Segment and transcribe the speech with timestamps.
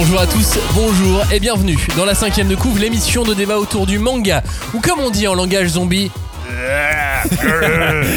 [0.00, 3.84] Bonjour à tous, bonjour et bienvenue dans la cinquième de couvre, l'émission de débat autour
[3.84, 4.42] du manga,
[4.72, 6.10] ou comme on dit en langage zombie,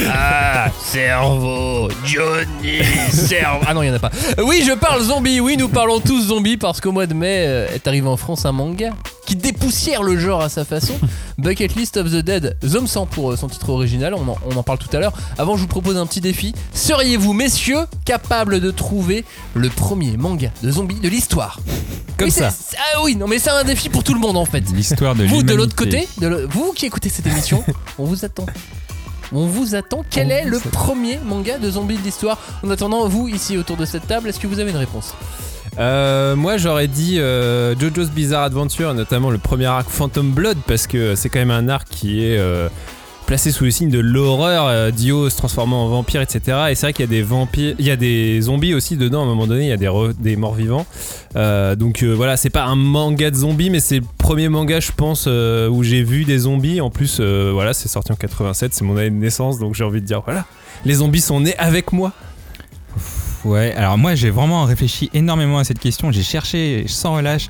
[0.09, 3.63] ah, cerveau, Johnny, cerveau.
[3.65, 4.12] Ah non, il y en a pas.
[4.44, 5.40] Oui, je parle zombie.
[5.40, 8.46] Oui, nous parlons tous zombies parce qu'au mois de mai euh, est arrivé en France
[8.46, 8.91] un manga
[9.26, 10.94] qui dépoussière le genre à sa façon.
[11.37, 14.13] Bucket List of the Dead, Zom 100 pour euh, son titre original.
[14.13, 15.13] On en, on en parle tout à l'heure.
[15.37, 16.54] Avant, je vous propose un petit défi.
[16.73, 19.23] Seriez-vous, messieurs, capables de trouver
[19.55, 21.59] le premier manga de zombies de l'histoire?
[22.18, 22.52] Comme Oui, ça.
[22.77, 24.63] Ah oui, non, mais c'est un défi pour tout le monde en fait.
[24.73, 27.63] L'histoire de Vous de l'autre côté, de vous qui écoutez cette émission,
[27.98, 28.45] on vous attend.
[29.34, 30.05] On vous attend.
[30.10, 33.86] Quel est le premier manga de zombies de l'histoire En attendant, vous ici autour de
[33.86, 35.16] cette table, est-ce que vous avez une réponse
[35.80, 40.86] Euh, moi j'aurais dit euh, JoJo's Bizarre Adventure, notamment le premier arc Phantom Blood, parce
[40.86, 42.70] que c'est quand même un arc qui est euh,
[43.26, 46.58] placé sous le signe de l'horreur, euh, Dio se transformant en vampire, etc.
[46.70, 49.22] Et c'est vrai qu'il y a des vampires, il y a des zombies aussi dedans.
[49.22, 50.86] À un moment donné, il y a des, morts vivants.
[51.36, 54.79] Euh, donc euh, voilà, c'est pas un manga de zombies, mais c'est le premier manga,
[54.79, 56.82] je pense, où j'ai vu des zombies.
[56.82, 60.01] En plus, voilà, c'est sorti en 87, c'est mon année de naissance, donc j'ai envie
[60.01, 60.46] de dire voilà,
[60.85, 62.12] les zombies sont nés avec moi.
[63.46, 67.49] Ouais, alors moi j'ai vraiment réfléchi énormément à cette question, j'ai cherché sans relâche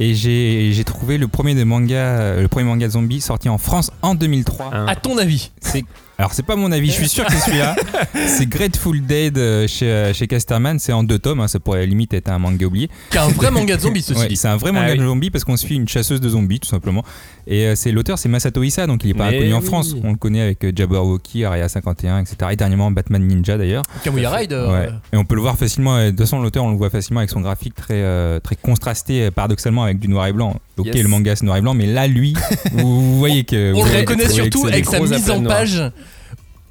[0.00, 3.58] et j'ai j'ai trouvé le premier de manga, euh, le premier manga zombie sorti en
[3.58, 4.70] France en 2003.
[4.72, 4.86] Hein.
[4.88, 5.84] À ton avis C'est
[6.22, 7.74] alors c'est pas mon avis, je suis sûr que c'est celui-là.
[8.28, 11.84] c'est Grateful Dead euh, chez, euh, chez Casterman, c'est en deux tomes, hein, ça pourrait
[11.84, 12.88] limite être un manga oublié.
[13.10, 14.98] Qui a un vrai manga de zombies, ceci Ouais, c'est un vrai manga Ah oui.
[15.00, 17.02] de zombies parce qu'on suit une chasseuse de zombies tout simplement.
[17.48, 19.66] Et euh, c'est l'auteur, c'est Masato Issa, donc il est pas Mais inconnu en oui.
[19.66, 19.96] France.
[20.04, 22.36] On le connaît avec Jabberwocky, Area 51, etc.
[22.52, 23.82] Et dernièrement Batman Ninja d'ailleurs.
[24.04, 24.52] Kamuya Ride.
[24.52, 24.90] Ouais.
[25.12, 25.98] Et on peut le voir facilement.
[26.04, 29.32] De toute façon, l'auteur, on le voit facilement avec son graphique très, euh, très contrasté,
[29.32, 30.54] paradoxalement, avec du noir et blanc.
[30.78, 31.02] Ok, Yes.
[31.02, 32.34] le manga c'est noir et blanc, mais là, lui,
[32.72, 33.72] vous voyez que.
[33.74, 35.82] On vous le reconnaît surtout c'est avec sa mise en page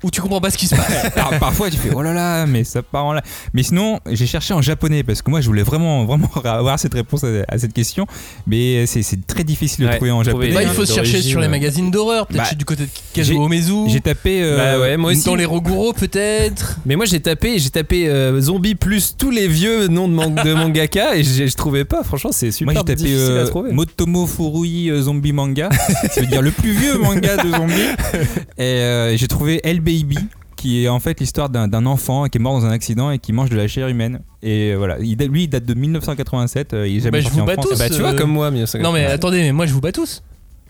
[0.04, 1.12] où tu comprends pas ce qui se passe.
[1.16, 3.22] Par- parfois, tu fais oh là là, mais ça part en là.
[3.54, 6.94] Mais sinon, j'ai cherché en japonais parce que moi, je voulais vraiment, vraiment avoir cette
[6.94, 8.08] réponse à, à cette question,
[8.48, 10.52] mais c'est c'est très difficile de Ouais, trouver en japonais.
[10.54, 13.22] Bah, il faut se chercher sur les magazines d'horreur, peut-être Bah, du côté de j'ai-
[13.22, 13.74] Kazuo Omezu.
[13.90, 14.42] J'ai tapé.
[14.44, 15.26] euh, Bah ouais, moi aussi.
[15.26, 16.78] Dans les Roguro, peut-être.
[16.86, 20.36] Mais moi j'ai tapé, j'ai tapé euh, zombie plus tous les vieux noms de, man-
[20.36, 22.04] de mangaka et je trouvais pas.
[22.04, 23.72] Franchement, c'est super Moi j'ai tapé difficile euh, à trouver.
[23.72, 25.70] Motomo Furui euh, Zombie Manga,
[26.12, 27.74] ça veut dire le plus vieux manga de zombies.
[28.58, 30.18] Et euh, j'ai trouvé El Baby,
[30.56, 33.34] qui est en fait l'histoire d'un enfant qui est mort dans un accident et qui
[33.34, 34.22] mange de la chair humaine.
[34.44, 37.30] Et euh, voilà, il, lui il date de 1987, euh, il est jamais Bah, je
[37.34, 37.68] vous en bats France.
[37.70, 37.78] tous.
[37.80, 39.92] bah tu vois euh, comme moi, mais Non, mais attendez, mais moi je vous bats
[39.92, 40.24] tous.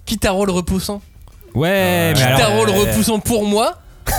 [0.05, 1.01] Kitaro le repoussant.
[1.53, 3.77] Ouais, mais alors, Kitaro le euh, repoussant pour moi.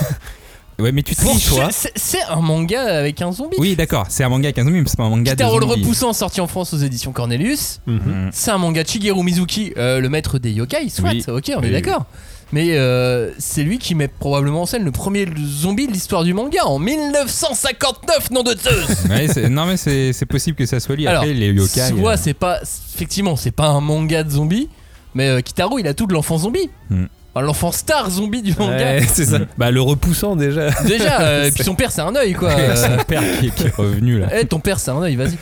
[0.79, 1.69] ouais, mais tu triches, toi.
[1.71, 3.57] c'est- un manga avec un zombie.
[3.59, 5.59] Oui, d'accord, c'est un manga avec un zombie, mais c'est pas un manga de Kitaro
[5.59, 5.81] le zombie.
[5.83, 7.81] repoussant sorti en France aux éditions Cornelius.
[7.87, 7.97] Mhm.
[7.97, 8.31] Mm.
[8.33, 11.25] C'est un manga de Shigeru Mizuki, euh, le maître des yokai, soit, Oui.
[11.27, 12.07] ok, on est Oui, d'accord.
[12.53, 16.35] Mais euh, c'est lui qui met probablement en scène le premier zombie de l'histoire du
[16.35, 20.95] manga en 1959, nom de Zeus Ouais, non, mais c'est c'est possible que ça soit
[20.97, 21.07] lui.
[21.07, 21.89] Alors, Après, les yokai.
[21.89, 22.61] Soit euh, c'est pas.
[22.63, 24.69] Effectivement, c'est pas un manga de zombies,
[25.15, 26.69] mais euh, Kitaro il a tout de l'enfant zombie.
[26.91, 27.07] Hmm.
[27.35, 28.77] Enfin, L'enfant star zombie du manga.
[28.77, 29.39] Ouais, c'est ça.
[29.57, 30.71] Bah le repoussant déjà.
[30.83, 32.51] Déjà, euh, et puis son père c'est un œil quoi.
[32.77, 34.29] Son père qui, qui est revenu là.
[34.39, 35.39] Eh, ton père c'est un œil, vas-y.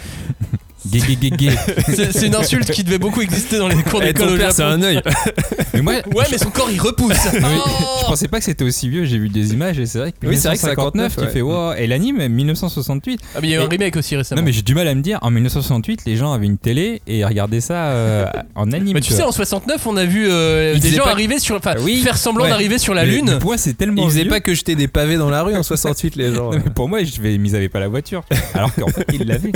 [0.88, 1.50] Gay, gay, gay, gay.
[1.94, 4.62] C'est c'est une insulte qui devait beaucoup exister dans les cours Eh, d'école ton c'est
[4.62, 5.00] un œil.
[5.74, 7.16] Mais moi, Ouais, mais son corps il repousse.
[7.34, 7.68] Oui, Oh
[8.00, 10.26] je pensais pas que c'était aussi vieux, j'ai vu des images et c'est vrai que
[10.26, 13.20] Oui, c'est vrai que 1959 59, qui fait wow, et l'anime 1968.
[13.34, 14.40] Ah, mais il y a eu un remake aussi récemment.
[14.40, 17.02] Non mais j'ai du mal à me dire en 1968 les gens avaient une télé
[17.06, 18.94] et regardaient ça euh, en anime.
[18.94, 21.56] Mais tu sais, en 69, on a vu euh, des gens pas- arriver sur.
[21.56, 22.50] Enfin, Oui, faire semblant ouais.
[22.50, 23.36] d'arriver sur la Mais- Lune.
[23.38, 24.30] Pour moi c'est tellement Ils faisaient vieux.
[24.30, 26.50] pas que jeter des pavés dans la rue en 68 les gens.
[26.50, 28.24] Non, mais pour moi je vais, ils avaient pas la voiture
[28.54, 29.52] alors qu'en fait ils l'avaient.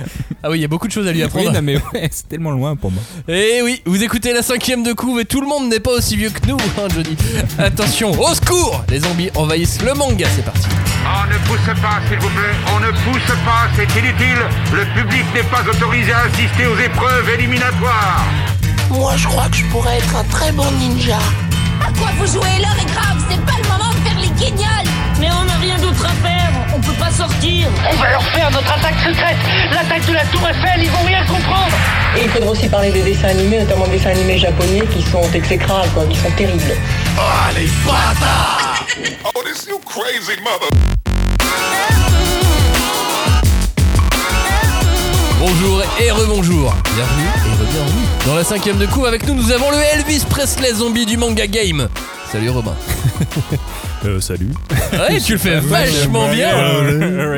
[0.42, 1.52] Ah oui, il y a beaucoup de choses à lui Oui, apprendre.
[1.52, 3.02] non mais ouais c'est tellement loin pour moi.
[3.26, 6.16] Et oui, vous écoutez la cinquième de couve et tout le monde n'est pas aussi
[6.16, 7.16] vieux que nous, hein, Johnny.
[7.58, 10.68] Attention, au secours Les zombies envahissent le manga, c'est parti.
[11.04, 12.54] On ne pousse pas, s'il vous plaît.
[12.76, 14.38] On ne pousse pas, c'est inutile.
[14.72, 18.24] Le public n'est pas autorisé à assister aux épreuves éliminatoires.
[18.90, 21.18] Moi, je crois que je pourrais être un très bon ninja.
[21.80, 22.58] À quoi vous jouez?
[22.60, 24.90] L'heure est grave, c'est pas le moment de faire les guignols
[25.20, 26.45] Mais on n'a rien d'autre à faire,
[26.96, 27.68] on peut pas sortir.
[27.90, 29.36] On va leur faire notre attaque secrète,
[29.72, 31.72] l'attaque de la Tour Eiffel, ils vont rien comprendre.
[32.16, 35.22] Et il faudra aussi parler des dessins animés, notamment des dessins animés japonais qui sont
[35.32, 36.62] exécrables, quoi, qui sont terribles.
[45.48, 46.74] Bonjour et rebonjour.
[46.96, 48.04] Bienvenue et re-bienvenue.
[48.26, 51.46] Dans la cinquième de couve avec nous, nous avons le Elvis Presley zombie du manga
[51.46, 51.88] game.
[52.32, 52.74] Salut Robin.
[54.04, 54.50] Euh, salut.
[54.92, 56.50] Ouais, tu le fais vachement bien.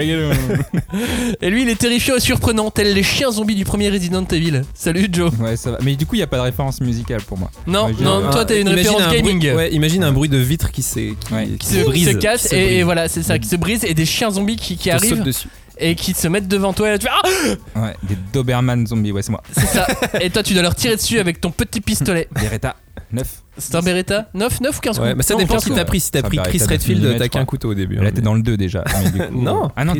[1.40, 4.62] Et lui, il est terrifiant et surprenant, tel les chiens zombies du premier Resident Evil.
[4.74, 5.30] Salut Joe.
[5.40, 5.78] Ouais ça va.
[5.82, 7.50] Mais du coup il y a pas de référence musicale pour moi.
[7.66, 9.38] Non, non, toi t'as une Imagine référence un gaming.
[9.38, 11.46] bruit- ouais, imagine un bruit de vitre qui, s'est- qui, Ouais.
[11.46, 12.10] qui Qui se brise.
[12.10, 12.78] se casse qui se et, brise.
[12.78, 15.22] et voilà, c'est ça, qui se brise et des chiens zombies qui, qui arrivent.
[15.22, 15.48] dessus.
[15.78, 19.12] Et qui se mettent devant toi et là, tu fais Ah Ouais, des Doberman zombies,
[19.12, 19.42] ouais, c'est moi.
[19.52, 19.86] C'est ça.
[20.20, 22.28] Et toi, tu dois leur tirer dessus avec ton petit pistolet.
[22.32, 22.76] Beretta
[23.12, 23.26] 9.
[23.58, 25.78] C'est un Beretta 9, 9 ou 15 Ouais, coups bah ça dépend 15 si coups.
[25.80, 26.00] t'as pris.
[26.00, 27.96] Si t'as pris Chris Redfield, t'as qu'un couteau au début.
[27.96, 28.84] Là, hein, t'es dans le 2 déjà.
[29.14, 29.94] mais Non, Ah non,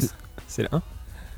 [0.47, 0.83] c'est le 1.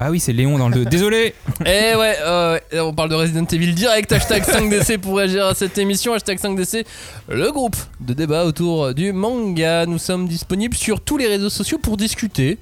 [0.00, 0.84] ah oui, c'est Léon dans le 2.
[0.86, 5.46] Désolé Eh ouais, euh, ouais, on parle de Resident Evil direct, hashtag 5DC pour réagir
[5.46, 6.84] à cette émission, hashtag 5DC,
[7.28, 9.86] le groupe de débat autour du manga.
[9.86, 12.58] Nous sommes disponibles sur tous les réseaux sociaux pour discuter.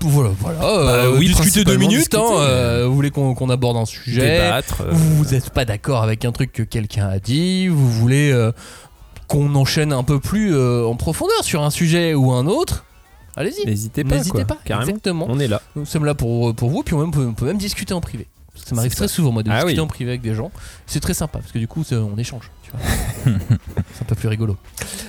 [0.00, 2.14] Voilà, voilà, euh, oui, discuter deux minutes.
[2.14, 4.82] hein, discuter, euh, vous voulez qu'on aborde un sujet Débattre.
[4.82, 8.52] euh, Vous n'êtes pas d'accord avec un truc que quelqu'un a dit, vous voulez euh,
[9.26, 12.84] qu'on enchaîne un peu plus euh, en profondeur sur un sujet ou un autre.
[13.36, 14.16] Allez-y, N'hésitez pas.
[14.16, 14.88] n'hésitez pas, Carrément.
[14.88, 15.26] exactement.
[15.28, 15.60] On est là.
[15.74, 18.26] Nous sommes là pour, pour vous, puis on, peut- on peut même discuter en privé.
[18.54, 19.84] Ça m'arrive très souvent, moi, de Ah discuter oui.
[19.84, 20.50] en privé avec des gens.
[20.86, 22.50] C'est très sympa, parce que du coup, on échange.
[23.24, 24.56] c'est un peu plus rigolo.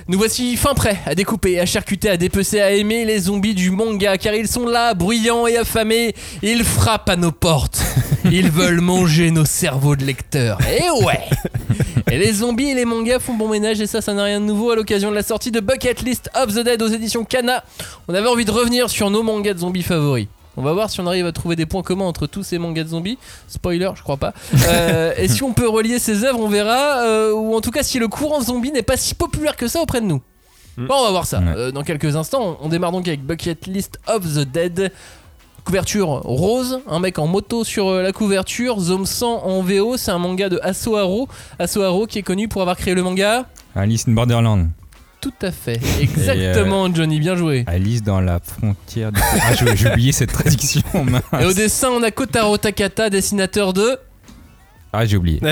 [0.07, 3.71] Nous voici fin prêts à découper, à charcuter, à dépecer, à aimer les zombies du
[3.71, 6.15] manga, car ils sont là, bruyants et affamés.
[6.41, 7.81] Ils frappent à nos portes.
[8.31, 10.57] Ils veulent manger nos cerveaux de lecteurs.
[10.61, 11.21] Et ouais
[12.11, 14.45] Et les zombies et les mangas font bon ménage, et ça, ça n'a rien de
[14.45, 14.71] nouveau.
[14.71, 17.63] À l'occasion de la sortie de Bucket List of the Dead aux éditions Kana,
[18.07, 20.27] on avait envie de revenir sur nos mangas de zombies favoris.
[20.57, 22.83] On va voir si on arrive à trouver des points communs entre tous ces mangas
[22.83, 23.17] de zombies.
[23.47, 24.33] Spoiler, je crois pas.
[24.67, 27.03] Euh, et si on peut relier ces œuvres, on verra.
[27.03, 29.81] euh, ou en tout cas, si le courant zombie n'est pas si populaire que ça
[29.81, 30.21] auprès de nous.
[30.77, 32.57] Bon, on va voir ça euh, dans quelques instants.
[32.61, 34.91] On démarre donc avec Bucket List of the Dead.
[35.63, 40.17] Couverture rose, un mec en moto sur la couverture, Zome 100 en VO, c'est un
[40.17, 41.27] manga de Asoharo.
[41.59, 43.45] Asoharo qui est connu pour avoir créé le manga.
[43.75, 44.69] Alice in Borderland.
[45.19, 47.63] Tout à fait, exactement Johnny, bien joué.
[47.67, 49.19] Alice dans la frontière du.
[49.41, 50.81] Ah, j'ai j'ai oublié cette traduction.
[51.03, 51.23] mince.
[51.41, 53.97] Et au dessin, on a Kotaro Takata, dessinateur de
[54.93, 55.39] Ah, j'ai oublié.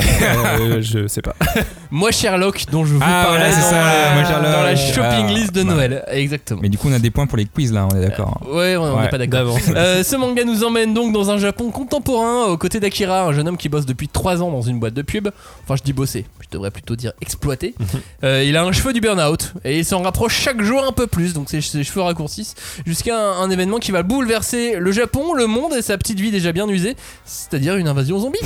[0.58, 1.36] Euh, je sais pas.
[1.92, 4.52] Moi Sherlock, dont je vous Ah, parlais voilà, c'est dans, ça, la, Moi, Sherlock.
[4.52, 5.74] dans la shopping Ah, list de bah.
[5.74, 6.04] Noël.
[6.10, 6.60] Exactement.
[6.62, 8.42] Mais du coup, on a des points pour les quiz là, on est d'accord.
[8.50, 9.58] Ouais, on n'est Ouais, pas d'accord.
[9.76, 13.48] Euh, ce manga nous emmène donc dans un Japon contemporain, aux côtés d'Akira, un jeune
[13.48, 15.28] homme qui bosse depuis 3 ans dans une boîte de pub.
[15.64, 17.76] Enfin, je dis bosser, je devrais plutôt dire exploiter.
[18.24, 21.06] Euh, il a un cheveu du burn-out et il s'en rapproche chaque jour un peu
[21.06, 22.56] plus, donc ses, ses cheveux raccourcissent,
[22.86, 26.32] jusqu'à un, un événement qui va bouleverser le Japon, le monde et sa petite vie
[26.32, 26.96] déjà bien usée,
[27.26, 28.40] c'est-à-dire une invasion zombie.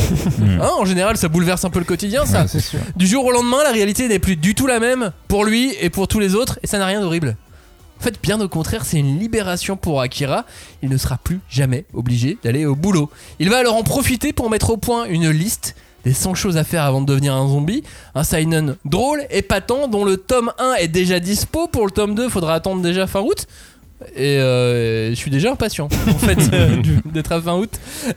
[0.62, 2.42] Hein, en général, ça bouleverse un peu le quotidien, ça.
[2.42, 2.80] Ouais, c'est sûr.
[2.96, 5.90] Du jour au lendemain, la réalité n'est plus du tout la même pour lui et
[5.90, 7.36] pour tous les autres, et ça n'a rien d'horrible.
[8.00, 10.46] En fait, bien au contraire, c'est une libération pour Akira.
[10.82, 13.10] Il ne sera plus jamais obligé d'aller au boulot.
[13.40, 16.64] Il va alors en profiter pour mettre au point une liste des 100 choses à
[16.64, 17.84] faire avant de devenir un zombie.
[18.16, 21.68] Un seinen drôle, épatant, dont le tome 1 est déjà dispo.
[21.68, 23.48] Pour le tome 2, faudra attendre déjà fin août.
[24.16, 27.72] Et euh, je suis déjà impatient en fait euh, d'être à fin août.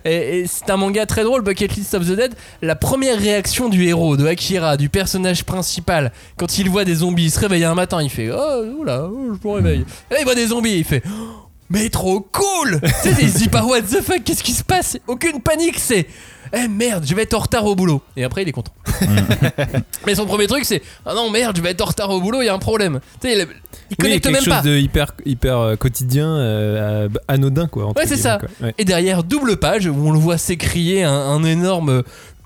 [0.05, 2.35] Et, et c'est un manga très drôle, Bucket List of the Dead.
[2.61, 7.25] La première réaction du héros, de Akira, du personnage principal, quand il voit des zombies,
[7.25, 9.85] il se réveille un matin, il fait Oh, oula, oh, je me réveille.
[10.11, 11.42] Et là, il voit des zombies, il fait Oh,
[11.73, 14.63] Mais trop cool Tu sais, il se dit pas What the fuck, qu'est-ce qui se
[14.63, 14.99] passe?
[15.07, 16.07] Aucune panique, c'est
[16.53, 18.03] Eh merde, je vais être en retard au boulot.
[18.17, 18.73] Et après, il est content.
[20.07, 22.43] Mais son premier truc, c'est Ah non, merde, je vais être en retard au boulot,
[22.43, 23.01] il y a un problème.
[23.21, 23.47] Tu sais, il, il
[23.91, 24.61] Oui, connecte quelque même chose pas.
[24.63, 27.87] de hyper, hyper euh, quotidien, euh, euh, anodin quoi.
[27.97, 28.39] Ouais, c'est ça.
[28.39, 28.49] quoi.
[28.61, 28.75] Ouais.
[28.79, 32.03] Et derrière, double page où on le voit s'écrier un, un énorme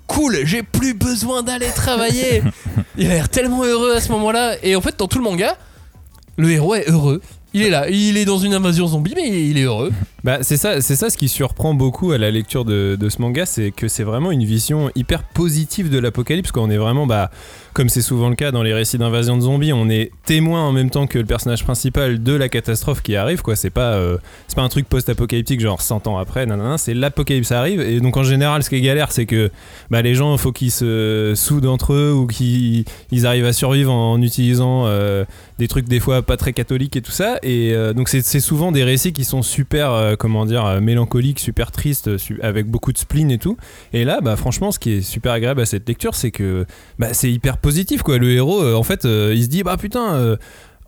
[0.06, 2.42] cool, j'ai plus besoin d'aller travailler.
[2.96, 4.54] il a l'air tellement heureux à ce moment-là.
[4.62, 5.56] Et en fait, dans tout le manga,
[6.36, 7.20] le héros est heureux.
[7.56, 9.90] Il est là, il est dans une invasion zombie, mais il est heureux.
[10.24, 13.46] Bah, c'est ça, c'est ça ce qui surprend beaucoup à la lecture de, ce manga,
[13.46, 16.52] c'est que c'est vraiment une vision hyper positive de l'apocalypse.
[16.52, 17.30] Quand on est vraiment, bah,
[17.76, 20.72] comme c'est souvent le cas dans les récits d'invasion de zombies, on est témoin en
[20.72, 23.42] même temps que le personnage principal de la catastrophe qui arrive.
[23.42, 24.16] Quoi, c'est pas, euh,
[24.54, 26.46] pas un truc post-apocalyptique genre 100 ans après.
[26.46, 27.82] nanana, c'est l'apocalypse arrive.
[27.82, 29.50] Et donc en général, ce qui est galère, c'est que
[29.90, 33.52] bah, les gens, il faut qu'ils se soudent entre eux ou qu'ils ils arrivent à
[33.52, 35.26] survivre en utilisant euh,
[35.58, 37.36] des trucs des fois pas très catholiques et tout ça.
[37.42, 42.08] Et euh, donc c'est souvent des récits qui sont super, comment dire, mélancoliques, super tristes,
[42.40, 43.58] avec beaucoup de spleen et tout.
[43.92, 46.64] Et là, bah franchement, ce qui est super agréable à cette lecture, c'est que
[46.98, 48.16] bah, c'est hyper positif quoi.
[48.18, 50.36] Le héros, euh, en fait, euh, il se dit bah putain.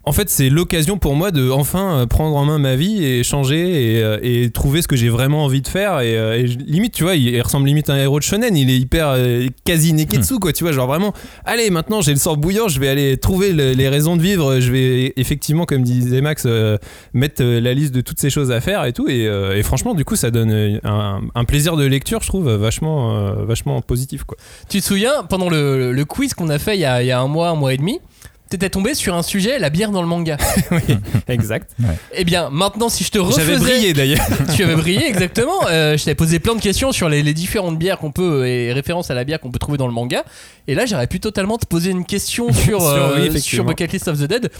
[0.04, 3.22] En fait, c'est l'occasion pour moi de enfin euh, prendre en main ma vie et
[3.22, 6.00] changer et, euh, et trouver ce que j'ai vraiment envie de faire.
[6.00, 8.56] Et, euh, et limite, tu vois, il, ressemble limite à un héros de shonen.
[8.56, 10.52] Il est hyper euh, quasi neketsu, quoi.
[10.52, 11.12] Tu vois, genre vraiment,
[11.44, 14.60] allez, maintenant j'ai le sang bouillant, je vais aller trouver le- les raisons de vivre.
[14.60, 16.78] Je vais effectivement, comme disait Max, euh,
[17.12, 19.08] mettre la liste de toutes ces choses à faire et tout.
[19.08, 22.50] Et, euh, et franchement, du coup, ça donne un, un plaisir de lecture, je trouve,
[22.50, 24.38] vachement, vachement positif, quoi.
[24.70, 27.10] Tu te souviens, pendant le, le quiz qu'on a fait il y a, il y
[27.12, 28.00] a un mois, un mois et demi,
[28.48, 30.36] t'étais tombé sur un sujet, la bière dans le manga.
[31.28, 31.70] Exact.
[32.14, 33.44] Eh bien, maintenant, si je te refaisais...
[33.54, 34.24] J'avais brillé d'ailleurs.
[34.56, 35.66] tu avais brillé exactement.
[35.68, 38.72] Euh, je t'avais posé plein de questions sur les, les différentes bières qu'on peut et
[38.72, 40.24] références à la bière qu'on peut trouver dans le manga.
[40.66, 43.64] Et là, j'aurais pu totalement te poser une question sur Sur- euh, oui, sur.
[43.64, 44.50] Bucket List of the Dead.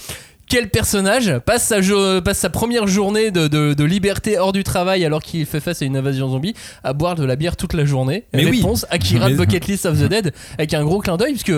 [0.48, 4.64] quel personnage passe sa, jo- passe sa première journée de, de- de liberté hors du
[4.64, 6.54] travail alors qu'il fait face à une invasion zombie
[6.84, 8.24] à boire de la bière toute la journée?
[8.34, 8.58] Mais oui.
[8.58, 11.52] Réponse Akira Mais- de Bucket List of the Dead avec un gros clin d'œil puisque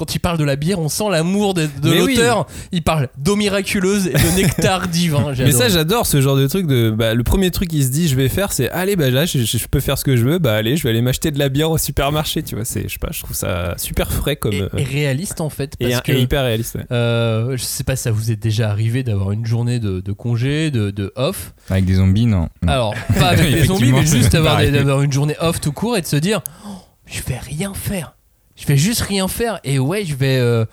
[0.00, 2.14] quand il parle de la bière, on sent l'amour de, de Mais oui.
[2.16, 2.46] l'auteur.
[2.72, 5.32] Il parle d'eau miraculeuse et de nectar divin.
[5.38, 6.66] Mais ça, j'adore ce genre de truc.
[6.66, 9.26] De, bah, le premier truc qu'il se dit, je vais faire, c'est allez, bah là,
[9.26, 10.38] je, je peux faire ce que je veux.
[10.38, 12.42] Bah allez, je vais aller m'acheter de la bière au supermarché.
[12.42, 14.84] Tu vois, c'est, je sais pas, je trouve ça super frais comme et, euh, et
[14.84, 15.74] réaliste en fait.
[15.80, 16.76] et, Parce un- que, et hyper réaliste.
[16.76, 16.84] ouais.
[16.92, 20.12] euh, je sais pas si ça vous est déjà arrivé d'avoir une journée de, de
[20.12, 21.52] congé, de, de off.
[21.68, 22.48] Avec des zombies, non.
[22.66, 26.00] Alors, pas avec les zombies, mais juste des- d'avoir une journée off tout court et
[26.00, 26.70] de se dire Oh,
[27.06, 28.14] je vais rien faire.
[28.60, 29.58] Je vais juste rien faire.
[29.64, 30.36] Et ouais, je vais.
[30.38, 30.64] euh,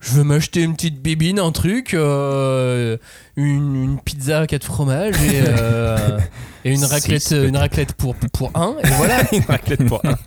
[0.00, 2.96] je veux m'acheter une petite bibine, un truc, euh,
[3.36, 6.18] une, une pizza à quatre fromages et, euh,
[6.64, 8.74] et une Six, raclette, une raclette pour, pour un.
[8.84, 9.18] Et voilà.
[9.32, 10.14] Une raclette pour un.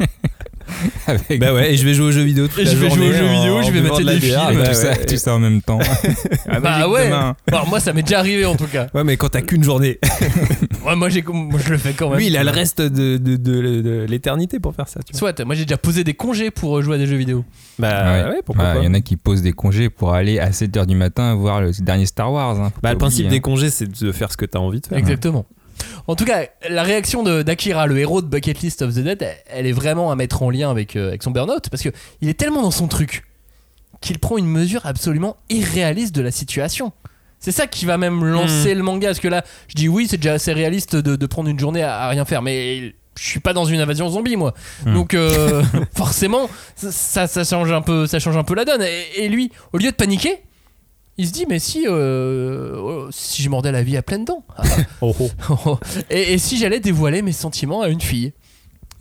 [1.07, 2.89] Avec Bah ouais, et je vais jouer aux jeux vidéo toute Et la je vais
[2.89, 4.39] jouer aux journée jeux en- vidéo, je vais mater des films.
[4.57, 5.05] Bah tout, ça, ouais.
[5.05, 5.79] tout ça en même temps.
[6.49, 7.05] Ah, bah magique ouais.
[7.07, 7.35] demain.
[7.51, 8.87] Alors, moi, ça m'est déjà arrivé en tout cas.
[8.93, 9.99] Ouais, mais quand t'as qu'une journée.
[10.85, 12.17] Ouais, moi, moi, je le fais quand même.
[12.17, 15.01] Lui, il a le reste de, de, de- de l'éternité pour faire ça.
[15.05, 15.19] Tu vois.
[15.19, 17.43] Soit, moi j'ai déjà posé des congés pour euh, jouer à des jeux vidéo.
[17.77, 18.79] Bah ouais, pourquoi Bah, pas.
[18.81, 21.61] Il y en a qui posent des congés pour aller à 7h du matin voir
[21.61, 22.59] le dernier Star Wars.
[22.59, 22.71] hein.
[22.81, 23.41] Bah, le principe oublier, des hein.
[23.41, 24.97] congés, c'est de faire ce que t'as envie de faire.
[24.97, 25.45] Exactement.
[26.07, 29.35] En tout cas, la réaction d'Akira, le héros de Bucket List of the Dead, elle-
[29.47, 31.89] elle est vraiment à mettre en lien avec, euh, avec son burn-out parce que
[32.21, 33.23] il est tellement dans son truc
[34.01, 36.91] qu'il prend une mesure absolument irréaliste de la situation.
[37.39, 40.17] C'est ça qui va même lancer le manga parce que là, je dis oui, c'est
[40.17, 43.39] déjà assez réaliste de, de prendre une journée à, à rien faire, mais je suis
[43.39, 44.53] pas dans une invasion zombie moi.
[44.85, 44.93] Hmm.
[44.93, 45.63] Donc euh,
[45.95, 48.81] forcément, ça, ça change un peu, ça change un peu la donne.
[48.81, 50.43] Et, et lui, au lieu de paniquer,
[51.17, 54.45] il se dit mais si, euh, oh, si je mordais la vie à pleines dents.
[55.01, 55.15] Oh,
[55.49, 55.77] oh.
[56.09, 58.31] et, et si j'allais dévoiler mes sentiments à une fille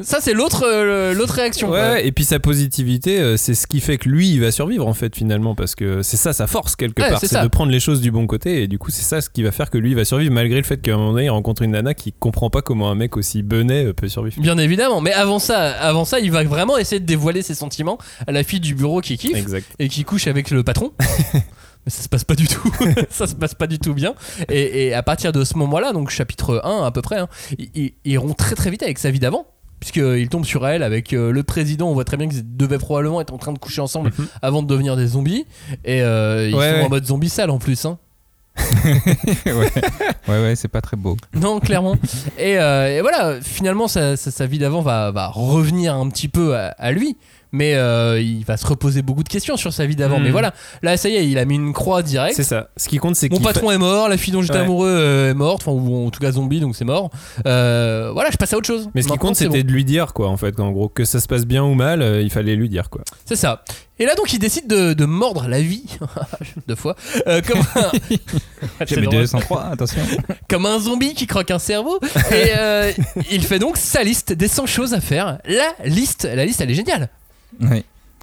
[0.00, 1.70] Ça, c'est l'autre euh, l'autre réaction.
[1.70, 4.86] Ouais, et puis sa positivité, euh, c'est ce qui fait que lui, il va survivre
[4.86, 7.70] en fait finalement, parce que c'est ça sa force quelque Ouais, part, c'est de prendre
[7.70, 9.78] les choses du bon côté, et du coup c'est ça ce qui va faire que
[9.78, 11.94] lui il va survivre malgré le fait qu'à un moment donné il rencontre une nana
[11.94, 14.40] qui comprend pas comment un mec aussi benet euh, peut survivre.
[14.40, 17.98] Bien évidemment, mais avant ça, avant ça, il va vraiment essayer de dévoiler ses sentiments
[18.26, 19.66] à la fille du bureau qui kiffe Exact.
[19.78, 20.92] et qui couche avec le patron.
[21.86, 22.72] mais ça se passe pas du tout.
[23.10, 24.14] ça se passe pas du tout bien.
[24.48, 27.70] Et, et à partir de ce moment-là, donc chapitre 1 à peu près, hein, il,
[27.74, 29.46] il- il rompt très très vite avec sa vie d'avant.
[29.80, 33.20] Puisqu'il tombe sur elle avec euh, le président, on voit très bien qu'ils devaient probablement
[33.20, 35.44] être en train de coucher ensemble avant de devenir des zombies.
[35.84, 36.84] Et euh, ils Ouais, sont ouais.
[36.84, 37.84] en mode zombie sale en plus.
[37.84, 37.98] Hein.
[38.84, 39.52] ouais,
[40.28, 41.16] ouais, ouais, c'est pas très beau.
[41.34, 41.96] Non, clairement.
[42.38, 46.28] et, euh, et voilà, finalement, sa, sa- sa vie d'avant va, va revenir un petit
[46.28, 47.16] peu à, à lui.
[47.52, 50.18] Mais euh, il va se reposer beaucoup de questions sur sa vie d'avant.
[50.18, 52.34] Mais voilà, là, ça y est, il a mis une croix directe.
[52.36, 52.68] C'est ça.
[52.76, 54.60] Ce qui compte, c'est Mon qu'il patron est mort, la fille dont j'étais Ouais.
[54.60, 57.10] amoureux euh, est morte, enfin, ou en tout cas zombie, donc c'est mort.
[57.46, 58.88] Euh, voilà, je passe à autre chose.
[58.94, 59.68] Mais ce qui compte, c'était bon.
[59.68, 62.00] de lui dire, quoi, en fait, en gros, que ça se passe bien ou mal,
[62.02, 63.02] euh, il fallait lui dire, quoi.
[63.26, 63.62] C'est ça.
[63.98, 65.84] Et là, donc, il décide de, de mordre la vie,
[66.66, 66.96] deux fois,
[67.28, 67.90] euh, comme, un...
[68.86, 69.20] J'avais drôle.
[69.20, 70.00] 203, attention.
[70.48, 72.00] comme un zombie qui croque un cerveau.
[72.32, 72.90] Et euh,
[73.30, 75.38] il fait donc sa liste des 100 choses à faire.
[75.46, 77.10] La liste, la liste, elle est géniale.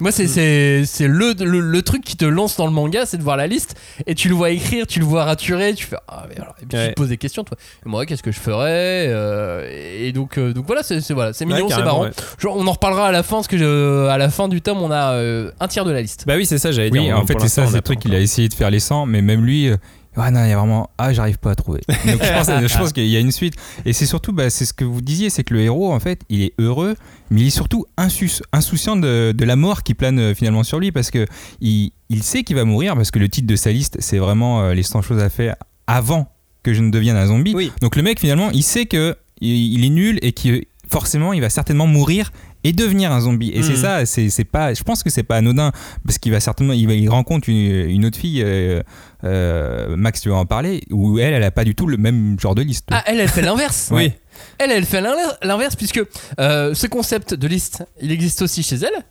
[0.02, 3.18] Moi, c'est c'est- c'est le, le, le truc qui te lance dans le manga, c'est
[3.18, 5.96] de voir la liste et tu le vois écrire, tu le vois raturer, tu fais
[6.08, 7.58] ah, mais alors, et puis tu te poses des questions, toi.
[7.84, 9.68] Et moi, qu'est-ce que je ferais Euh,
[10.00, 12.04] Et donc, euh, donc voilà, c'est c'est- voilà, c'est mignon, Ouais, c'est marrant.
[12.04, 12.12] ouais.
[12.38, 14.78] Genre, on en reparlera à la fin, parce que je- à la fin du tome,
[14.80, 16.24] on a euh, un tiers de la liste.
[16.26, 17.18] Bah oui, c'est ça, j'allais Oui, dire.
[17.18, 19.20] en fait, c'est ça, c'est le truc qu'il a essayé de faire les 100, mais
[19.20, 19.70] même lui,
[20.18, 21.80] euh, ah non, il y a vraiment, ah, j'arrive pas à trouver.
[21.88, 23.54] Donc je pense, pense qu'il y a une suite.
[23.84, 26.22] Et c'est surtout, bah, c'est ce que vous disiez, c'est que le héros, en fait,
[26.28, 26.96] il est heureux,
[27.30, 30.80] mais il est surtout insus- insouciant de, de la mort qui plane euh, finalement sur
[30.80, 31.26] lui, parce que
[31.60, 34.62] il, il sait qu'il va mourir, parce que le titre de sa liste, c'est vraiment
[34.62, 35.54] euh, les 100 choses à faire
[35.86, 37.54] avant que je ne devienne un zombie.
[37.54, 37.72] Oui.
[37.80, 41.40] Donc le mec, finalement, il sait que il, il est nul et que forcément, il
[41.40, 42.32] va certainement mourir
[42.64, 43.50] et devenir un zombie.
[43.54, 43.76] Et c'est Mhm.
[43.76, 45.72] ça, c'est c'est pas, je pense que c'est pas anodin
[46.04, 47.56] parce qu'il va certainement, il, va, il rencontre une,
[47.90, 48.82] une autre fille, euh,
[49.24, 52.38] euh, Max, tu vas en parler, où elle, elle a pas du tout le même
[52.40, 52.88] genre de liste.
[52.90, 53.88] Ah, elle, elle fait l'inverse.
[53.92, 54.12] Oui.
[54.58, 56.00] Elle, elle fait l'inver- l'inverse puisque
[56.38, 59.04] euh, ce concept de liste, il existe aussi chez elle.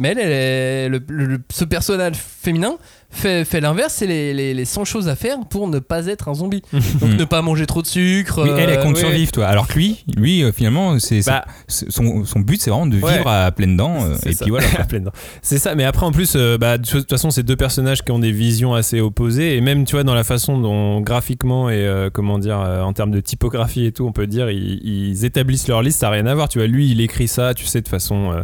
[0.00, 2.76] Mais elle, elle est- le- le- ce personnage féminin
[3.10, 6.28] fait, fait l'inverse, c'est les, les, les 100 choses à faire pour ne pas être
[6.28, 6.62] un zombie.
[7.00, 8.42] Donc ne pas manger trop de sucre.
[8.44, 9.46] Oui, elle, elle euh, compte oui, survivre, toi.
[9.46, 11.44] Alors que lui, lui, euh, finalement, c'est Bah.
[11.68, 13.22] son, son but, c'est vraiment de vivre Ouais.
[13.26, 14.04] à pleines dents.
[14.04, 14.44] euh, C'est et ça.
[14.44, 14.66] puis voilà.
[14.78, 15.12] À pleines dents.
[15.42, 18.10] C'est ça, mais après en plus, euh, bah, de toute façon, c'est deux personnages qui
[18.12, 21.74] ont des visions assez opposées, et même tu vois dans la façon dont graphiquement et
[21.86, 25.24] euh, comment dire, euh, en termes de typographie et tout, on peut dire, ils, ils
[25.24, 26.48] établissent leur liste, ça n'a rien à voir.
[26.48, 28.42] Tu vois, lui, il écrit ça, tu sais, de façon euh,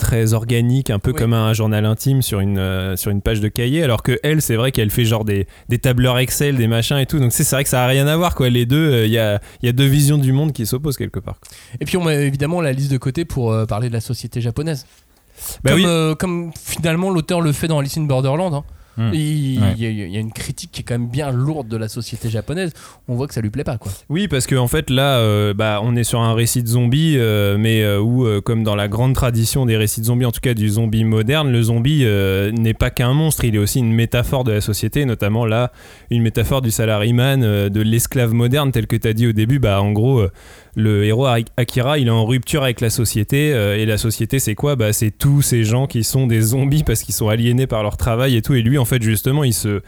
[0.00, 1.16] très organique, un peu Oui.
[1.18, 4.42] comme un journal intime sur une euh, sur une page de cahier, alors que elle,
[4.42, 7.18] c'est vrai qu'elle fait genre des, des tableurs Excel, des machins et tout.
[7.20, 8.48] Donc c'est vrai que ça a rien à voir quoi.
[8.50, 11.20] Les deux, euh, il y a y a deux visions du monde qui s'opposent quelque
[11.20, 11.38] part.
[11.38, 11.56] quoi.
[11.80, 14.40] Et puis on met évidemment la liste de côté pour euh, parler de la société
[14.40, 14.86] japonaise.
[15.64, 16.16] Bah comme, oui.
[16.18, 18.52] comme finalement l'auteur le fait dans Alice in Borderland.
[18.54, 18.64] hein.
[19.00, 19.14] Hmm.
[19.14, 19.74] Il, Ouais.
[19.78, 22.72] il y a, une critique qui est quand même bien lourde de la société japonaise.
[23.08, 23.90] On voit que ça lui plaît pas, quoi.
[24.10, 27.14] Oui, parce qu'en en fait, là, euh, bah, on est sur un récit de zombie,
[27.16, 30.40] euh, mais euh, où, comme dans la grande tradition des récits de zombies, en tout
[30.40, 34.44] cas du zombie moderne, le zombie n'est pas qu'un monstre, il est aussi une métaphore
[34.44, 35.72] de la société, notamment là,
[36.10, 39.58] une métaphore du salaryman, euh, de l'esclave moderne, tel que tu as dit au début.
[39.58, 40.26] Bah, en gros,
[40.76, 44.54] le héros Akira, il est en rupture avec la société, euh, et la société, c'est
[44.54, 44.76] quoi?
[44.76, 47.96] Bah, C'est tous ces gens qui sont des zombies parce qu'ils sont aliénés par leur
[47.96, 49.82] travail et tout, et lui, en fait, justement, il se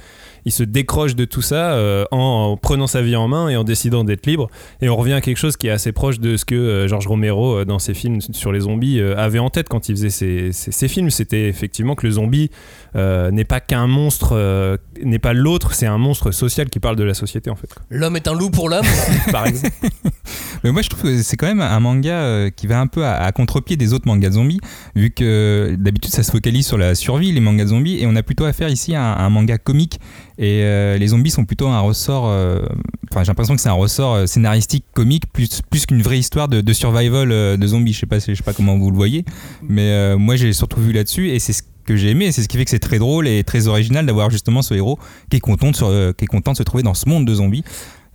[0.44, 2.18] il se décroche de tout ça euh, en,
[2.52, 4.48] en prenant sa vie en main et en décidant d'être libre.
[4.80, 7.06] Et on revient à quelque chose qui est assez proche de ce que euh, George
[7.06, 10.10] Romero, euh, dans ses films sur les zombies, euh, avait en tête quand il faisait
[10.10, 11.10] ses, ses- ses films.
[11.10, 12.50] C'était effectivement que le zombie
[12.96, 16.96] euh, n'est pas qu'un monstre, euh, n'est pas l'autre, c'est un monstre social qui parle
[16.96, 17.68] de la société en fait.
[17.90, 18.84] L'homme est un loup pour l'homme.
[19.32, 19.74] Par exemple.
[20.64, 23.04] Mais moi, je trouve que c'est quand même un manga euh, qui va un peu
[23.04, 24.60] à, à contre-pied des autres mangas de zombies,
[24.94, 28.14] vu que d'habitude ça se focalise sur la survie, les mangas de zombies, et on
[28.14, 29.98] a plutôt affaire ici à un, à un manga comique.
[30.38, 32.26] Et euh, les zombies sont plutôt un ressort.
[32.28, 32.66] euh,
[33.10, 36.48] Enfin, j'ai l'impression que c'est un ressort euh, scénaristique comique plus, plus qu'une vraie histoire
[36.48, 37.92] de, survival de zombies.
[37.92, 39.24] Je sais pas, je sais pas comment vous le voyez,
[39.62, 42.56] mais moi j'ai surtout vu là-dessus, et c'est ce que j'ai aimé, c'est ce qui
[42.56, 44.98] fait que c'est très drôle et très original d'avoir justement ce héros
[45.30, 47.34] qui est content de se, qui est content de se trouver dans ce monde de
[47.34, 47.64] zombies.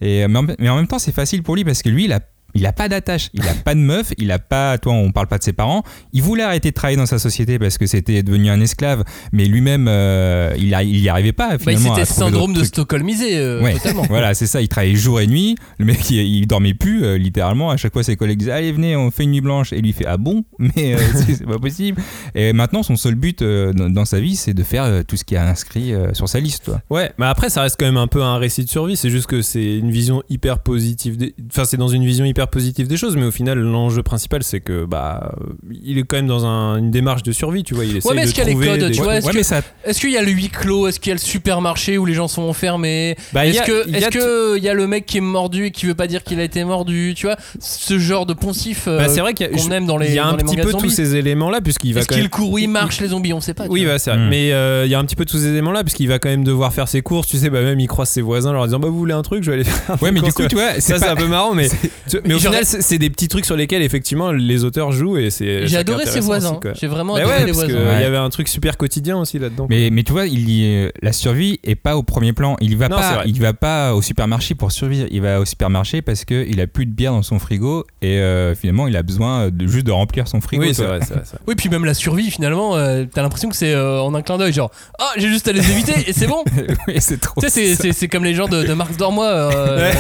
[0.02, 2.14] Et, mais, en, mais en même temps, c'est facile pour lui parce que lui, il
[2.14, 2.20] a,
[2.58, 4.78] il a pas d'attache, il a pas de meuf, il a pas.
[4.78, 5.84] Toi, on parle pas de ses parents.
[6.14, 9.46] Il voulait arrêter de travailler dans sa société parce que c'était devenu un esclave, mais
[9.46, 11.52] lui-même, euh, il, a- il y arrivait pas.
[11.52, 12.64] Bah, Finalement, c'était ce syndrome de.
[12.64, 13.74] Stockholmisé, euh, Ouais.
[13.74, 14.04] totalement.
[14.10, 14.62] Voilà, c'est ça.
[14.62, 15.56] Il travaillait jour et nuit.
[15.78, 17.70] Le mec, il, il dormait plus, euh, littéralement.
[17.70, 19.74] À chaque fois, ses collègues disaient Allez, venez, on fait une nuit blanche.
[19.74, 20.44] Et lui, il fait Ah bon?
[20.60, 22.02] Mais euh, c'est pas possible.
[22.36, 25.16] Et maintenant, son seul but euh, dans, dans sa vie, c'est de faire euh, tout
[25.18, 26.66] ce qui est inscrit euh, sur sa liste.
[26.66, 26.82] Toi.
[26.90, 28.98] Ouais, mais après ça reste quand même un peu un récit de survie.
[28.98, 31.18] C'est juste que c'est une vision hyper positive.
[31.52, 34.60] Enfin, c'est dans une vision hyper positive des choses, mais au final, l'enjeu principal, c'est
[34.60, 37.64] que bah, euh, il est quand même dans un- une démarche de survie.
[37.64, 38.92] Tu vois, il essaie Ouais, mais de est-ce qu'il y a les trouver codes, des-
[38.92, 39.62] tu vois, est-ce Ouais, que- ça.
[39.86, 42.14] Est-ce qu'il y a le huis clos Est-ce qu'il y a le supermarché où les
[42.14, 43.16] gens sont enfermés?
[43.34, 45.06] Bah, Est-ce a- que il y a est-ce t- que il y a le mec
[45.06, 48.00] qui est mordu et qui veut pas dire qu'il a été mordu Tu vois, ce
[48.00, 50.36] genre de poncif euh, Bah, c'est vrai qu'il aime dans les il y a un
[50.36, 52.30] petit peu tous ces éléments-là, puisqu'il va Est-ce quand qu'il même.
[52.32, 53.34] court ou il marche les zombies?
[53.34, 53.66] On sait pas.
[53.70, 53.94] Oui, vois.
[53.94, 54.20] bah, c'est vrai.
[54.20, 54.30] Hmm.
[54.30, 56.44] Mais euh, il y a un petit peu tous ces éléments-là, puisqu'il va quand même
[56.44, 57.28] devoir faire ses courses.
[57.28, 59.22] Tu sais, bah, même il croise ses voisins en leur disant Bah, vous voulez un
[59.22, 60.02] truc Je vais aller faire.
[60.02, 61.70] Ouais, mais du coup, tu vois, Ça, c'est un peu marrant, mais,
[62.10, 65.30] tu- mais au final, c'est des petits trucs sur lesquels, effectivement, les auteurs jouent et
[65.30, 65.68] c'est.
[65.68, 66.60] J'ai adoré ses voisins.
[66.80, 68.00] J'ai vraiment adoré ouais, les parce qu'il voisins.
[68.00, 69.68] y avait un truc super quotidien aussi là-dedans.
[69.70, 72.56] Mais, mais tu vois, il y est- la survie est pas au premier plan.
[72.62, 75.08] Il va Non, pas, il va pas au supermarché pour survivre.
[75.12, 78.18] Il va au supermarché parce que il a plus de bière dans son frigo et
[78.20, 80.64] euh, finalement il a besoin de juste de remplir son frigo.
[80.64, 81.00] oui, c'est vrai.
[81.48, 84.38] Oui, puis même la survie, finalement, euh, t'as l'impression que c'est euh, en un clin
[84.38, 86.44] d'œil, genre, ah, j'ai juste à les éviter et c'est bon.
[86.88, 87.40] oui, c'est trop.
[87.42, 89.92] tu sais, c'est- comme les gens de, de Marx Dormois euh,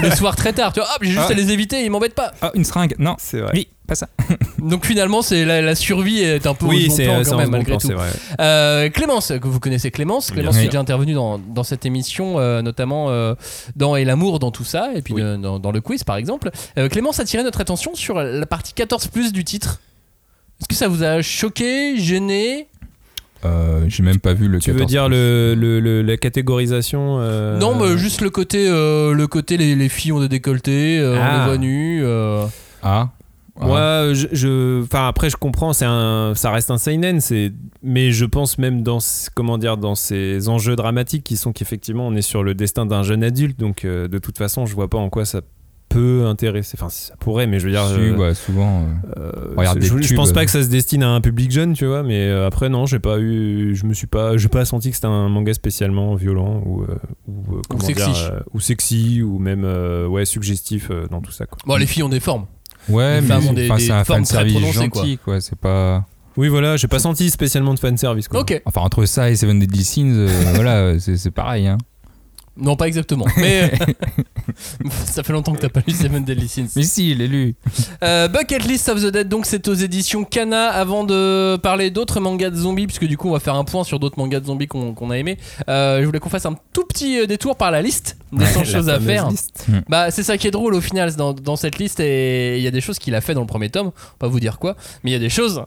[0.00, 0.72] le soir très tard.
[0.72, 1.32] Tu vois, ah, j'ai juste Ah.
[1.32, 2.32] à les éviter, ils m'embêtent pas.
[2.42, 2.94] Ah, une seringue.
[2.98, 3.50] Non, C'est vrai.
[3.54, 4.08] oui, pas ça.
[4.58, 7.16] Donc finalement, c'est la, la survie est un peu Oui, au plan c'est quand en
[7.16, 7.86] même, second malgré plan, tout.
[7.88, 8.08] c'est vrai.
[8.40, 11.86] Euh, Clémence, que vous connaissez Clémence, Clémence Bien qui est déjà intervenue dans, dans cette
[11.86, 13.34] émission, euh, notamment euh,
[13.76, 15.22] dans Et l'amour dans tout ça, et puis Oui.
[15.22, 16.50] dans, dans le quiz par exemple.
[16.78, 19.80] Euh, Clémence a tiré notre attention sur la partie 14 plus du titre.
[20.60, 22.66] Est-ce que ça vous a choqué, gêné?
[23.44, 24.58] Euh, J'ai même pas vu le.
[24.58, 24.90] Tu veux 14.
[24.90, 29.56] dire le, le- le- la catégorisation euh, Non, mais juste le côté, euh, le côté
[29.56, 31.38] les, les filles ont des décolletés, euh, on Ah.
[31.38, 32.00] les voit nues.
[32.02, 32.44] euh.
[32.82, 33.10] Ah.
[33.58, 33.66] Ah.
[33.66, 38.10] Moi, je, je- enfin après, je comprends, c'est un, ça reste un seinen, c'est, mais
[38.10, 38.98] je pense même dans,
[39.34, 43.02] comment dire, dans ces enjeux dramatiques qui sont qu'effectivement, on est sur le destin d'un
[43.02, 45.40] jeune adulte, donc euh, de toute façon, je vois pas en quoi ça
[45.88, 46.76] peut intéresser.
[46.78, 48.82] Enfin, si ça pourrait, mais je veux dire, Si, bah, souvent.
[49.16, 51.72] euh, euh, Regarde je, je pense pas que ça se destine à un public jeune,
[51.74, 54.64] tu vois, mais euh, après non, j'ai pas eu, je me suis pas, j'ai pas
[54.64, 56.96] senti que c'était un manga spécialement violent ou euh,
[57.28, 58.04] ou, euh, comment sexy.
[58.12, 61.58] dire, euh, ou sexy ou même euh, ouais suggestif euh, dans tout ça quoi.
[61.66, 62.46] Bon, les filles ont des formes.
[62.88, 65.40] Ouais, Les mais femmes ont des- des un formes fan très prononcées, gentil, quoi.
[65.40, 66.04] C'est pas.
[66.36, 68.40] Oui, voilà, j'ai pas senti spécialement de fan service quoi.
[68.40, 68.60] Ok.
[68.66, 71.66] Enfin, entre ça et Seven Deadly Sins, euh, voilà, c'est c'est pareil.
[71.66, 71.78] Hein.
[72.58, 73.26] Non, pas exactement.
[73.36, 73.70] Mais
[75.04, 76.68] ça fait longtemps que t'as pas lu Seven Deadly Sins.
[76.76, 77.54] Mais si, il est lu.
[78.02, 80.68] Euh, Bucket List of the Dead, donc c'est aux éditions Kana.
[80.68, 83.84] Avant de parler d'autres mangas de zombies, puisque du coup on va faire un point
[83.84, 85.36] sur d'autres mangas de zombies qu'on a aimé,
[85.68, 88.58] euh, je voulais qu'on fasse un tout petit euh, détour par la liste des 100
[88.60, 89.28] La choses à faire.
[89.28, 89.66] liste.
[89.88, 92.66] Bah, c'est ça qui est drôle au final dans, dans cette liste, et il y
[92.66, 94.58] a des choses qu'il a fait dans le premier tome, on va pas vous dire
[94.58, 95.62] quoi, mais il y a des choses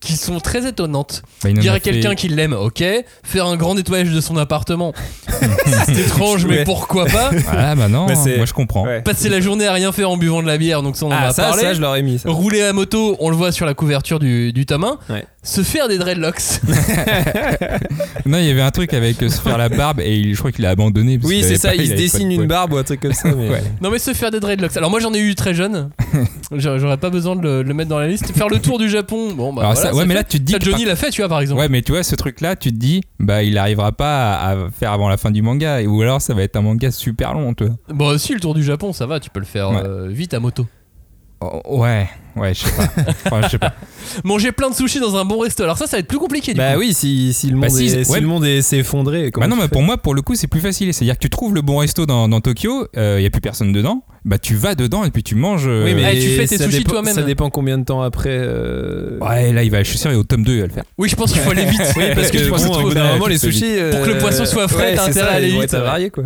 [0.00, 1.22] qui sont très étonnantes.
[1.42, 2.84] Bah, Dire à fait- quelqu'un qui l'aime, ok.
[3.24, 4.92] Faire un grand nettoyage de son appartement,
[5.86, 7.30] c'est étrange, mais pourquoi pas.
[7.50, 8.84] Ah bah non, moi je comprends.
[8.84, 9.02] Ouais.
[9.02, 11.14] Passer la journée à rien faire en buvant de la bière, donc ça on en
[11.18, 11.62] Ah a ça, parlé.
[11.62, 12.30] ça je l'aurais mis ça.
[12.30, 14.98] Rouler à moto, on le voit sur la couverture du, du tome 1.
[15.14, 15.24] Ouais.
[15.42, 16.60] se faire des dreadlocks.
[18.26, 20.38] Non, il y avait un truc avec euh, se faire la barbe et il- je
[20.38, 21.18] crois qu'il a abandonné.
[21.18, 23.12] parce Oui, c'est ça, pas- il se de dessine une barbe ou un truc comme
[23.14, 23.30] ça.
[23.34, 23.48] Mais...
[23.48, 23.62] Ouais.
[23.80, 24.76] non mais se faire des dreadlocks.
[24.76, 25.90] Alors moi j'en ai eu très jeune.
[26.54, 28.30] J'aurais j'aurais pas besoin de le, de le mettre dans la liste.
[28.36, 29.32] Faire le tour du Japon.
[29.34, 31.10] Bon bah Alors voilà, ça- ouais, mais là, tu te dis que Johnny l'a fait,
[31.10, 31.60] tu vois par exemple.
[31.60, 34.70] Ouais, mais tu vois, ce truc-là, tu te dis, bah, il arrivera pas à, à
[34.70, 37.54] faire avant la fin du manga, ou alors ça va être un manga super long,
[37.54, 37.76] tu vois.
[37.90, 39.82] Bon si le tour du Japon ça va, tu peux le faire Ouais.
[39.84, 40.66] euh, vite à moto.
[41.40, 42.08] Oh, ouais,
[42.40, 42.88] ouais, je sais pas.
[43.26, 43.74] Enfin, je sais pas.
[44.24, 45.62] Manger plein de sushis dans un bon resto.
[45.62, 46.80] Alors ça ça va être plus compliqué du Bah coup.
[46.80, 48.20] oui, si, si le monde Bah si, est- si ouais.
[48.20, 49.30] le monde est- s'est effondré.
[49.34, 50.92] Bah non, mais fais pour moi, pour le coup, c'est plus facile.
[50.94, 53.72] C'est-à-dire que tu trouves le bon resto dans, dans Tokyo, il y a plus personne
[53.72, 55.66] dedans, bah tu vas dedans et puis tu manges.
[55.66, 57.14] euh, Oui, mais et tu fais tes ça sushis toi-même.
[57.14, 58.30] Ça dépend combien de temps après.
[58.32, 60.84] euh, Ouais, là, il va, je suis sûr, au tome 2, il va le faire.
[60.96, 61.80] Oui je pense qu'il faut aller vite.
[61.96, 63.38] Oui, parce que je pense bon, que au bout tu d'un peux- moment, tu les
[63.38, 63.76] sushis.
[63.90, 65.74] Pour que le euh, poisson soit frais, ouais, t'as intérêt ça, à aller vite, ouais.
[65.74, 66.24] avariés, quoi.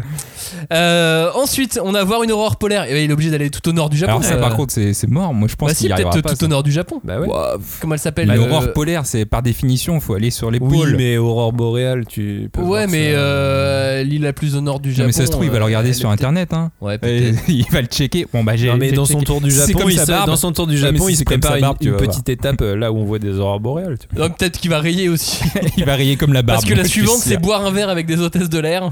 [0.72, 2.84] Euh, ensuite on a voir une aurore polaire.
[2.90, 4.12] Et il est obligé d'aller tout au nord du Japon.
[4.12, 4.40] Alors ça, euh.
[4.40, 5.32] par contre, c'est c'est mort.
[5.34, 7.00] Moi, je pense Bah si qu'il y peut-être tout au nord du Japon.
[7.04, 7.28] Bah ouais.
[7.80, 10.96] Comment elle s'appelle euh, L'aurore polaire, c'est par définition, faut aller sur les Oui, pôles.
[10.96, 12.62] mais aurore boréale, tu peux.
[12.62, 13.18] Ouais mais ça.
[13.18, 15.06] euh, l'île la plus au nord du Non, Japon.
[15.06, 16.52] mais ça se trouve, il va le regarder euh, sur internet.
[16.52, 16.70] Hein.
[16.80, 16.98] Ouais
[17.48, 18.26] il va le checker.
[18.32, 18.68] Bon, bah j'ai.
[18.68, 20.26] Non mais dans son tour du Japon, comme il sa se, barbe.
[20.28, 23.18] dans son tour du Japon, il se prépare une, petite étape là où on voit
[23.18, 23.96] des aurores boréales.
[24.14, 25.42] peut-être qu'il va rayer aussi.
[25.76, 26.60] il va rayer comme la barbe.
[26.60, 28.90] Parce que la suivante, c'est boire un verre avec des hôtesses de l'air.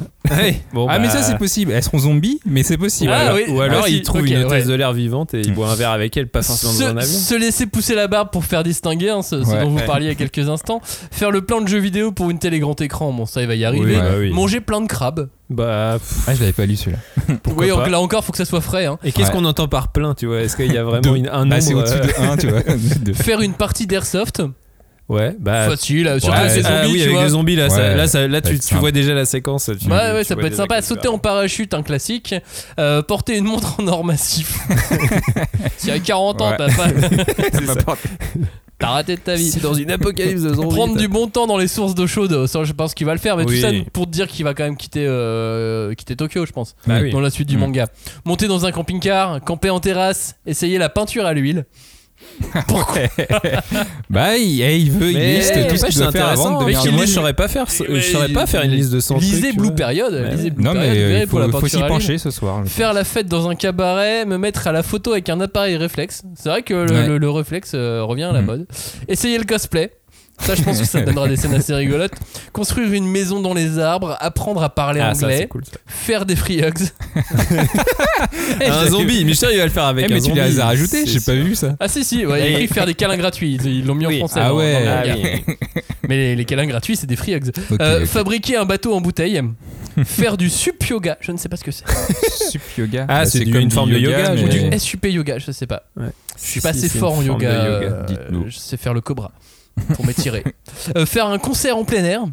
[0.73, 1.73] Bon, Ah, mais bah, ça, c'est possible.
[1.73, 3.11] Elles seront zombies, mais c'est possible.
[3.15, 5.75] Ah, Ou alors, Ah, il trouve une hôtesse de l'air vivante et il boit un
[5.75, 7.19] verre avec elle, pas forcément dans un Se, avion.
[7.19, 10.13] se laisser pousser la barbe pour faire distinguer, hein, ce, dont vous parliez il y
[10.13, 10.81] a quelques instants.
[11.11, 13.55] Faire le plan de jeux vidéo pour une télé grand écran, bon, ça, il va
[13.55, 13.97] y arriver.
[13.97, 14.31] Oui, bah oui.
[14.31, 15.29] Manger plein de crabes.
[15.49, 16.99] Bah, pff, Ah, je l'avais pas lu celui-là.
[17.43, 17.89] pourquoi oui, pas.
[17.89, 18.87] là encore, faut que ça soit frais.
[18.87, 18.99] hein.
[19.03, 19.37] Et qu'est-ce Ouais.
[19.39, 20.41] qu'on entend par plein, tu vois?
[20.41, 22.61] Est-ce qu'il y a vraiment une- un Bah, nombre au-dessus euh, de 1, tu vois.
[23.03, 24.43] de- Faire une partie d'airsoft.
[25.11, 25.69] Ouais, bah.
[25.69, 27.25] Facile, euh, surtout ouais, avec les ah zombies, oui, tu avec vois.
[27.25, 27.97] les zombies, là, Ouais.
[27.97, 29.69] là, ça- là, Ça va tu, vois déjà la séquence.
[29.81, 30.81] tu- Ouais, ouais, tu ça peut être sympa.
[30.83, 32.35] Sauter en parachute, un classique.
[32.79, 34.57] Euh, porter une montre en or massif.
[35.79, 36.57] si à 40 ans, Ouais.
[36.59, 36.69] t'as
[37.85, 37.97] pas.
[38.79, 39.51] T'as raté de ta vie.
[39.51, 40.75] C'est dans une apocalypse de zombies.
[40.75, 43.19] Prendre du bon temps dans les sources d'eau chaude, ça je pense qu'il va le
[43.21, 43.57] faire, mais Oui.
[43.57, 46.77] tout ça pour te dire qu'il va quand même quitter, euh, quitter Tokyo, je pense,
[46.87, 47.11] Bah oui.
[47.11, 47.61] dans la suite du Mm.
[47.61, 47.87] manga.
[48.25, 51.67] Monter dans un camping-car, camper en terrasse, essayer la peinture à l'huile.
[52.67, 52.99] Pourquoi
[54.09, 56.65] Bah, il, eh, il veut, il Mais liste tout ce qu'il doit faire avant de
[56.65, 59.41] devenir moi, je saurais pas faire, je saurais pas faire une liste de 100 Lisez
[59.49, 59.75] trucs, Blue.
[59.75, 60.51] Period, Ouais, lisez.
[60.51, 62.63] Blue Non, Period, mais verrez, il faut, s'y pencher ce soir.
[62.67, 66.23] Faire la fête dans un cabaret, me mettre à la photo avec un appareil réflexe.
[66.37, 67.07] C'est vrai que le, Ouais.
[67.07, 68.47] le- le réflexe euh, revient à la Mhm.
[68.47, 68.67] mode.
[69.09, 69.93] Essayer le cosplay.
[70.43, 72.13] Ça, je pense que ça donnera des scènes assez rigolotes.
[72.53, 75.65] Construire une maison dans les arbres, apprendre à parler Ah, anglais, c'est cool.
[75.65, 75.73] ça.
[75.87, 76.89] faire des free hugs.
[78.67, 80.41] Un zombie, Michel, il va le faire avec Eh, un mais tu zombie.
[80.41, 81.77] les as rajoutés, j'ai pas vu ça.
[81.81, 83.59] Ah si si, ouais, il y a écrit faire des câlins gratuits.
[83.65, 84.17] Ils l'ont mis Oui.
[84.23, 84.41] en français.
[84.43, 84.85] Ah ouais.
[84.87, 85.55] Ah oui.
[86.09, 87.51] Mais les, les câlins gratuits, c'est des free hugs.
[87.81, 88.05] Euh.
[88.07, 89.41] Fabriquer un bateau en bouteille.
[90.05, 91.85] faire du sup yoga, je ne sais pas ce que c'est.
[92.51, 93.07] Sup yoga.
[93.09, 95.39] Ah, Bah, c'est du- comme une du forme de yoga, mais- Ou du SUP yoga,
[95.39, 95.83] je sais pas.
[95.97, 96.07] Ouais.
[96.43, 97.49] Je suis pas assez fort en yoga.
[97.49, 98.03] euh,
[98.49, 99.33] je sais faire le cobra
[99.95, 100.45] pour m'étirer.
[100.97, 102.25] Euh, faire un concert en plein air.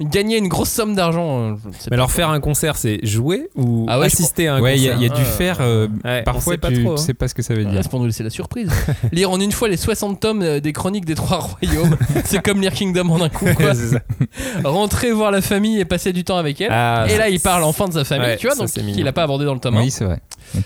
[0.00, 1.40] Gagner une grosse somme d'argent.
[1.40, 1.56] euh, ne
[1.90, 4.76] Mais alors, faire un concert, c'est jouer ou Ah ouais, je assister à un Ouais,
[4.78, 5.24] il y, concert a- il y a du Ah.
[5.36, 5.58] faire.
[5.60, 6.96] euh, Ouais, Parfois, pas tu trop, hein.
[6.96, 7.80] sais pas ce que ça veut Ah, dire.
[7.82, 8.70] c'est pour nous laisser la surprise.
[9.12, 11.96] lire en une fois les 60 tomes euh, des chroniques des trois royaumes.
[12.24, 13.46] c'est comme lire Kingdom en un coup.
[13.54, 13.72] Quoi.
[14.64, 16.72] Rentrer voir la famille et passer du temps avec elle.
[16.72, 19.12] Ah, et là, il parle enfin de sa famille, Ouais, tu vois, donc qu'il a
[19.12, 19.80] pas abordé dans le tome 1.
[19.82, 20.20] Oui, c'est vrai.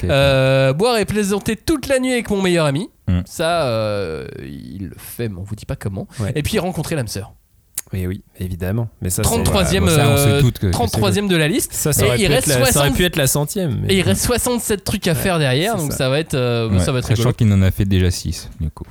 [0.04, 2.88] Euh, boire et plaisanter toute la nuit avec mon meilleur ami.
[3.08, 3.20] Mm.
[3.26, 6.06] Ça, euh, il le fait, mais on vous dit pas comment.
[6.20, 6.32] Ouais.
[6.34, 7.32] Et puis rencontrer l'âme sœur.
[7.94, 8.88] Oui, oui, évidemment.
[9.00, 11.72] Mais ça, c'est- 33e, Bon, euh, que- que 33e de la liste.
[11.72, 13.26] Ça, ça Et aurait, il pu reste être la, ça aurait 60 pu être la
[13.26, 13.80] centième.
[13.82, 15.98] mais- Et il reste 67 trucs à faire derrière, c'est donc ça.
[15.98, 16.08] ça.
[16.08, 17.34] va être, euh, Ouais, ça va être sachant rigolo.
[17.34, 18.84] qu'il en a fait déjà 6 du coup.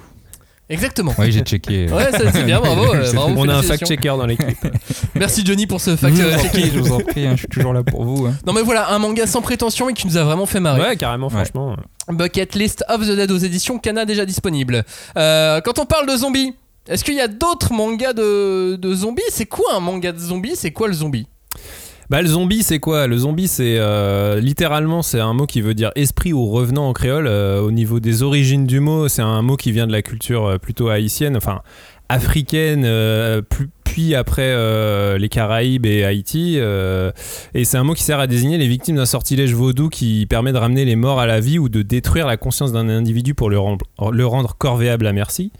[0.69, 1.13] Exactement.
[1.19, 1.87] Oui, j'ai checké.
[1.91, 2.95] Ouais, ça, c'est bien, bravo.
[2.95, 4.57] euh, bravo, On a un fact-checker dans l'équipe.
[5.15, 6.49] Merci Johnny pour ce Je fact vous en checker.
[6.49, 8.25] prie, je vous en prie, hein, je suis toujours là pour vous.
[8.27, 8.33] hein.
[8.47, 10.81] Non mais voilà, un manga sans prétention et qui nous a vraiment fait marrer.
[10.81, 11.75] ouais, carrément, franchement.
[12.09, 14.83] Bucket List of the Dead aux éditions Kana déjà disponible.
[15.17, 16.53] Euh, quand on parle de zombies,
[16.87, 19.21] est-ce qu'il y a d'autres mangas de, zombies?
[19.29, 20.55] C'est quoi un manga de zombies?
[20.55, 21.27] C'est quoi le zombie?
[22.09, 23.07] Bah le zombie c'est quoi?
[23.07, 26.93] Le zombie c'est euh, littéralement c'est un mot qui veut dire esprit ou revenant en
[26.93, 27.27] créole.
[27.27, 30.45] Euh, au niveau des origines du mot, c'est un mot qui vient de la culture
[30.45, 31.61] euh, plutôt haïtienne, enfin
[32.09, 32.81] africaine,
[33.49, 36.55] plus- puis après euh, les Caraïbes et Haïti.
[36.57, 37.11] euh,
[37.53, 40.51] et c'est un mot qui sert à désigner les victimes d'un sortilège vaudou qui permet
[40.51, 43.51] de ramener les morts à la vie ou de détruire la conscience d'un individu pour
[43.51, 45.51] le rendre, le rendre corvéable à merci.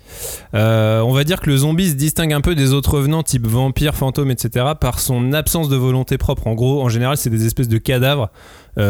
[0.55, 3.45] Euh, on va dire que le zombie se distingue un peu des autres revenants type
[3.45, 4.65] vampire, fantôme, etc.
[4.81, 6.47] par son absence de volonté propre.
[6.47, 8.31] En gros, en général, c'est des espèces de cadavres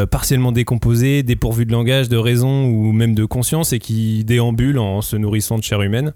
[0.09, 5.01] partiellement décomposés, dépourvus de langage, de raison ou même de conscience et qui déambulent en
[5.01, 6.13] se nourrissant de chair humaine.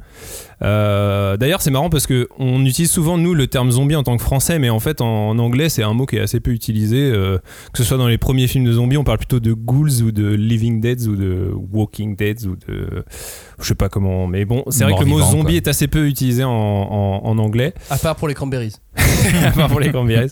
[0.63, 4.17] Euh, D'ailleurs, c'est marrant parce que on utilise souvent nous le terme zombie en tant
[4.17, 6.51] que français, mais en fait en, en anglais c'est un mot qui est assez peu
[6.51, 6.97] utilisé.
[6.97, 7.37] euh,
[7.71, 10.11] que ce soit dans les premiers films de zombies, on parle plutôt de ghouls ou
[10.11, 13.03] de living deads ou de walking deads ou de
[13.59, 14.25] je sais pas comment.
[14.27, 15.51] Mais bon, c'est vrai que le mot zombie quoi.
[15.53, 17.73] est assez peu utilisé en, en- en anglais.
[17.89, 18.73] À part pour les cranberries.
[19.45, 20.29] à part pour les cranberries.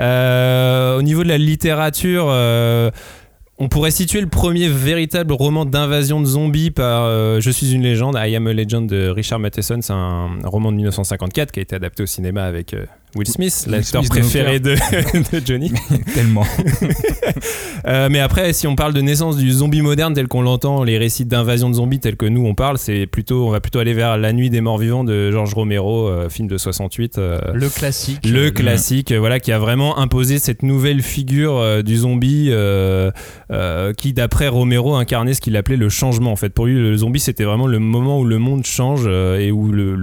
[0.00, 2.90] Euh, au niveau de la littérature, euh,
[3.60, 7.82] on pourrait situer le premier véritable roman d'invasion de zombies par euh, Je suis une
[7.82, 9.80] légende, I Am a Legend de Richard Matheson.
[9.82, 13.66] C'est un roman de 1954 qui a été adapté au cinéma avec euh, Will Smith,
[13.68, 14.74] l'acteur préféré de,
[15.40, 15.72] de Johnny.
[16.14, 16.44] Tellement.
[17.86, 20.98] Euh, mais après, si on parle de naissance du zombie moderne tel qu'on l'entend, les
[20.98, 23.94] récits d'invasion de zombies tels que nous on parle, c'est plutôt, on va plutôt aller
[23.94, 27.16] vers La Nuit des Morts Vivants de George Romero, euh, film de 68.
[27.16, 28.26] euh, Le classique.
[28.26, 32.52] le classique, voilà, qui a vraiment imposé cette nouvelle figure euh, du zombie,
[33.96, 36.32] qui d'après Romero incarnait ce qu'il appelait le changement.
[36.32, 39.50] En fait, pour lui, le zombie, c'était vraiment le moment où le monde change et
[39.50, 39.96] où le,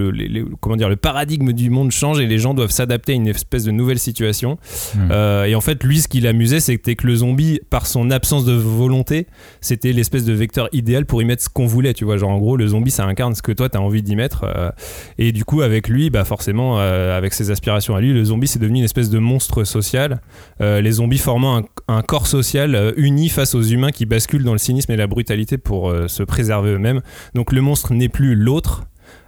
[0.61, 3.63] comment dire, le paradigme du monde change et les gens doivent s'adapter à une espèce
[3.63, 4.57] de nouvelle situation.
[4.95, 5.09] Hmm.
[5.11, 8.45] Euh, et en fait, lui, ce qui l'amusait, c'était que le zombie, par son absence
[8.45, 9.27] de volonté,
[9.61, 11.93] c'était l'espèce de vecteur idéal pour y mettre ce qu'on voulait.
[11.93, 14.15] Tu vois, genre en gros, le zombie, ça incarne ce que toi, t'as envie d'y
[14.15, 14.43] mettre.
[14.43, 14.71] euh,
[15.17, 18.47] et du coup, avec lui, bah forcément, euh, avec ses aspirations à lui, le zombie,
[18.47, 20.21] c'est devenu une espèce de monstre social.
[20.59, 24.57] Les zombies formant un, un corps social uni face aux humains qui basculent dans le
[24.57, 27.01] cynisme et la brutalité pour se préserver eux-mêmes.
[27.35, 28.83] Donc le monstre n'est plus l'autre.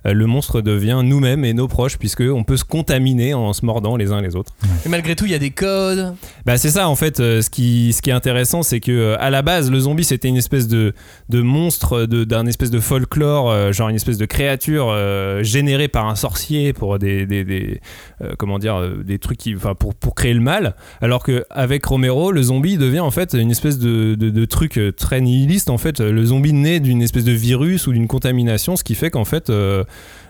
[0.06, 3.66] Euh, Le monstre devient nous-mêmes et nos proches, puisque on peut se contaminer en se
[3.66, 4.54] mordant les uns les autres.
[4.86, 6.14] Et malgré tout, il y a des codes.
[6.46, 7.20] Bah c'est ça en fait.
[7.20, 10.04] euh, ce qui ce qui est intéressant, c'est que euh, à la base, le zombie
[10.04, 10.94] c'était une espèce de
[11.30, 16.08] de monstre, de- d'un espèce de folklore, genre une espèce de créature euh, générée par
[16.08, 17.82] un sorcier pour des des, des,
[18.22, 20.76] euh, comment dire des trucs qui, enfin pour pour créer le mal.
[21.02, 24.80] Alors que avec Romero, le zombie devient en fait une espèce de de, de truc
[24.98, 25.70] très nihiliste.
[25.70, 29.10] En fait, le zombie naît d'une espèce de virus ou d'une contamination, ce qui fait
[29.10, 29.84] qu'en fait euh,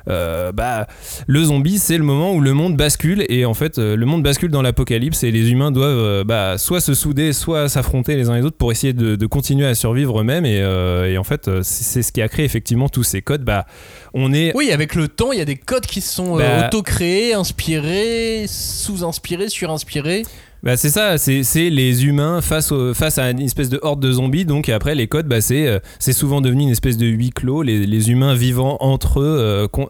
[0.09, 0.87] euh, bah,
[1.27, 4.23] le zombie, c'est le moment où le monde bascule et en fait, euh, le monde
[4.23, 8.29] bascule dans l'apocalypse et les humains doivent euh, bah, soit se souder, soit s'affronter les
[8.29, 10.45] uns les autres pour essayer de, de continuer à survivre eux-mêmes.
[10.45, 13.43] Et, euh, et en fait, c'est ce qui a créé effectivement tous ces codes.
[13.43, 13.65] Bah,
[14.13, 14.51] on est.
[14.55, 19.49] Oui, avec le temps, il y a des codes qui sont Bah- auto-créés, inspirés, sous-inspirés,
[19.49, 20.23] surinspirés.
[20.61, 24.11] Bah c'est ça, c'est les humains face, au- face à une espèce de horde de
[24.11, 24.43] zombies.
[24.43, 27.61] Donc après les codes, bah, c'est euh, c'est souvent devenu une espèce de huis clos,
[27.61, 29.87] les, les humains vivant entre eux, euh, con-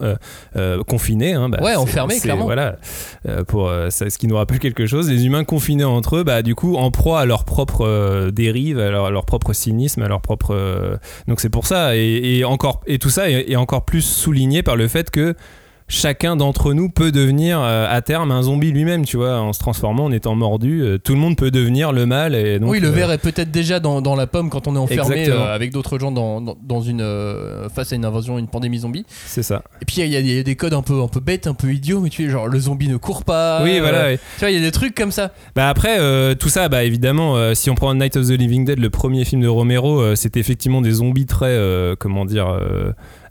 [0.56, 1.32] euh, confinés.
[1.34, 2.44] hein, bah, Ouais, enfermés, clairement.
[2.44, 2.76] Voilà,
[3.28, 5.10] euh, pour ça, ce qui nous rappelle quelque chose.
[5.10, 8.90] Les humains confinés entre eux, bah du coup en proie à leur propre dérive, à
[8.90, 10.98] leur, à leur propre cynisme, à leur propre.
[11.26, 14.62] donc c'est pour ça et, et encore et tout ça est, est encore plus souligné
[14.62, 15.34] par le fait que
[15.90, 19.58] chacun d'entre nous peut devenir euh, à terme un zombie lui-même, tu vois, en se
[19.58, 20.82] transformant, en étant mordu.
[20.82, 22.34] euh, tout le monde peut devenir le mal.
[22.36, 24.76] Et donc, oui, le euh, verre est peut-être déjà dans, dans la pomme quand on
[24.76, 27.04] est enfermé avec d'autres gens dans, dans, dans une,
[27.74, 29.04] face à une invasion, une pandémie zombie.
[29.26, 29.62] C'est ça.
[29.82, 31.46] Et puis il y, a- il y a des codes un peu, un peu bêtes,
[31.48, 33.60] un peu idiots, mais tu sais, genre le zombie ne court pas.
[33.64, 34.10] oui, voilà.
[34.10, 34.16] oui.
[34.36, 35.32] Tu vois, il y a des trucs comme ça.
[35.56, 35.98] Bah après,
[36.36, 39.42] tout ça, bah évidemment, si on prend Night of the Living Dead, le premier film
[39.42, 41.58] de Romero, c'était effectivement des zombies très,
[41.98, 42.46] comment dire,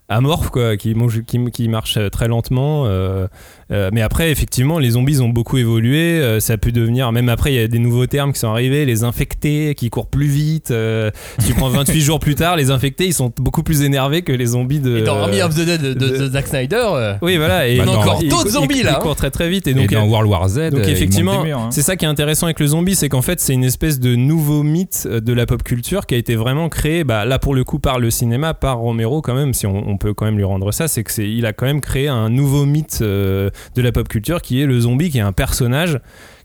[0.09, 0.95] amorphes, quoi, qui,
[1.25, 2.85] qui, qui marchent euh, très lentement.
[2.85, 3.27] euh,
[3.71, 6.19] euh, mais après, effectivement, les zombies ont beaucoup évolué.
[6.19, 8.47] euh, ça a pu devenir, même après, il y a des nouveaux termes qui sont
[8.49, 10.71] arrivés, les infectés qui courent plus vite.
[10.71, 14.21] euh, si tu prends 28 jours plus tard, les infectés, ils sont beaucoup plus énervés
[14.21, 14.97] que les zombies de.
[14.97, 16.81] Et dans Army of the Dead de, de- Zack Snyder.
[16.93, 17.67] euh, Oui, voilà.
[17.67, 18.99] Et Bah, dans- encore d'autres zombies, ils- là, Ils hein.
[19.01, 19.67] courent très très vite.
[19.67, 21.69] Et Et donc, dans World War Z, donc effectivement, hein.
[21.71, 24.15] c'est ça qui est intéressant avec le zombie, c'est qu'en fait c'est une espèce de
[24.15, 27.63] nouveau mythe de la pop culture qui a été vraiment créé, bah, là pour le
[27.63, 30.43] coup par le cinéma, par Romero quand même, si on, on peut quand même lui
[30.43, 33.81] rendre ça, c'est que c'est, il a quand même créé un nouveau mythe euh, de
[33.81, 35.99] la pop culture qui est le zombie, qui est un personnage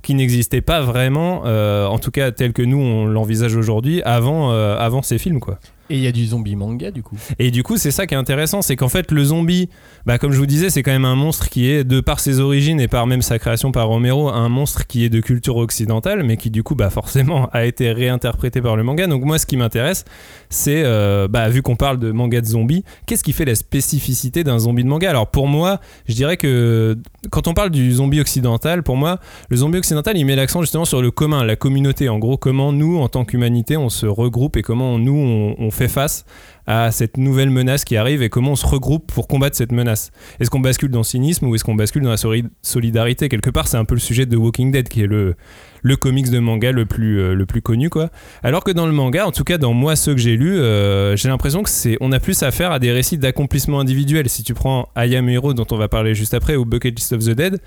[0.05, 4.53] qui n'existait pas vraiment, euh, en tout cas tel que nous on l'envisage aujourd'hui, avant,
[4.53, 5.59] euh, avant ces films quoi.
[5.91, 7.19] Et il y a du zombie manga du coup.
[7.39, 9.69] Et du coup, c'est ça qui est intéressant, c'est qu'en fait, le zombie,
[10.07, 12.41] bah, comme je vous disais, c'est quand même un monstre qui est, de par ses
[12.41, 16.23] origines et par même sa création par Romero, un monstre qui est de culture occidentale,
[16.23, 19.07] mais qui du coup, bah, forcément, a été réinterprété par le manga.
[19.07, 20.07] Donc moi, ce qui m'intéresse,
[20.49, 24.43] c'est, euh, bah, vu qu'on parle de manga de zombies, qu'est-ce qui fait la spécificité
[24.43, 25.11] d'un zombie de manga?
[25.11, 26.97] Alors pour moi, je dirais que
[27.31, 29.19] quand on parle du zombie occidental, pour moi,
[29.51, 32.09] le zombie occidental, il met l'accent justement sur le commun, la communauté.
[32.09, 35.89] En gros, comment nous, en tant qu'humanité, on se regroupe et comment nous, on, fait
[35.89, 36.25] face
[36.67, 40.13] à cette nouvelle menace qui arrive et comment on se regroupe pour combattre cette menace.
[40.41, 43.29] Est-ce qu'on bascule dans le cynisme ou est-ce qu'on bascule dans la soli- solidarité?
[43.29, 45.35] Quelque part, c'est un peu le sujet de Walking Dead qui est le,
[45.83, 47.91] le comics de manga le plus, euh, le plus connu.
[47.91, 48.11] quoi.
[48.43, 51.17] Alors que dans le manga, en tout cas dans moi, ceux que j'ai lus, euh,
[51.17, 54.29] j'ai l'impression que c'est on a plus affaire à des récits d'accomplissement individuel.
[54.29, 57.25] Si tu prends I Hero, dont on va parler juste après, ou Bucket List of
[57.25, 57.61] the Dead,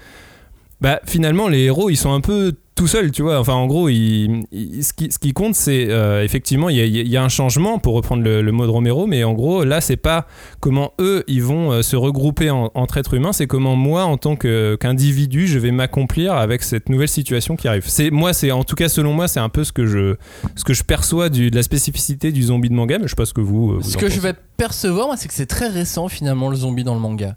[0.80, 3.40] Bah finalement les héros ils sont un peu tout seuls tu vois.
[3.40, 6.82] Enfin en gros ils- ils- ce, qui, ce qui compte c'est euh, effectivement il y
[6.82, 9.34] a, il y a un changement pour reprendre le, le mot de Romero mais en
[9.34, 10.28] gros là c'est pas
[10.60, 14.18] comment eux ils vont euh, se regrouper en- entre êtres humains c'est comment moi en
[14.18, 17.86] tant qu'individu je vais m'accomplir avec cette nouvelle situation qui arrive.
[17.88, 20.16] C'est moi c'est en tout cas selon moi c'est un peu ce que je
[20.56, 23.16] ce que je perçois du, de la spécificité du zombie de manga mais je sais
[23.16, 25.70] pas ce que vous, euh, vous Ce que je vais percevoir, c'est que c'est très
[25.70, 27.36] récent finalement le zombie dans le manga.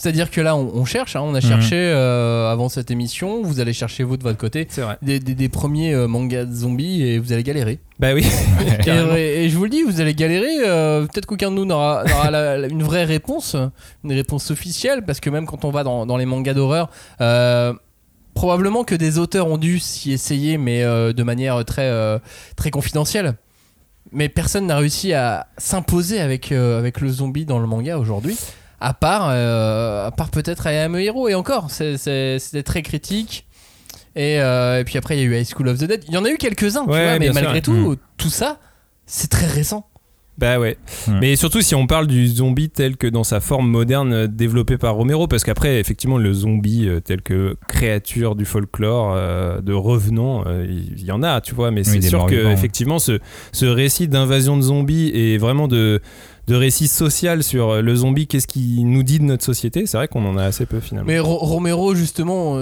[0.00, 3.58] C'est-à-dire que là, on, on cherche, hein, on a cherché euh, avant cette émission, vous
[3.58, 4.64] allez chercher vous de votre côté
[5.02, 7.80] des, des- des premiers euh, mangas de zombies et vous allez galérer.
[7.98, 8.24] bah oui
[9.16, 10.58] et, et je vous le dis, vous allez galérer.
[10.66, 12.04] euh, Peut-être qu'aucun de nous n'aura
[12.70, 13.56] une vraie réponse,
[14.04, 16.90] une réponse officielle, parce que même quand on va dans, dans les mangas d'horreur,
[18.34, 21.90] probablement que des auteurs ont dû s'y essayer, mais de manière très,
[22.56, 23.34] très confidentielle.
[24.12, 28.36] Mais personne n'a réussi à s'imposer avec, avec le zombie dans le manga aujourd'hui.
[28.80, 33.46] À part, euh, à part peut-être I Am a Hero et encore, c'était très critique.
[34.14, 36.04] Et, euh, et puis après, il y a eu High School of the Dead.
[36.08, 38.58] Il y en a eu quelques-uns, tu Ouais, vois, mais sûr, malgré tout, tout ça,
[39.06, 39.88] c'est très récent.
[40.38, 40.76] Bah ouais.
[41.20, 44.78] Mais surtout si on parle du zombie tel que dans sa forme moderne euh, développée
[44.78, 49.72] par Romero, parce qu'après, effectivement, le zombie euh, tel que créature du folklore, euh, de
[49.72, 51.70] revenant, euh, il y, en a, tu vois.
[51.72, 53.18] Mais c'est sûr que vivants, effectivement, ce,
[53.52, 56.00] ce récit d'invasion de zombies et vraiment de
[56.46, 60.08] de récit social sur le zombie, qu'est-ce qu'il nous dit de notre société C'est vrai
[60.08, 61.06] qu'on en a assez peu finalement.
[61.06, 62.58] Mais Ro- Romero, justement,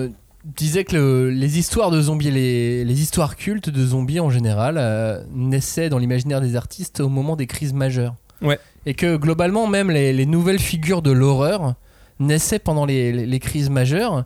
[0.54, 4.76] disait que le- les histoires de zombies, les, les histoires cultes de zombies en général,
[4.78, 8.14] euh, naissaient dans l'imaginaire des artistes au moment des crises majeures.
[8.42, 8.58] Ouais.
[8.84, 11.74] Et que globalement, même les, les nouvelles figures de l'horreur
[12.20, 14.24] naissaient pendant les crises majeures.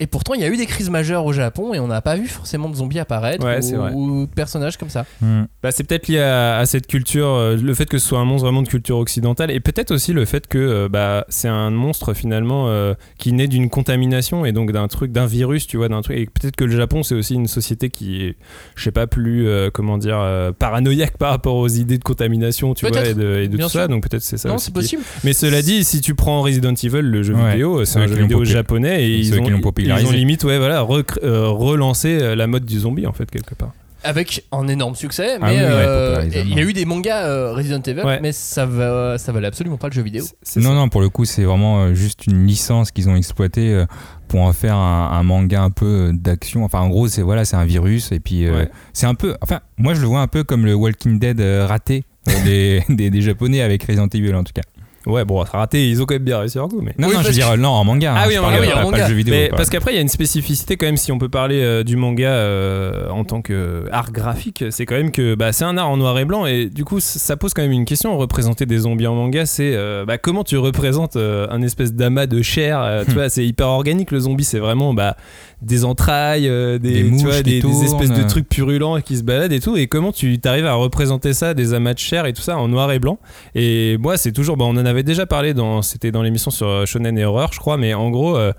[0.00, 2.16] Et pourtant, il y a eu des crises majeures au Japon et on n'a pas
[2.16, 3.60] vu forcément de zombies apparaître Ouais,
[3.94, 5.04] ou, de personnages comme ça.
[5.20, 5.42] Hmm.
[5.62, 8.24] Bah, c'est peut-être lié à, à cette culture, euh, le fait que ce soit un
[8.24, 11.70] monstre vraiment de culture occidentale, et peut-être aussi le fait que euh, bah, c'est un
[11.70, 15.88] monstre finalement euh, qui naît d'une contamination et donc d'un truc, d'un virus, tu vois,
[15.88, 16.16] d'un truc.
[16.16, 18.36] Et peut-être que le Japon c'est aussi une société qui est,
[18.76, 22.72] je sais pas, plus euh, comment dire, euh, paranoïaque par rapport aux idées de contamination,
[22.74, 23.80] tu vois, et de, et de Bien tout sûr.
[23.80, 23.88] ça.
[23.88, 24.48] Donc peut-être c'est ça.
[24.48, 25.02] non, c'est qui- possible.
[25.24, 27.52] Mais cela dit, si tu prends Resident Evil, le jeu Ouais.
[27.52, 29.60] vidéo, c'est un jeu vidéo japonais et ils ont,
[29.98, 30.80] ils ont limite, ouais, voilà,
[31.22, 33.72] euh, relancé euh, la mode du zombie en fait quelque part.
[34.02, 37.52] Avec un énorme succès, Ah mais oui, euh, il y a eu des mangas euh,
[37.52, 38.18] Resident Evil, Ouais.
[38.22, 40.24] mais ça, va, ça valait absolument pas le jeu vidéo.
[40.56, 40.74] Non, ça.
[40.74, 43.84] non, pour le coup, c'est vraiment juste une licence qu'ils ont exploitée
[44.26, 46.64] pour en faire un, un manga un peu d'action.
[46.64, 49.36] Enfin, en gros, c'est voilà, c'est un virus et puis euh, c'est un peu.
[49.42, 52.04] Enfin, moi, je le vois un peu comme le Walking Dead raté
[52.46, 54.62] des, des, des Japonais avec Resident Evil en tout cas.
[55.06, 56.92] Ouais, bon, c'est raté, ils ont quand même bien réussi leur coup, mais.
[56.98, 58.12] Non, Oui, non, je veux dire, non, en manga.
[58.14, 59.02] Ah hein, oui, je en parlais manga, pas- en pas manga.
[59.04, 59.34] le jeu vidéo.
[59.34, 61.82] Mais parce qu'après, il y a une spécificité quand même, si on peut parler euh,
[61.84, 65.76] du manga euh, en tant que art graphique, c'est quand même que bah, c'est un
[65.78, 68.16] art en noir et blanc et du coup, ça pose quand même une question.
[68.18, 72.26] Représenter des zombies en manga, c'est euh, bah, comment tu représentes euh, un espèce d'amas
[72.26, 72.80] de chair.
[72.82, 75.16] euh, tu vois, c'est hyper organique le zombie, c'est vraiment bah,
[75.62, 79.22] des entrailles, euh, des, Des tu vois, des, des espèces de trucs purulents qui se
[79.22, 79.76] baladent et tout.
[79.78, 82.68] Et comment tu t'arrives à représenter ça, des amas de chair et tout ça en
[82.68, 83.18] noir et blanc.
[83.54, 86.66] Et moi, c'est toujours, bah, on en avait déjà parlé dans, c'était dans l'émission sur
[86.68, 88.36] euh, Shonen et Horror, je crois, mais en gros.
[88.36, 88.52] euh,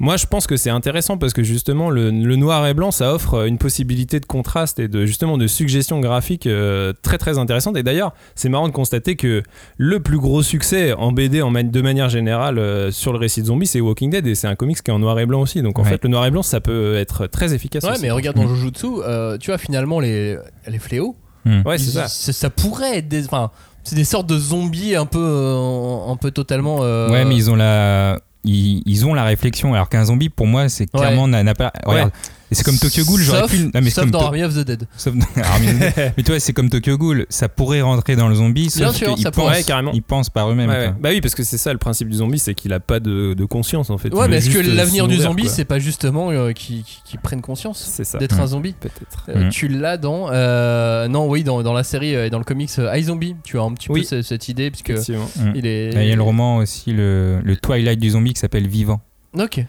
[0.00, 3.14] moi, je pense que c'est intéressant parce que justement, le, le noir et blanc, ça
[3.14, 7.38] offre euh, une possibilité de contraste et de justement de suggestion graphique euh, très très
[7.38, 7.76] intéressante.
[7.76, 9.44] Et d'ailleurs, c'est marrant de constater que
[9.76, 13.40] le plus gros succès en BD en man- de manière générale euh, sur le récit
[13.42, 15.40] de zombie, c'est Walking Dead et c'est un comics qui est en noir et blanc
[15.42, 15.62] aussi.
[15.62, 15.90] Donc en Ouais.
[15.90, 17.84] fait, le noir et blanc, ça peut être très efficace.
[17.84, 18.02] Ouais, aussi.
[18.02, 21.14] mais regarde dans Jujutsu, euh, tu vois, finalement, les, les fléaux.
[21.46, 22.08] Ouais, c'est ils- ça.
[22.08, 22.50] ça.
[22.50, 23.26] pourrait être des.
[23.26, 23.52] Enfin,
[23.84, 26.78] c'est des sortes de zombies un peu, euh, un peu totalement.
[26.82, 28.18] euh, Ouais, mais ils ont la.
[28.46, 31.72] Ils, ils ont la réflexion, alors qu'un zombie, pour moi, c'est clairement n'a n'a pas.
[31.86, 32.10] Regarde,
[32.54, 33.58] et c'est comme Tokyo Ghoul, j'aurais sauf, pu.
[33.64, 34.86] Non, mais sauf comme dans To- Army of the Dead.
[34.96, 36.12] sauf dans Army of the Dead.
[36.16, 38.96] mais tu vois, c'est comme Tokyo Ghoul, ça pourrait rentrer dans le zombie, Bien sauf
[38.96, 39.56] sûr, qu'ils ça pensent, pourrait.
[39.58, 39.92] Ouais, carrément.
[39.92, 40.68] ils pensent par eux-mêmes.
[40.70, 40.84] Ouais, quoi.
[40.86, 40.94] ouais.
[41.00, 43.34] Bah oui, parce que c'est ça le principe du zombie, c'est qu'il a pas de,
[43.34, 44.12] de conscience en fait.
[44.14, 46.98] Ouais, Il mais est-ce que euh, l'avenir du zombie, c'est pas justement euh, qu'ils qui,
[47.04, 48.18] qui prennent conscience C'est ça.
[48.18, 48.74] d'être un zombie?
[48.78, 49.26] Peut-être.
[49.28, 49.50] Euh, Mm.
[49.50, 50.28] Tu l'as dans.
[50.30, 53.58] euh, non, oui, dans, dans la série euh, et dans le comics euh, iZombie, tu
[53.58, 54.00] as un petit Oui.
[54.02, 54.90] peu ce- cette idée, puisque.
[55.08, 55.52] Mm.
[55.54, 55.90] il est.
[55.94, 59.00] Et Il y a le roman aussi, le Twilight du zombie qui s'appelle Vivant.
[59.38, 59.64] Ok.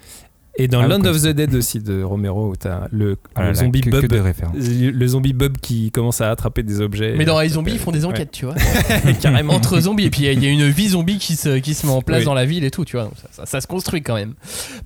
[0.58, 3.46] Et dans Ah, Land of the Dead aussi de Romero, où t'as le, Ah le
[3.48, 4.08] là là, zombie que, Bob.
[4.08, 4.92] que.
[4.98, 7.14] Le zombie Bob qui commence à attraper des objets.
[7.18, 8.06] Mais dans Euh, iZombie, ils font des ouais.
[8.06, 8.56] enquêtes, tu vois.
[9.22, 9.54] Carrément.
[9.54, 10.06] Entre zombies.
[10.06, 12.20] Et puis il y a une vie zombie qui se, qui se met en place
[12.20, 12.26] Oui.
[12.26, 13.04] dans la ville et tout, tu vois.
[13.06, 14.34] Donc ça, ça- ça se construit quand même.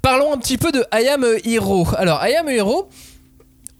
[0.01, 1.85] Parlons un petit peu de I Am a Hero.
[1.97, 2.89] Alors, I Am a Hero.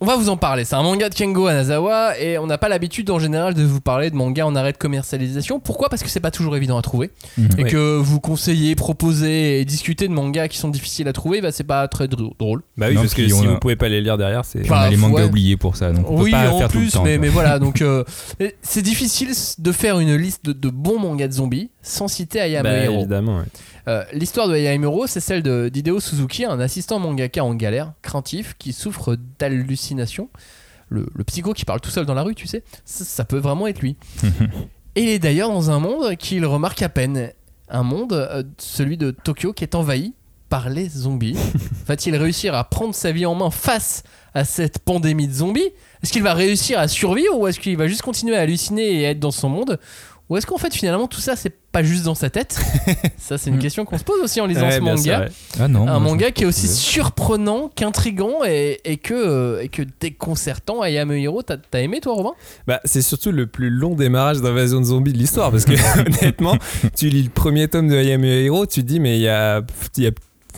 [0.01, 0.63] On va vous en parler.
[0.63, 3.81] C'est un manga de Kengo Anazawa et on n'a pas l'habitude en général de vous
[3.81, 5.59] parler de manga en arrêt de commercialisation.
[5.59, 5.89] Pourquoi?
[5.89, 7.49] Parce que c'est pas toujours évident à trouver Mhm.
[7.57, 7.69] et Oui.
[7.69, 11.65] que vous conseillez, proposez et discutez de mangas qui sont difficiles à trouver, bah c'est
[11.65, 12.61] pas très dr- drôle.
[12.77, 14.65] Bah oui, Non, parce que si on a- vous pouvez pas les lire derrière, c'est.
[14.69, 15.27] Bah, les mangas ouais.
[15.27, 17.03] oubliés pour ça, donc on peut oui, pas en faire tout plus, le temps.
[17.03, 17.21] mais, quoi.
[17.21, 18.05] mais voilà, donc euh,
[18.61, 22.63] c'est difficile de faire une liste de, de bons mangas de zombies sans citer Ayame
[22.63, 22.99] Bah, Hiro.
[22.99, 23.37] évidemment.
[23.39, 23.45] ouais.
[23.87, 27.93] Euh, L'histoire de Ayame Hiro, c'est celle de d'Hideo Suzuki, un assistant mangaka en galère,
[28.01, 30.29] craintif, qui souffre d'hallucinations.
[30.89, 33.37] Le, le psycho qui parle tout seul dans la rue, tu sais, ça, ça peut
[33.37, 33.95] vraiment être lui.
[34.95, 37.29] Et il est d'ailleurs dans un monde qu'il remarque à peine.
[37.69, 40.13] Un monde, euh, celui de Tokyo, qui est envahi
[40.49, 41.37] par les zombies.
[41.85, 44.01] Va-t-il réussir à prendre sa vie en main face
[44.33, 45.69] à cette pandémie de zombies?
[46.01, 49.03] Est-ce qu'il va réussir à survivre ou est-ce qu'il va juste continuer à halluciner et
[49.03, 49.79] être dans son monde?
[50.29, 52.59] Ou est-ce qu'en fait finalement tout ça c'est pas juste dans sa tête
[53.17, 55.25] Ça c'est une question qu'on se pose aussi en lisant Ouais, ce manga.
[55.59, 55.81] Ah non.
[55.87, 60.81] Un moi, manga qui est aussi surprenant qu'intrigant et, et que, euh, et que déconcertant.
[60.81, 62.31] Ayame Hiro, t'as aimé toi Robin?
[62.67, 65.73] Bah, c'est surtout le plus long démarrage d'invasion de zombies de l'histoire parce que
[66.23, 66.57] honnêtement,
[66.95, 69.21] tu lis le premier tome de I Am a Hero, tu te dis mais il
[69.21, 69.61] y a,
[69.97, 70.11] il y a-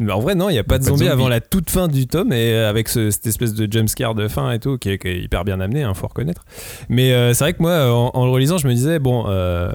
[0.10, 1.88] en vrai non, il y a pas de pas de zombies avant la toute fin
[1.88, 4.90] du tome et euh, avec ce- cette espèce de jumpscare de fin et tout qui
[4.90, 6.44] est, qui est hyper bien amené, hein, faut reconnaître.
[6.90, 9.26] Mais euh, c'est vrai que moi, euh, en, en le relisant, je me disais bon,
[9.28, 9.72] euh,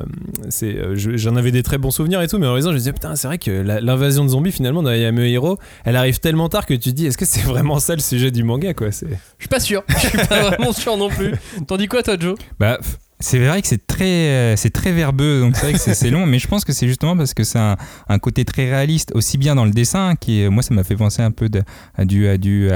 [0.48, 2.74] c'est, je- j'en avais des très bons souvenirs et tout, mais en le relisant, je
[2.74, 5.26] me disais putain, c'est vrai que la- l'invasion de zombies finalement dans I Am a
[5.26, 8.00] Hero, elle arrive tellement tard que tu te dis est-ce que c'est vraiment ça le
[8.00, 9.06] sujet du manga quoi C'est
[9.38, 9.82] Je suis pas sûr.
[9.88, 11.32] Je suis pas vraiment sûr non plus.
[11.66, 12.36] T'en dis quoi toi Joe?
[12.58, 15.78] Bah, f- c'est vrai que c'est très, euh, c'est très verbeux, donc c'est vrai que
[15.78, 17.76] c'est long, mais je pense que c'est justement parce que c'est un,
[18.08, 21.22] un côté très réaliste, aussi bien dans le dessin, qui moi ça m'a fait penser
[21.22, 21.62] un peu de-
[21.94, 22.68] à du, à du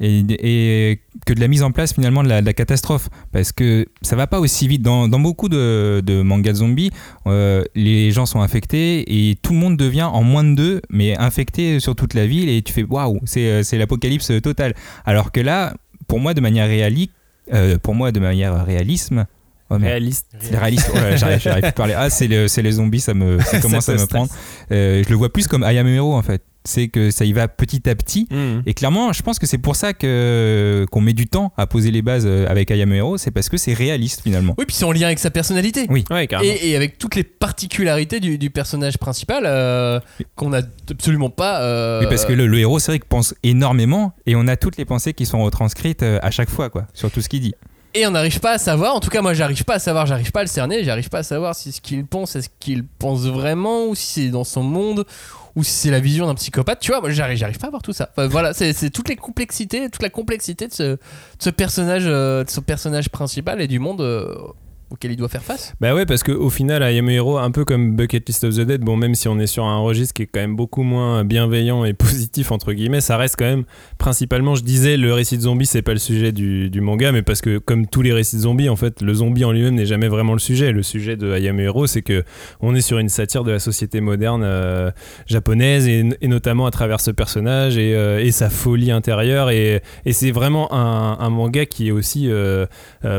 [0.00, 4.26] et, que de la mise en place finalement de la, catastrophe, parce que ça va
[4.26, 4.82] pas aussi vite.
[4.82, 6.90] Dans, dans beaucoup de, de mangas de zombies,
[7.26, 11.18] euh, les gens sont infectés et tout le monde devient en moins de deux, mais
[11.18, 14.74] infecté sur toute la ville, et tu fais waouh, c'est euh, l'apocalypse total.
[15.04, 15.74] Alors que là,
[16.06, 17.10] pour moi, de manière réaliste,
[17.82, 19.26] pour moi, de manière réalisme,
[19.70, 20.26] oh réaliste.
[20.40, 20.90] C'est réaliste.
[21.16, 21.94] J'arrive, j'arrive plus à parler.
[21.96, 24.30] Ah, c'est le- c'est les zombies, ça me, ça commence Ça à me prendre.
[24.72, 26.42] Euh, je le vois plus comme I Am Hero en fait.
[26.68, 28.26] C'est que ça y va petit à petit.
[28.28, 28.62] Mmh.
[28.66, 31.92] Et clairement, je pense que c'est pour ça que qu'on met du temps à poser
[31.92, 34.56] les bases euh, avec I Am Hero, c'est parce que c'est réaliste finalement.
[34.58, 35.86] Oui, puis c'est en lien avec sa personnalité.
[35.90, 36.04] Oui.
[36.10, 36.52] Ouais, carrément.
[36.60, 40.00] Et, et avec toutes les particularités du, du personnage principal euh,
[40.34, 41.62] qu'on a absolument pas.
[41.62, 44.56] euh, Oui, parce que le, le héros, c'est vrai qu'il pense énormément et on a
[44.56, 47.54] toutes les pensées qui sont retranscrites à chaque fois, quoi, sur tout ce qu'il dit.
[47.96, 50.30] Et on n'arrive pas à savoir, en tout cas moi j'arrive pas à savoir, j'arrive
[50.30, 53.22] pas à le cerner, j'arrive pas à savoir si ce qu'il pense, est-ce qu'il pense
[53.22, 55.06] vraiment, ou si c'est dans son monde,
[55.54, 57.80] ou si c'est la vision d'un psychopathe, tu vois, moi j'arrive, j'arrive pas à voir
[57.80, 58.10] tout ça.
[58.18, 60.98] Voilà, c'est toutes les complexités, toute la complexité de ce,
[61.38, 64.34] ce personnage, euh, de ce personnage principal et du monde euh,
[64.90, 65.74] auquel il doit faire face.
[65.80, 68.82] Bah ouais, parce qu'au final, I Hero, un peu comme Bucket List of the Dead,
[68.82, 71.84] bon, même si on est sur un registre qui est quand même beaucoup moins bienveillant
[71.84, 73.64] et positif, entre guillemets, ça reste quand même
[73.98, 77.40] principalement, je disais, le récit de zombie, c'est pas le sujet du, manga, mais parce
[77.40, 80.08] que comme tous les récits de zombies, en fait, le zombie en lui-même n'est jamais
[80.08, 80.70] vraiment le sujet.
[80.70, 82.22] Le sujet de I Hero, c'est que
[82.60, 84.90] on est sur une satire de la société moderne euh,
[85.26, 89.50] japonaise et, notamment à travers ce personnage et, euh, sa folie intérieure.
[89.50, 92.66] Et, c'est vraiment un, manga qui est aussi euh,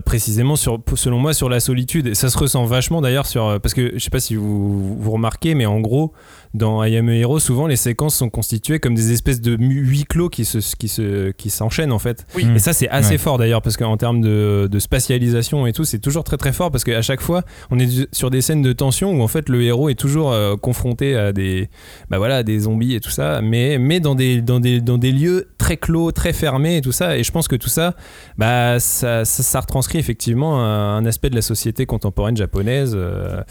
[0.06, 2.08] précisément selon moi, sur la solitude.
[2.08, 3.46] Et ça se ressent vachement d'ailleurs sur.
[3.46, 6.14] euh, Parce que je sais pas si vous remarquez, mais en gros,
[6.54, 10.06] dans I Am a Hero, souvent les séquences sont constituées comme des espèces de huis
[10.06, 12.26] clos qui se, qui se, qui s'enchaînent en fait.
[12.36, 12.48] Oui.
[12.56, 13.18] Et ça, c'est assez Ouais.
[13.18, 16.72] fort d'ailleurs, parce qu'en termes de, de spatialisation et tout, c'est toujours très très fort
[16.72, 19.62] parce qu'à chaque fois, on est sur des scènes de tension où en fait le
[19.64, 21.70] héros est toujours euh, confronté à des,
[22.10, 24.98] bah voilà, à des zombies et tout ça, mais, mais dans, des, dans, des, dans
[24.98, 27.18] des lieux très clos, très fermés et tout ça.
[27.18, 27.96] Et je pense que tout ça,
[28.38, 33.42] bah, ça, ça, ça retranscrit effectivement un, un aspect de la société contemporaine japonaise, euh,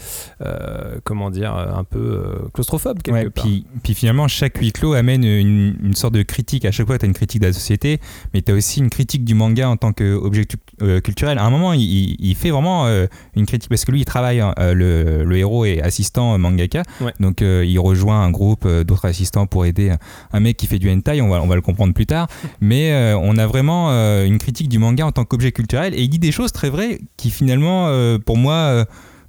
[0.41, 2.47] euh, comment dire, un peu euh,
[2.87, 3.43] claustrophobe quelque Ouais, part.
[3.45, 6.65] puis, puis finalement, chaque huis clos amène une, une sorte de critique.
[6.65, 7.99] À chaque fois, tu as une critique de la société,
[8.33, 10.45] mais tu as aussi une critique du manga en tant qu'objet
[10.81, 11.37] euh, culturel.
[11.37, 14.53] À un moment, il, fait vraiment euh, une critique parce que lui, il travaille, hein,
[14.59, 17.13] euh, le, le héros est assistant euh, mangaka, Ouais.
[17.19, 19.93] donc il rejoint un groupe d'autres assistants pour aider
[20.31, 21.21] un, mec qui fait du hentai.
[21.21, 22.27] On va, on va le comprendre plus tard,
[22.61, 26.19] mais on a vraiment une critique du manga en tant qu'objet culturel et il dit
[26.19, 27.89] des choses très vraies qui finalement,
[28.25, 28.85] pour moi,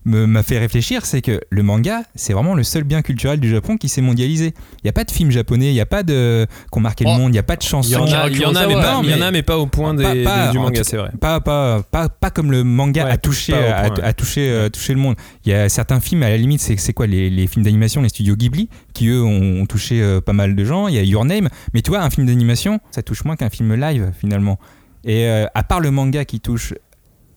[0.08, 3.76] m'a fait réfléchir, c'est que le manga, c'est vraiment le seul bien culturel du Japon
[3.76, 4.54] qui s'est mondialisé.
[4.78, 7.12] Il n'y a pas de film japonais, il n'y a pas de qu'on marqué Oh.
[7.12, 7.94] le monde, il n'y a pas de Il y chansons.
[8.00, 9.58] en a, il y en a, mais pas, il y en mais- a, mais pas
[9.58, 11.10] au point des, Pas- des- pas- du manga, c'est vrai.
[11.20, 14.94] Pas, pas, pas, pas comme le manga Ouais, a touché, a, a touché, euh, touché
[14.94, 15.16] le monde.
[15.44, 18.02] Il y a certains films, à la limite, c'est c'est quoi les, les films d'animation,
[18.02, 20.88] les studios Ghibli, qui eux ont, ont touché euh, pas mal de gens.
[20.88, 23.50] Il y a Your Name, mais tu vois, un film d'animation, ça touche moins qu'un
[23.50, 24.58] film live finalement.
[25.04, 26.74] Et euh, à part le manga qui touche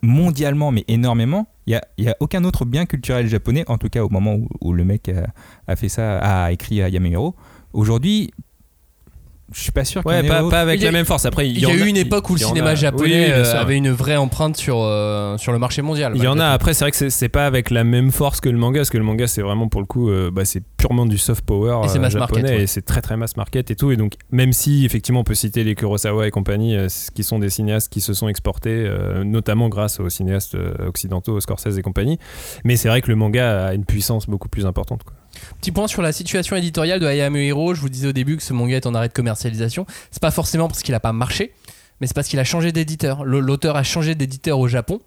[0.01, 4.03] mondialement, mais énormément, il n'y a, a aucun autre bien culturel japonais, en tout cas
[4.03, 5.11] au moment où, le mec
[5.67, 7.35] a, fait ça, a écrit à.
[7.73, 8.31] Aujourd'hui,
[9.53, 10.01] je suis pas sûr.
[10.05, 11.25] Ouais, qu'il y en ait pas, avec a- la même force.
[11.25, 13.77] Après, il y a eu une époque où le cinéma a- japonais Oui, euh, avait
[13.77, 16.13] une vraie empreinte sur, euh, sur le marché mondial.
[16.15, 16.45] Il y en a.
[16.47, 18.97] Après, c'est vrai que c'est- pas avec la même force que le manga, parce que
[18.97, 21.89] le manga, c'est vraiment pour le coup, euh, bah, c'est purement du soft power Et
[21.95, 22.63] euh, mass japonais market, ouais.
[22.63, 23.91] et c'est très très mass market et tout.
[23.91, 27.39] Et donc, même si effectivement, on peut citer les Kurosawa et compagnie, euh, qui sont
[27.39, 32.17] des cinéastes qui se sont exportés, euh, notamment grâce aux cinéastes occidentaux, Scorsese et compagnie.
[32.65, 35.03] Mais c'est vrai que le manga a une puissance beaucoup plus importante.
[35.03, 35.15] Quoi.
[35.59, 37.73] Petit point sur la situation éditoriale de Hayame Hiro.
[37.73, 39.85] Je vous disais au début que ce manga est en arrêt de commercialisation.
[40.11, 41.53] C'est pas forcément parce qu'il a pas marché,
[41.99, 43.23] mais c'est parce qu'il a changé d'éditeur.
[43.23, 44.99] L'auteur a changé d'éditeur au Japon.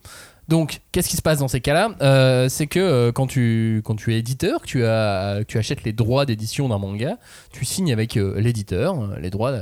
[0.49, 1.91] Donc, qu'est-ce qui se passe dans ces cas-là?
[2.03, 5.93] Euh, C'est que euh, quand, tu, quand tu es éditeur, tu, as, tu achètes les
[5.93, 7.17] droits d'édition d'un manga,
[7.51, 9.53] tu signes avec euh, l'éditeur les droits,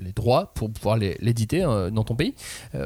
[0.00, 2.34] les, droits pour pouvoir l'éditer dans ton pays,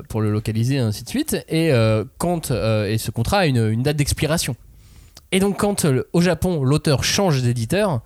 [0.08, 1.36] pour le localiser, ainsi de suite.
[1.48, 1.72] Et,
[2.18, 4.56] quand, et ce contrat a une date d'expiration.
[5.32, 8.00] Et donc, quand euh, au Japon, l'auteur change d'éditeur,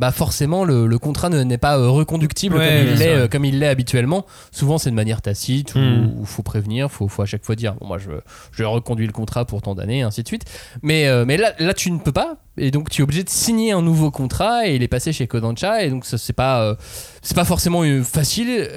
[0.00, 3.04] bah forcément le, le contrat ne- n'est pas euh, reconductible Ouais, comme, il bien l'est,
[3.14, 3.22] sûr.
[3.22, 4.26] euh, comme il l'est habituellement.
[4.50, 6.16] Souvent, c'est de manière tacite où Hmm.
[6.20, 8.10] il faut prévenir, faut, faut à chaque fois dire bon, moi je,
[8.50, 10.46] je reconduis le contrat pour tant d'années, ainsi de suite.
[10.82, 13.30] Mais, euh, mais là, là, tu ne peux pas, et donc tu es obligé de
[13.30, 16.62] signer un nouveau contrat et il est passé chez Kodansha, et donc ça, c'est pas,
[16.64, 16.74] euh,
[17.22, 18.68] c'est pas forcément facile.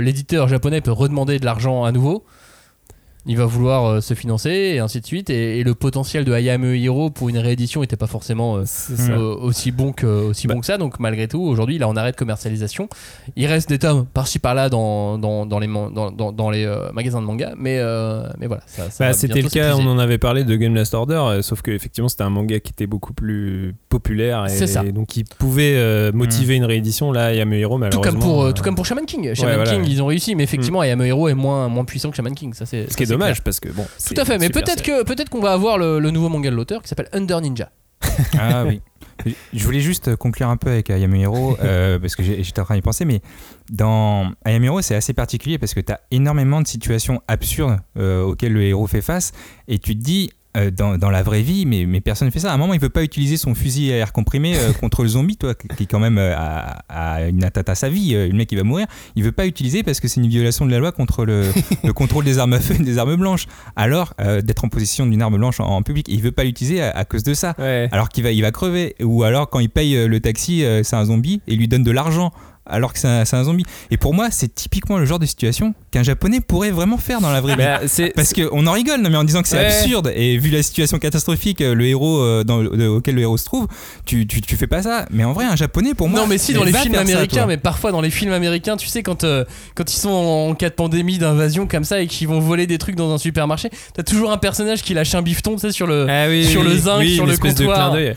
[0.00, 2.24] L'éditeur japonais peut redemander de l'argent à nouveau.
[3.26, 5.30] Il va vouloir euh, se financer et ainsi de suite.
[5.30, 8.64] Et, et le potentiel de Hayame Hiro pour une réédition n'était pas forcément euh,
[9.10, 10.54] euh, aussi bon que aussi Bah.
[10.54, 12.88] bon que ça donc malgré tout aujourd'hui il est en arrêt de commercialisation
[13.36, 16.64] il reste des tomes par-ci par-là dans, dans, dans les man- dans, dans, dans les
[16.64, 17.80] euh, magasins de manga mais
[18.38, 20.94] mais voilà ça, ça Bah, c'était le cas, on en avait parlé de Game Last
[20.94, 24.82] Order, sauf que effectivement c'était un manga qui était beaucoup plus populaire et, C'est ça.
[24.82, 27.12] donc qui pouvait motiver une réédition.
[27.12, 28.02] Là, Yamehiro tout malheureusement.
[28.12, 31.02] comme pour tout comme pour Shaman King Shaman King ils ont réussi mais effectivement Hayame
[31.04, 33.44] Hiro est moins moins puissant que Shaman King ça c'est Dommage clair.
[33.44, 33.86] parce que bon.
[34.06, 36.56] tout à fait mais peut-être que peut-être qu'on va avoir le, le nouveau manga de
[36.56, 37.70] l'auteur qui s'appelle Under Ninja
[38.38, 38.80] Ah oui.
[39.52, 42.64] Je voulais juste conclure un peu avec Ayame Hiro, euh, parce que j'ai- j'étais en
[42.64, 43.20] train d'y penser, mais
[43.70, 48.22] dans Ayame Hiro, c'est assez particulier parce que tu as énormément de situations absurdes euh,
[48.22, 49.30] auxquelles le héros fait face,
[49.68, 50.30] et tu te dis.
[50.56, 52.50] Euh, dans, dans la vraie vie, mais, mais personne ne fait ça.
[52.50, 55.08] À un moment, il veut pas utiliser son fusil à air comprimé euh, contre le
[55.08, 58.28] zombie, toi, qui qui quand même euh, a, a une atteinte à sa vie, euh,
[58.28, 58.86] le mec il va mourir.
[59.16, 61.44] Il veut pas utiliser parce que c'est une violation de la loi contre le,
[61.84, 63.46] le contrôle des armes à feu et des armes blanches.
[63.76, 66.82] Alors, euh, d'être en possession d'une arme blanche en, en public, il veut pas l'utiliser
[66.82, 67.88] à, à cause de ça Ouais.
[67.92, 68.94] alors qu'il va, il va crever.
[69.02, 71.68] Ou alors quand il paye euh, le taxi, euh, c'est un zombie et il lui
[71.68, 72.30] donne de l'argent
[72.64, 73.64] alors que c'est un, un zombie.
[73.90, 77.30] Et pour moi, c'est typiquement le genre de situation qu'un japonais pourrait vraiment faire dans
[77.32, 77.58] la vraie vie.
[77.62, 79.66] Bah, c'est Parce qu'on en rigole, non, mais en disant que c'est Ouais.
[79.66, 83.36] absurde, et vu la situation catastrophique, euh, le héros euh, dans, le- auquel le héros
[83.36, 83.66] se trouve,
[84.06, 85.06] tu, tu, tu fais pas ça.
[85.10, 86.20] Mais en vrai, un japonais, pour moi.
[86.20, 88.86] non mais si dans les films ça, américains mais parfois dans les films américains tu
[88.88, 89.44] sais quand euh,
[89.74, 92.78] quand ils sont en cas de pandémie d'invasion comme ça et qu'ils vont voler des
[92.78, 95.86] trucs dans un supermarché t'as toujours un personnage qui lâche un bifton tu sais sur
[95.86, 97.92] le Ah oui, sur oui, le zinc, Oui, sur le de comptoir.
[97.92, 98.12] clin.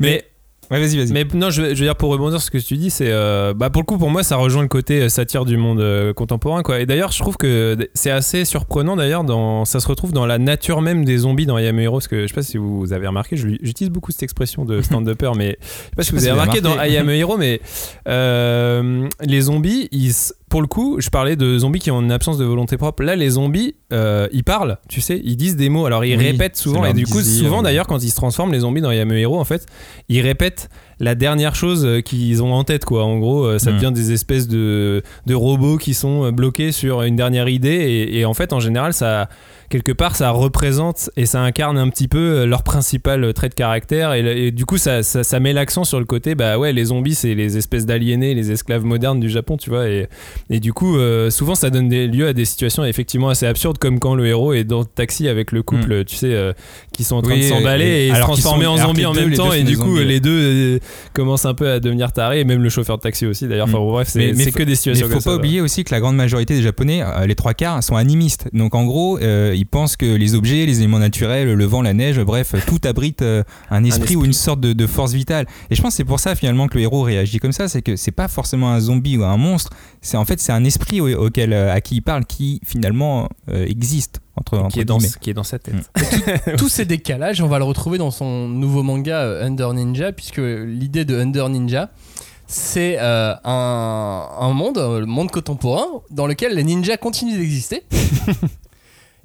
[0.00, 0.24] Mais
[0.70, 1.12] Ouais, vas-y, vas-y.
[1.12, 3.10] Mais non, je, veux- je veux dire pour rebondir sur ce que tu dis, c'est
[3.10, 5.80] euh, bah pour le coup pour moi ça rejoint le côté euh, satire du monde
[5.80, 6.78] euh, contemporain quoi.
[6.80, 10.38] Et d'ailleurs je trouve que c'est assez surprenant d'ailleurs dans ça se retrouve dans la
[10.38, 13.06] nature même des zombies dans Ayame Hero parce que je sais pas si vous avez
[13.08, 16.30] remarqué, j'utilise beaucoup cette expression de stand-upper mais je sais pas si vous avez vous
[16.30, 16.78] avez remarqué dans.
[16.78, 17.60] Ayame Hero mais
[18.06, 20.12] euh, les zombies ils
[20.50, 23.02] pour le coup, je parlais de zombies qui ont une absence de volonté propre.
[23.02, 25.86] Là, les zombies, euh, ils parlent, tu sais, ils disent des mots.
[25.86, 26.84] Alors, ils Oui, répètent souvent.
[26.84, 27.44] Et du coup, désir.
[27.46, 29.64] souvent d'ailleurs, quand ils se transforment, les zombies dans Yame Hero, en fait,
[30.08, 33.04] ils répètent la dernière chose euh, qu'ils ont en tête, quoi.
[33.04, 33.74] En gros, euh, ça Mm.
[33.76, 37.70] devient des espèces de, de robots qui sont bloqués sur une dernière idée.
[37.70, 39.28] Et, et en fait, en général, ça
[39.70, 43.48] quelque part ça représente et ça incarne un petit peu euh, leur principal euh, trait
[43.48, 44.12] de caractère.
[44.12, 46.86] Et, et du coup ça, ça, ça met l'accent sur le côté bah ouais les
[46.86, 49.88] zombies c'est les espèces d'aliénés les esclaves modernes du Japon tu vois.
[49.88, 50.08] Et,
[50.50, 53.78] et du coup euh, souvent ça donne des, lieu à des situations effectivement assez absurdes
[53.78, 56.52] comme quand le héros est dans le taxi avec le couple tu sais euh,
[56.92, 59.20] qui sont en train Oui, de s'emballer et- et, se transformer en zombies en deux-
[59.26, 59.52] même temps.
[59.52, 60.30] et du coup zombies, les deux
[60.76, 60.78] euh,
[61.14, 62.40] commencent un peu à devenir tarés.
[62.40, 63.68] Et même le chauffeur de taxi aussi d'ailleurs.
[63.68, 63.82] Enfin Mm.
[63.82, 65.60] bon, bref c'est Mais- mais faut- que des Mais situations il faut comme pas oublier
[65.60, 68.48] aussi que la grande majorité des Japonais, les trois quarts, sont animistes.
[68.52, 71.92] Donc en gros, euh, ils pensent que les objets, les éléments naturels, le vent, la
[71.92, 75.46] neige, bref, tout abrite euh, un, esprit ou une sorte de, de force vitale.
[75.70, 77.82] Et je pense que c'est pour ça finalement que le héros réagit comme ça, c'est
[77.82, 81.00] que c'est pas forcément un zombie ou un monstre, c'est en fait c'est un esprit
[81.00, 84.84] au- auquel euh, à qui il parle qui finalement euh, existe entre, entre qui est,
[84.86, 85.74] dans, qui est dans sa tête.
[86.56, 91.04] Tous ces décalages, on va le retrouver dans son nouveau manga Under Ninja, puisque l'idée
[91.04, 91.90] de Under Ninja,
[92.46, 97.82] c'est euh, un, un monde, le monde contemporain, dans lequel les ninjas continuent d'exister.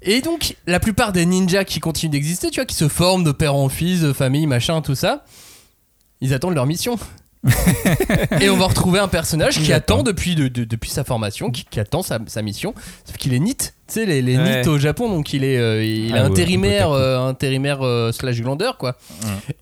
[0.06, 3.32] Et donc, la plupart des ninjas qui continuent d'exister, tu vois, qui se forment de
[3.32, 5.26] père en fils, de famille, machin, tout ça,
[6.22, 6.97] ils attendent leur mission.
[8.41, 11.64] et on va retrouver un personnage qui attend depuis, de- de- depuis sa formation, qui,
[11.66, 12.74] qui attend sa, sa mission,
[13.06, 14.62] sauf qu'il est NIT, tu sais, les, les Ouais.
[14.62, 18.12] NIT au Japon, donc il est, euh, il Ah est ouais, intérimaire, euh, intérimaire euh,
[18.12, 18.98] slash glandeur, quoi.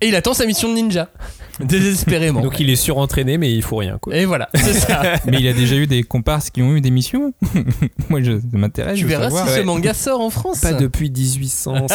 [0.01, 1.09] Et il attend sa mission de ninja.
[1.59, 2.41] désespérément.
[2.41, 4.15] Donc il est surentraîné, mais il faut rien quoi.
[4.15, 5.03] Et voilà, c'est ça.
[5.27, 7.31] Mais il a déjà eu des comparses qui ont eu des missions.
[8.09, 8.97] Moi, je, ça m'intéresse.
[8.97, 9.47] tu de verras savoir.
[9.49, 10.61] si ce manga sort en France.
[10.61, 11.85] Pas depuis 1800.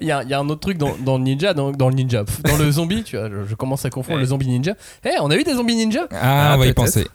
[0.00, 1.88] Il y, a il y a un autre truc dans, dans le ninja, dans, dans
[1.88, 4.22] le ninja, dans le zombie, tu vois, je, je commence à confondre Ouais.
[4.22, 4.74] le zombie ninja.
[5.04, 6.06] Eh, on a eu des zombies ninja?
[6.10, 7.10] Ah, Ah, on va y peut-être.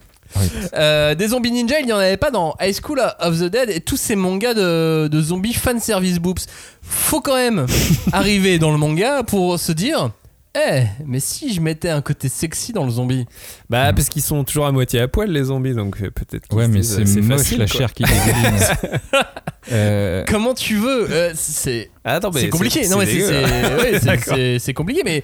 [0.74, 3.70] Euh, Des zombies ninja, il n'y en avait pas dans High School of the Dead
[3.70, 6.40] et tous ces mangas de, de zombies fan service boobs.
[6.82, 7.66] Faut quand même
[8.12, 10.12] arriver dans le manga pour se dire.
[10.56, 13.26] Eh, mais si je mettais un côté sexy dans le zombie
[13.70, 16.52] bah parce qu'ils sont toujours à moitié à poil les zombies, donc euh, peut-être.
[16.56, 17.78] Ouais, mais disent, c'est euh, moche facile, la quoi.
[17.78, 18.60] chair qui dégouline.
[19.72, 22.88] euh, Comment tu veux Euh, C'est Ah, c'est compliqué.
[22.88, 25.24] Non, mais c'est ouais, compliqué, mais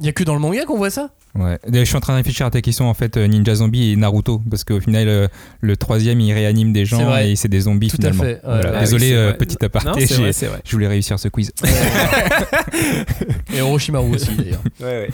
[0.00, 1.10] il y a que dans le manga qu'on voit ça.
[1.34, 1.58] ouais.
[1.70, 3.96] Je suis en train de réfléchir à ta question en fait, euh, Ninja Zombie et
[3.96, 5.28] Naruto, parce qu'au final, euh,
[5.60, 8.22] le troisième il réanime des gens et c'est des zombies Tout à finalement.
[8.24, 8.72] fait, Voilà.
[8.72, 8.80] ouais.
[8.80, 10.32] Désolé, Ah oui, c'est euh, petit aparté, Non, vrai.
[10.64, 11.52] je voulais réussir ce quiz.
[13.54, 14.62] Et Orochimaru aussi d'ailleurs.
[14.80, 15.08] Ouais, ouais.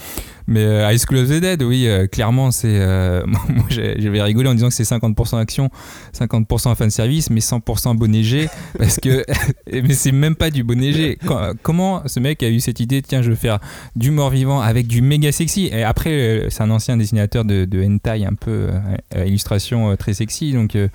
[0.50, 2.68] Mais euh, High School of the Dead, oui, euh, clairement, c'est.
[2.68, 5.70] euh, moi, j'avais rigolé en disant que c'est 50% action,
[6.18, 8.22] 50% fanservice, mais 100% bonnet
[8.78, 9.24] parce que.
[9.72, 11.16] mais c'est même pas du bonnet.
[11.24, 13.60] Quand- comment ce mec a eu cette idée, tiens, je vais faire
[13.96, 15.70] du mort-vivant avec du méga sexy?
[15.72, 18.70] Et après, euh, c'est un ancien dessinateur de, de hentai, un peu euh,
[19.16, 20.74] euh, illustration euh, très sexy, donc.
[20.76, 20.88] euh,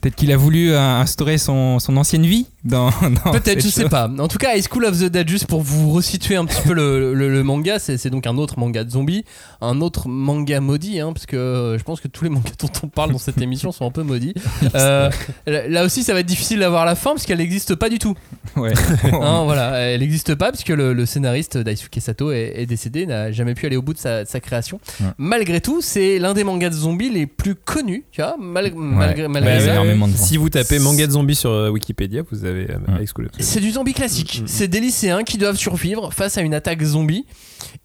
[0.00, 2.46] Peut-être qu'il a voulu euh, instaurer son, ancienne vie
[3.32, 4.10] Peut-être, je sais pas.
[4.18, 6.72] En tout cas, High School of the Dead, juste pour vous resituer un petit peu
[6.74, 9.24] le, le- le manga, c'est donc un autre manga de zombies,
[9.60, 12.68] un autre manga maudit, hein, parce que euh, je pense que tous les mangas dont
[12.82, 14.34] on parle dans cette émission sont un peu maudits.
[14.74, 15.10] Euh,
[15.46, 18.14] là aussi, ça va être difficile d'avoir la fin, parce qu'elle n'existe pas du tout.
[18.56, 18.72] Ouais.
[19.04, 23.32] Hein, voilà, elle n'existe pas, puisque le, le scénariste Daisuke Sato est, est décédé, n'a
[23.32, 24.80] jamais pu aller au bout de sa, de sa création.
[25.00, 25.06] Ouais.
[25.18, 29.22] Malgré tout, c'est l'un des mangas de zombies les plus connus, tu vois, mal- malgré,
[29.22, 29.28] Ouais.
[29.28, 29.66] malgré Bah, ça.
[29.66, 32.78] ouais, énormément de Si vous tapez manga de zombies sur euh, Wikipédia, vous avez euh,
[32.88, 33.02] Ouais.
[33.02, 33.46] High School of the Dead.
[33.46, 34.40] C'est du zombie classique.
[34.40, 34.48] Mm, mm.
[34.48, 37.26] C'est des lycéens qui doivent survivre face à une attaque zombie.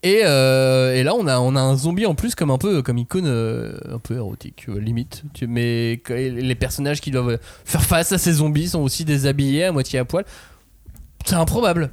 [0.01, 2.82] Et, euh, et là, on a, on a un zombie en plus comme un peu
[2.82, 5.24] comme icône euh, un peu érotique, limite.
[5.47, 9.99] Mais les personnages qui doivent faire face à ces zombies sont aussi déshabillés à moitié
[9.99, 10.26] à poil.
[11.26, 11.91] C'est improbable.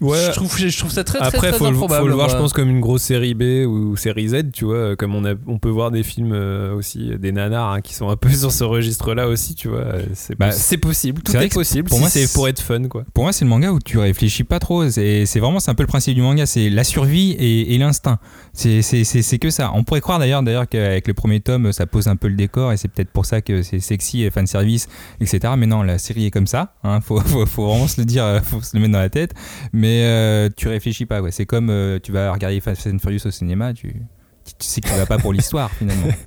[0.00, 2.00] Je, trouve, je trouve ça très très Après, très faut, le- improbable.
[2.02, 4.96] faut le voir, je pense, comme une grosse série B ou série Z, tu vois.
[4.96, 8.08] Comme on, a, on peut voir des films euh, aussi, des nanars hein, qui sont
[8.08, 9.80] un peu sur ce registre-là aussi, tu vois.
[9.80, 11.88] euh, C'est Bah, c'est possible, tout est que possible.
[11.88, 13.04] pour si moi, c'est pour être fun, quoi.
[13.12, 14.88] Pour moi, c'est le manga où tu réfléchis pas trop.
[14.88, 17.78] C'est c'est vraiment c'est un peu le principe du manga, c'est la survie et, et
[17.78, 18.18] l'instinct.
[18.52, 19.70] C'est c'est- c'est- c'est que ça.
[19.74, 22.72] On pourrait croire d'ailleurs d'ailleurs qu'avec le premier tome, ça pose un peu le décor
[22.72, 24.88] et c'est peut-être pour ça que c'est sexy et fan service,
[25.20, 25.52] etc.
[25.58, 26.74] Mais non, la série est comme ça.
[26.84, 29.10] Hein, faut, faut, faut vraiment se le dire, euh, faut se le mettre dans la
[29.10, 29.32] tête.
[29.72, 31.20] Mais euh, tu réfléchis pas.
[31.20, 31.30] Ouais.
[31.30, 34.88] C'est comme euh, tu vas regarder Fast and Furious au cinéma, tu, tu sais que
[34.88, 36.08] tu vas pas pour l'histoire finalement.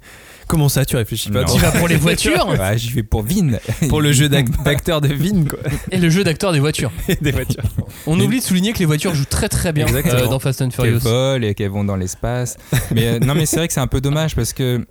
[0.45, 1.45] Comment ça, tu réfléchis pas?
[1.45, 2.45] Tu vas pour les voitures?
[2.49, 3.51] Ouais, J'y vais pour Vin.
[3.89, 5.57] Pour le jeu d'ac- d'acteur de Vin, quoi.
[5.89, 6.91] et le jeu d'acteur des voitures.
[7.21, 7.63] des voitures.
[8.05, 10.69] On oublie de souligner que les voitures jouent très très bien euh, dans Fast and
[10.69, 10.99] qu'elles Furious.
[10.99, 12.57] volent et qu'elles vont dans l'espace.
[12.93, 14.85] Mais euh, non, mais c'est vrai que c'est un peu dommage parce que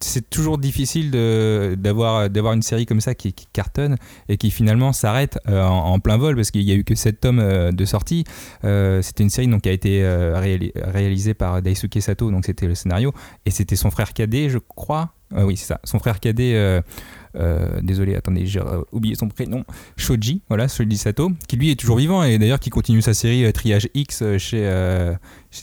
[0.00, 3.96] c'est toujours difficile d'avoir une série comme ça qui, cartonne
[4.28, 7.20] et qui finalement s'arrête euh, en, plein vol parce qu'il y a eu que 7
[7.20, 8.24] tomes euh, de sortie.
[8.64, 12.66] Euh, c'était une série donc qui a été réali- réalisée par Daisuke Sato, donc c'était
[12.66, 13.12] le scénario
[13.44, 15.12] et c'était son frère cadet, je crois.
[15.34, 15.80] Ah oui, c'est ça.
[15.82, 16.80] Son frère cadet.
[17.82, 18.60] désolé, attendez, j'ai
[18.92, 19.64] oublié son prénom.
[19.96, 23.52] Shoji, voilà, Shoji Sato, qui lui est toujours vivant et d'ailleurs qui continue sa série
[23.52, 25.12] Triage X chez.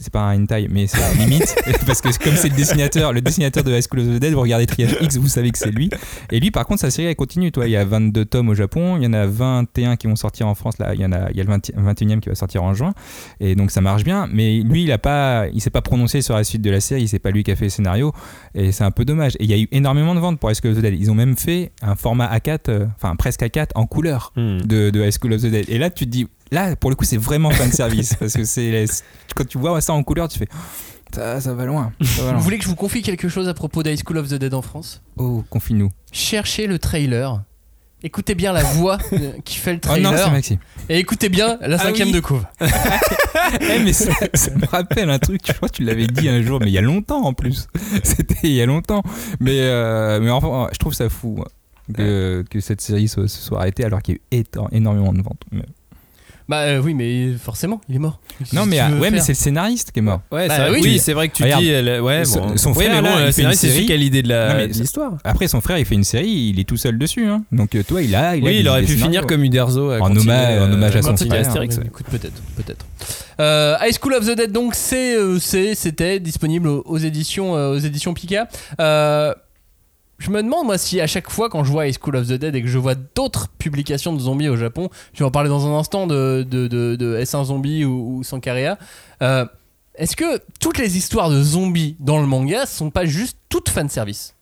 [0.01, 1.55] C'est pas un hentai, mais c'est la limite.
[1.85, 4.41] parce que comme c'est le dessinateur, le dessinateur de High School of the Dead, vous
[4.41, 5.89] regardez Triage X, vous savez que c'est lui.
[6.31, 7.51] Et lui, par contre, sa série elle continue.
[7.51, 10.15] Toi, il y a 22 tomes au Japon, il y en a 21 qui vont
[10.15, 10.77] sortir en France.
[10.79, 12.73] Là, il y en a, il y a le 20 21e qui va sortir en
[12.73, 12.93] juin.
[13.39, 14.27] Et donc ça marche bien.
[14.31, 17.07] Mais lui, il a pas, il s'est pas prononcé sur la suite de la série.
[17.07, 18.13] C'est pas lui qui a fait le scénario.
[18.55, 19.35] Et c'est un peu dommage.
[19.39, 20.95] Et il y a eu énormément de ventes pour High School of the Dead.
[20.99, 24.59] Ils ont même fait un format A4, euh, enfin presque A4 en couleur Hmm.
[24.61, 25.65] de, de High School of the Dead.
[25.69, 28.13] Et là, tu te dis, là, pour le coup, c'est vraiment fan service.
[28.15, 28.85] parce que c'est
[29.35, 30.47] quand tu vois ça en couleur, tu fais,
[31.13, 31.91] ça, ça va loin.
[32.01, 34.29] Ça va Vous voulez que je vous confie quelque chose à propos d'High School of
[34.29, 35.01] the Dead en France?
[35.17, 35.89] Oh, confie-nous.
[36.11, 37.41] Cherchez le trailer.
[38.05, 38.97] Écoutez bien la voix
[39.45, 40.31] qui fait le Oh non, c'est trailer.
[40.31, 40.57] Maxime.
[40.89, 42.13] et écoutez bien la Ah cinquième oui.
[42.15, 42.43] de couve.
[43.61, 46.41] Eh, mais ça, ça me rappelle un truc, je crois que tu l'avais dit un
[46.41, 47.67] jour, mais il y a longtemps en plus.
[48.03, 49.03] C'était il y a longtemps.
[49.39, 51.47] Mais, euh, mais enfin, je trouve ça fou moi,
[51.93, 55.41] que, que cette série se, soit arrêtée alors qu'il y a eu énormément de ventes.
[55.51, 55.65] Mais-
[56.49, 58.19] Bah euh, oui, mais forcément, il est mort.
[58.37, 60.01] Qu'est-ce Non, que mais, tu ah, veux ouais, mais faire c'est le scénariste qui est
[60.01, 60.21] mort.
[60.31, 61.63] Ouais, Bah c'est vrai- oui, oui, tu- c'est vrai que tu Regarde.
[61.63, 61.69] dis.
[61.69, 62.57] elle- ouais, Son- bon.
[62.57, 63.85] son Oui, frère, mais bon, là, le il fait une scénariste, c'est série.
[63.85, 65.13] qui a l'idée de Non, la- mais de c'est- l'histoire.
[65.23, 67.25] Après, son frère, il fait une série, il est tout seul dessus.
[67.27, 67.43] Hein.
[67.51, 68.35] Donc, euh, toi, il a.
[68.35, 69.05] Il a Oui, il aurait pu scénarios.
[69.05, 69.91] finir comme Uderzo.
[69.91, 71.47] à En continuer, hommage- en euh, hommage à son frère.
[71.47, 71.83] Astérix, ouais.
[71.85, 72.85] Écoute, peut-être, peut-être.
[73.39, 77.55] Euh, High School of the Dead, donc c'est, euh, c'est- c'était disponible aux, aux éditions,
[77.55, 78.47] euh, aux éditions Pika.
[78.79, 79.33] Euh,
[80.23, 82.33] je me demande moi si à chaque fois quand je vois High School of the
[82.33, 85.49] Dead et que je vois d'autres publications de zombies au Japon, je vais en parler
[85.49, 88.77] dans un instant de, de, de, de S1 Zombie ou, ou Sankarea.
[89.21, 89.45] euh,
[89.95, 93.89] est-ce que toutes les histoires de zombies dans le manga sont pas juste toutes fan
[93.89, 94.33] service?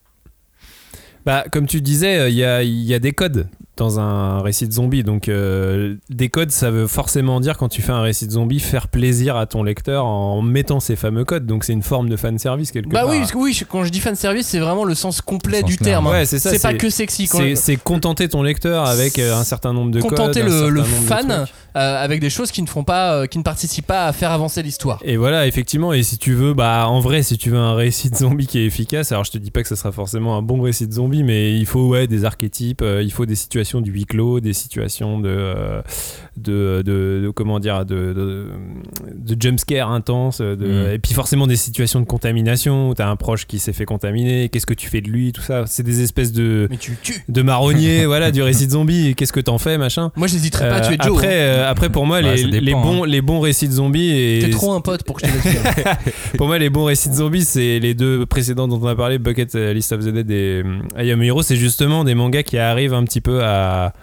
[1.25, 3.49] Bah, comme tu disais, a, il y a des codes
[3.81, 5.03] dans un récit de zombie.
[5.03, 8.59] Donc, euh, des codes, ça veut forcément dire, quand tu fais un récit de zombie,
[8.59, 11.47] faire plaisir à ton lecteur en mettant ces fameux codes.
[11.47, 13.09] Donc, c'est une forme de fan service quelque Bah part.
[13.09, 15.61] oui, parce que oui, je- quand je dis fan service, c'est vraiment le sens complet
[15.61, 16.05] Le du sens terme.
[16.07, 16.11] hein.
[16.11, 16.51] Ouais, c'est ça.
[16.51, 17.25] c'est pas que sexy.
[17.25, 20.51] C'est c'est contenter ton lecteur avec euh, un certain nombre de contenter codes.
[20.51, 21.45] un le, fan.
[21.75, 24.31] Euh, avec des choses qui ne font pas, euh, qui ne participent pas à faire
[24.31, 24.99] avancer l'histoire.
[25.03, 28.09] Et voilà, effectivement, et si tu veux, bah en vrai, si tu veux un récit
[28.09, 30.41] de zombie qui est efficace, alors je te dis pas que ce sera forcément un
[30.41, 33.81] bon récit de zombie, mais il faut ouais des archétypes, euh, il faut des situations
[33.81, 35.81] du huis clos, des situations de
[36.37, 38.47] de, de, de- comment dire, de, de,
[39.15, 40.93] de jumpscare intense, Mm.
[40.93, 44.49] et puis forcément des situations de contamination où t'as un proche qui s'est fait contaminer,
[44.49, 47.23] qu'est-ce que tu fais de lui, tout ça, c'est des espèces de Mais tu tues.
[47.29, 50.11] de marronniers, voilà, du récit de zombie, qu'est-ce que t'en fais, machin.
[50.15, 51.13] Moi, j'hésiterais pas à tuer Joe.
[51.17, 51.60] après, hein.
[51.61, 53.07] Euh, après, pour moi, Ouais, les, dépend, les, bons, hein.
[53.07, 56.47] les bons récits de zombies et T'es trop un pote pour que je te pour
[56.47, 59.55] moi, les bons récits de zombies, c'est les deux précédents dont on a parlé, Bucket
[59.55, 61.41] euh, List of the Dead et euh, I Am Hero.
[61.41, 63.93] C'est justement des mangas qui arrivent un petit peu à,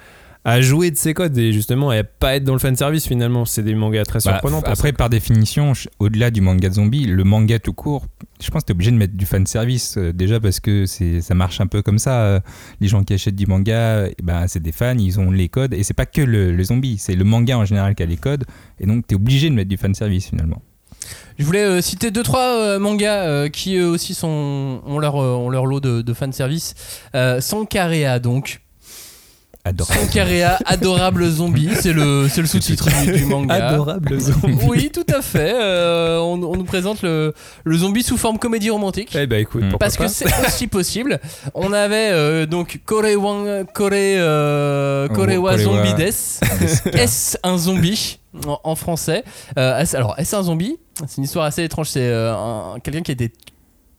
[0.44, 3.44] à jouer de ces codes et justement à pas être dans le fan service finalement.
[3.44, 4.62] C'est des mangas très Bah, surprenants.
[4.62, 8.06] pour après, par définition, au-delà du manga de zombie, le manga tout court,
[8.40, 10.86] je pense que tu es obligé de mettre du fan service euh, déjà parce que
[10.86, 12.22] c'est ça marche un peu comme ça.
[12.22, 12.40] euh,
[12.80, 15.82] les gens qui achètent du manga, bah, c'est des fans, ils ont les codes et
[15.82, 18.44] c'est pas que le, le zombie, c'est le manga en général qui a les codes
[18.80, 20.62] et donc tu es obligé de mettre du fan service finalement.
[21.38, 25.16] Je voulais euh, citer deux trois euh, mangas euh, qui eux aussi sont ont leur
[25.16, 26.74] euh, ont leur lot de, de fan service.
[27.14, 28.60] Euh, Sankarea donc.
[29.68, 30.00] Adorable.
[30.00, 33.54] Sankarea, adorable zombie, c'est le c'est le sous-titre du, du manga.
[33.54, 34.58] Adorable zombie.
[34.66, 35.52] Oui, tout à fait.
[35.54, 39.14] Euh, on, on nous présente le, le zombie sous forme comédie romantique.
[39.14, 41.20] Eh bah écoute, Parce que c'est aussi possible.
[41.54, 45.58] On avait euh, donc Kore Wang, Kore, euh, Korewa Korewa.
[45.58, 46.08] Zombie Des.
[46.92, 49.24] Est-ce un zombie en, en français
[49.58, 51.88] Euh, Alors, est-ce un zombie C'est une histoire assez étrange.
[51.88, 53.32] C'est euh, un- quelqu'un qui a été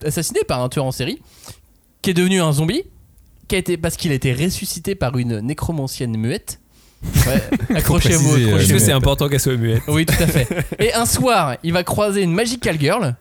[0.04, 1.20] assassiné par un tueur en série,
[2.02, 2.82] qui est devenu un zombie,
[3.50, 6.60] qui a été, parce qu'il a été ressuscité par une nécromancienne muette.
[7.26, 7.42] Ouais,
[7.76, 8.30] accrochez-vous.
[8.30, 9.82] préciser, euh, que c'est important qu'elle soit muette?
[9.88, 10.46] Oui, tout à fait.
[10.78, 13.16] Et un soir, il va croiser une Magical Girl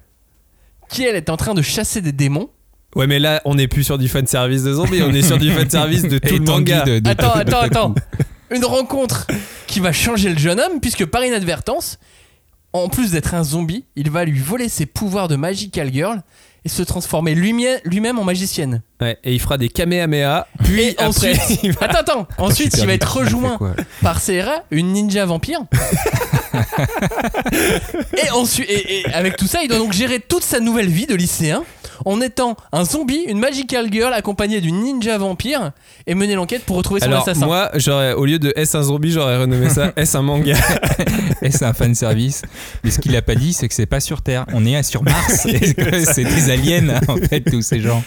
[0.90, 2.50] qui, elle, est en train de chasser des démons.
[2.96, 5.38] Ouais, mais là, on n'est plus sur du fan service de zombies, on est sur
[5.40, 6.82] du fan service de tout le manga.
[6.84, 7.96] de- de- Attends, de- attends, de- attends.
[8.52, 9.26] Une rencontre
[9.68, 11.98] qui va changer le jeune homme, puisque par inadvertance,
[12.74, 16.22] en plus d'être un zombie, il va lui voler ses pouvoirs de Magical Girl
[16.66, 18.82] et se transformer lui-même en magicienne.
[19.02, 22.78] Ouais, et il fera des kamehameha, puis Et après, ensuite, il va- attends, attends, ensuite
[22.78, 23.58] il va être rejoint
[24.02, 25.62] par Serra, une ninja vampire.
[28.24, 31.06] et ensuite, et, et avec tout ça, il doit donc gérer toute sa nouvelle vie
[31.06, 31.64] de lycéen
[32.10, 35.72] en étant un zombie, une magical girl accompagnée d'une ninja vampire
[36.08, 37.46] et mener l'enquête pour retrouver son Alors assassin.
[37.46, 40.56] moi, j'aurais au lieu de S un zombie, j'aurais renommé ça S un manga.
[41.42, 42.42] C'est un fan service.
[42.84, 44.46] Mais ce qu'il a pas dit, c'est que c'est pas sur Terre.
[44.54, 45.48] On est sur Mars.
[45.48, 48.04] C'est des aliens, en fait, tous ces gens.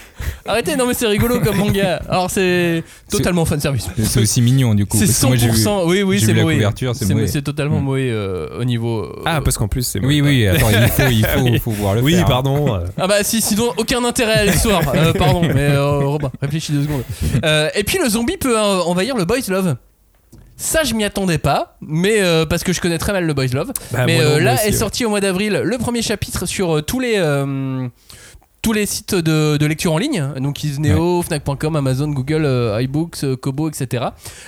[0.46, 2.00] Arrêtez, non mais c'est rigolo comme manga.
[2.08, 3.88] Alors c'est totalement fan service.
[4.04, 4.96] C'est aussi mignon, du coup.
[4.98, 5.88] C'est parce que moi, j'ai vu- 100%.
[5.88, 6.54] oui, oui, c'est la Moé.
[6.54, 7.84] couverture, c'est totalement Mm.
[7.84, 9.02] Moé euh, au niveau.
[9.04, 10.68] euh, Ah, parce qu'en plus c'est Oui, oui, attends,
[11.10, 12.24] il faut, il faut, voir le Oui, faire.
[12.26, 12.74] pardon.
[12.74, 12.80] euh.
[12.98, 14.82] Ah bah si, sinon aucun intérêt à l'histoire.
[14.94, 17.02] Euh, pardon, mais euh, Robin, réfléchis deux secondes.
[17.44, 19.76] Euh, et puis le zombie peut euh, envahir le boys love.
[20.56, 23.46] Ça, je m'y attendais pas, mais euh, parce que je connais très mal le boys
[23.52, 23.72] love.
[23.90, 24.72] Bah, mais moi euh, là aussi, est ouais.
[24.72, 27.20] sorti au mois d'avril le premier chapitre sur euh, tous les
[28.62, 32.46] tous les sites de, de lecture en ligne, donc Isneo, Fnac.com, Amazon, Google,
[32.80, 34.04] iBooks, Kobo, etc.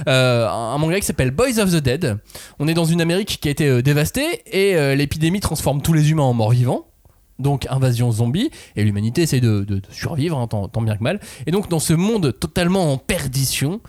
[0.07, 2.19] Un manga qui s'appelle Boys of the Dead.
[2.61, 6.23] On est dans une Amérique qui a été dévastée et l'épidémie transforme tous les humains
[6.23, 6.87] en morts vivants.
[7.39, 11.21] Donc invasion zombie et l'humanité essaye de, survivre hein, tant, bien que mal.
[11.47, 13.81] Et donc dans ce monde totalement en perdition,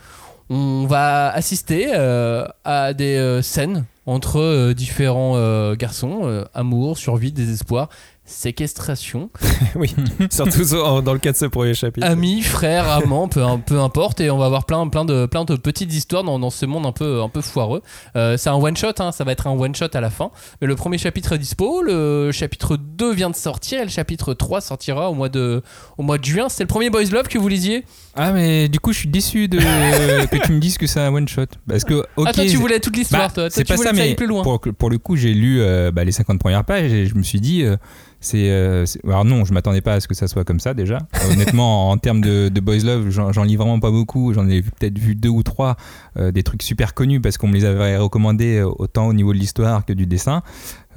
[0.50, 7.90] on va assister euh, à des euh, scènes entre euh, différents garçons, amour, survie, désespoir,
[8.26, 9.30] séquestration,
[9.76, 9.94] oui,
[10.32, 12.06] surtout sur- dans le cas de ce premier chapitre.
[12.08, 15.56] amis, frères, amants, peu, peu importe, et on va avoir plein, plein, de, plein de
[15.56, 17.82] petites histoires dans, dans ce monde un peu, un peu foireux.
[18.16, 20.32] Euh, c'est un one shot, hein, ça va être un one shot à la fin.
[20.62, 24.34] Mais le premier chapitre est dispo, le chapitre 2 vient de sortir, et le chapitre
[24.34, 25.62] 3 sortira au mois de,
[25.98, 26.50] au mois de juin.
[26.50, 27.86] C'était le premier Boys Love que vous lisiez?
[28.16, 29.58] Ah, mais du coup, je suis déçu de...
[30.28, 31.44] que tu me dises que c'est un one shot.
[31.68, 32.26] Parce que, ok.
[32.30, 33.44] Ah, toi, tu voulais toute l'histoire, Bah, toi.
[33.44, 34.42] Toi, c'est pas ça, mais plus loin.
[34.44, 37.24] pour, pour le coup, j'ai lu euh, bah, les 50 premières pages et je me
[37.24, 37.76] suis dit, euh,
[38.22, 38.50] c'est.
[38.50, 41.00] euh, c'est- alors non, je m'attendais pas à ce que ça soit comme ça déjà.
[41.32, 44.34] Honnêtement, en termes de, de Boys Love, j'en lis vraiment pas beaucoup.
[44.34, 45.76] J'en ai peut-être vu deux ou trois,
[46.18, 49.86] des trucs super connus parce qu'on me les avait recommandés autant au niveau de l'histoire
[49.86, 50.42] que du dessin.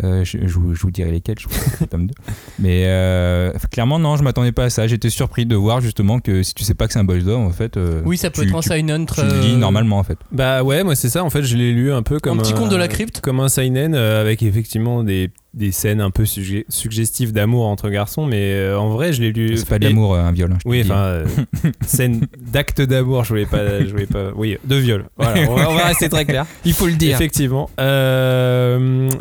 [0.05, 2.15] Euh, je, je vous, je vous dirai lesquels, je crois, que c'est le tome 2.
[2.61, 4.87] Mais euh, clairement, non, je m'attendais pas à ça.
[4.87, 7.43] J'étais surpris de voir justement que si tu sais pas que c'est un boys d'homme,
[7.47, 7.77] en fait.
[7.77, 9.07] euh, Oui, ça peut tu- être un tu- seinen.
[9.07, 10.19] Tu le lis normalement, en fait.
[10.33, 11.25] Bah ouais, moi c'est ça.
[11.25, 13.21] En fait, je l'ai lu un peu comme petit conte de la crypte.
[13.21, 17.89] comme un seinen euh, avec effectivement des, des scènes un peu sugge- suggestives d'amour entre
[17.89, 19.57] garçons, mais euh, en vrai, je l'ai lu.
[19.57, 20.53] C'est pas d'amour, euh, un viol.
[20.53, 21.27] hein, Oui, enfin, euh,
[21.87, 23.25] scène d'acte d'amour.
[23.25, 24.31] Je voulais pas, je voulais pas.
[24.37, 25.07] Oui, de viol.
[25.17, 26.47] Voilà, on va, on va rester très clair.
[26.65, 27.15] Il faut le dire.
[27.17, 27.71] Effectivement.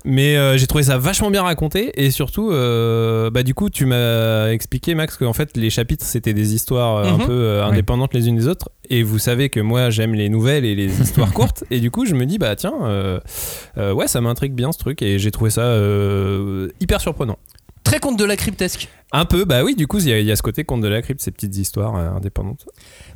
[0.05, 4.95] Mais j'ai trouvé ça vachement bien raconté et surtout, bah du coup, tu m'as expliqué
[4.95, 7.21] Max qu'en fait les chapitres c'était des histoires euh, Mhm.
[7.21, 8.69] un peu indépendantes les unes des autres.
[8.89, 11.63] Et vous savez que moi j'aime les nouvelles et les histoires courtes.
[11.71, 13.19] Et du coup, je me dis bah tiens, euh,
[13.77, 17.37] euh, ouais, ça m'intrigue bien ce truc et j'ai trouvé ça euh, hyper surprenant.
[17.83, 18.89] Très conte de la cryptesque.
[19.13, 21.01] Un peu, bah oui, du coup, il y, y a ce côté conte de la
[21.01, 22.67] crypte, ces petites histoires indépendantes.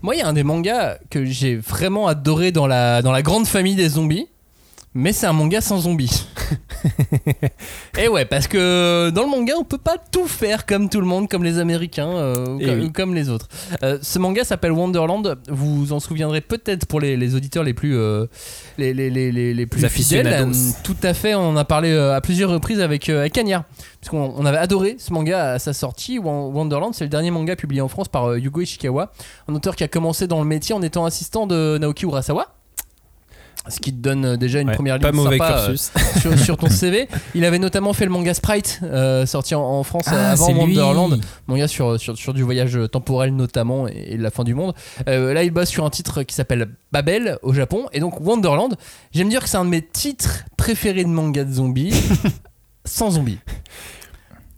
[0.02, 3.22] Moi, il y a un des mangas que j'ai vraiment adoré dans la, dans la
[3.22, 4.28] grande famille des zombies.
[4.94, 6.26] Mais c'est un manga sans zombies.
[7.98, 11.06] Et ouais, parce que dans le manga, on peut pas tout faire comme tout le
[11.08, 12.86] monde, comme les Américains, euh, ou Eh comme, oui.
[12.88, 13.48] ou comme les autres.
[13.84, 15.38] Euh, ce manga s'appelle Wonderland.
[15.48, 18.26] Vous vous en souviendrez peut-être pour les, les auditeurs les plus, euh,
[18.78, 20.28] les, les, les, les, les plus fidèles.
[20.28, 23.64] Euh, tout à fait, on en a parlé à plusieurs reprises avec, avec Cagnard.
[24.02, 26.20] Puisqu'on on avait adoré ce manga à sa sortie.
[26.20, 29.14] Won- Wonderland, c'est le dernier manga publié en France par Yugo Ishikawa,
[29.48, 32.48] un auteur qui a commencé dans le métier en étant assistant de Naoki Urasawa.
[33.68, 35.92] Ce qui te donne euh, déjà une Ouais, première ligne pas mauvais sympa, euh, cursus.
[36.20, 37.08] sur, sur ton CV.
[37.36, 40.52] Il avait notamment fait le manga Sprite, euh, sorti en, en France Ah, avant.
[40.52, 41.22] Wonderland.
[41.46, 44.74] Manga sur, sur, sur du voyage temporel notamment et, et de la fin du monde.
[45.08, 47.86] Euh, là, il bosse sur un titre qui s'appelle Babel au Japon.
[47.94, 48.76] Et donc Wonderland,
[49.14, 51.94] j'aime dire que c'est un de mes titres préférés de manga de zombies,
[52.86, 53.38] sans zombies.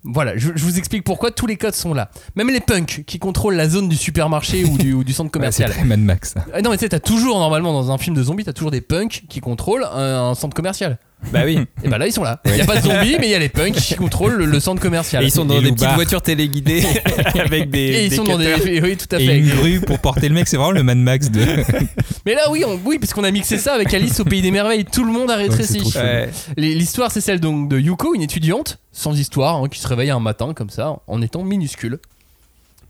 [0.05, 2.09] Voilà, je, je vous explique pourquoi tous les codes sont là.
[2.35, 5.51] Même les punks qui contrôlent la zone du supermarché ou du, ou du centre Ouais,
[5.51, 5.85] c'est commercial.
[5.87, 6.33] Mad Max.
[6.33, 6.45] ça.
[6.53, 8.71] Ah non mais tu sais, t'as toujours normalement dans un film de zombies, t'as toujours
[8.71, 10.97] des punks qui contrôlent un, un centre commercial.
[11.32, 11.59] Bah oui.
[11.84, 12.41] Et bah là ils sont là.
[12.45, 14.45] Il y a pas de zombies, mais il y a les punks qui contrôlent le,
[14.45, 15.24] le centre commercial.
[15.24, 16.84] Et ils sont dans Et des petites voitures téléguidées
[17.39, 17.80] avec des.
[17.80, 18.82] Et ils des sont dans des.
[18.82, 19.38] Oui, tout à Et fait.
[19.39, 21.41] une grue pour porter le mec, c'est vraiment le Mad Max de.
[22.26, 24.86] Mais là, oui, on, oui, puisqu'on a mixé ça avec Alice au pays des merveilles,
[24.86, 25.82] tout le monde a rétréci.
[25.95, 26.30] Ouais.
[26.57, 30.19] L'histoire, c'est celle donc de Yuko, une étudiante sans histoire, hein, qui se réveille un
[30.19, 31.99] matin comme ça, en étant minuscule.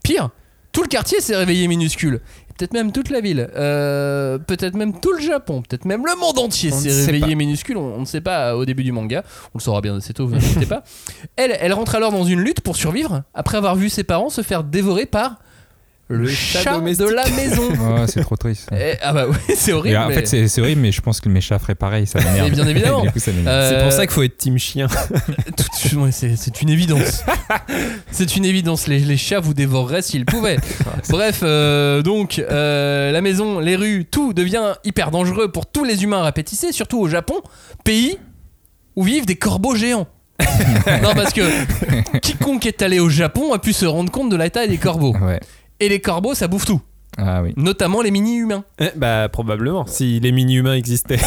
[0.04, 0.30] Pire,
[0.74, 2.20] tout le quartier s'est réveillé minuscule.
[2.58, 6.38] Peut-être même toute la ville, Euh, peut-être même tout le Japon, peut-être même le monde
[6.38, 7.78] entier s'est réveillé minuscule.
[7.78, 9.24] On, on ne sait pas euh, au début du manga.
[9.54, 10.84] On le saura bien assez tôt, vous inquiétez pas.
[11.36, 14.42] Elle, elle rentre alors dans une lutte pour survivre après avoir vu ses parents se
[14.42, 15.40] faire dévorer par
[16.16, 17.64] le, chat, de la maison.
[17.82, 18.70] Oh, c'est trop triste.
[18.72, 19.98] Eh, ah bah oui, c'est Et horrible.
[19.98, 22.20] en mais- fait, c'est c'est horrible, mais je pense que mes chats feraient pareil, ça
[22.20, 22.52] m'énerve.
[22.52, 23.02] Bien évidemment.
[23.02, 23.48] Du coup, ça m'énerve.
[23.56, 24.88] Euh, C'est pour ça qu'il faut être team chien.
[24.88, 27.24] tout- ouais, c'est c'est une évidence.
[28.12, 28.88] c'est une évidence.
[28.88, 30.58] Les, les chats vous dévoreraient s'ils pouvaient.
[31.10, 36.04] Bref, euh, donc euh, la maison, les rues, tout devient hyper dangereux pour tous les
[36.04, 37.36] humains rapétissés, surtout au Japon,
[37.84, 38.18] pays
[38.96, 40.08] où vivent des corbeaux géants.
[41.04, 41.42] non, parce que
[42.20, 45.16] quiconque est allé au Japon a pu se rendre compte de la taille des corbeaux.
[45.16, 45.40] Ouais.
[45.80, 46.82] Et les corbeaux, ça bouffe tout,
[47.18, 47.54] Ah oui.
[47.58, 48.64] notamment les mini-humains.
[48.80, 49.86] Eh, bah probablement.
[49.88, 51.18] Si les mini-humains existaient.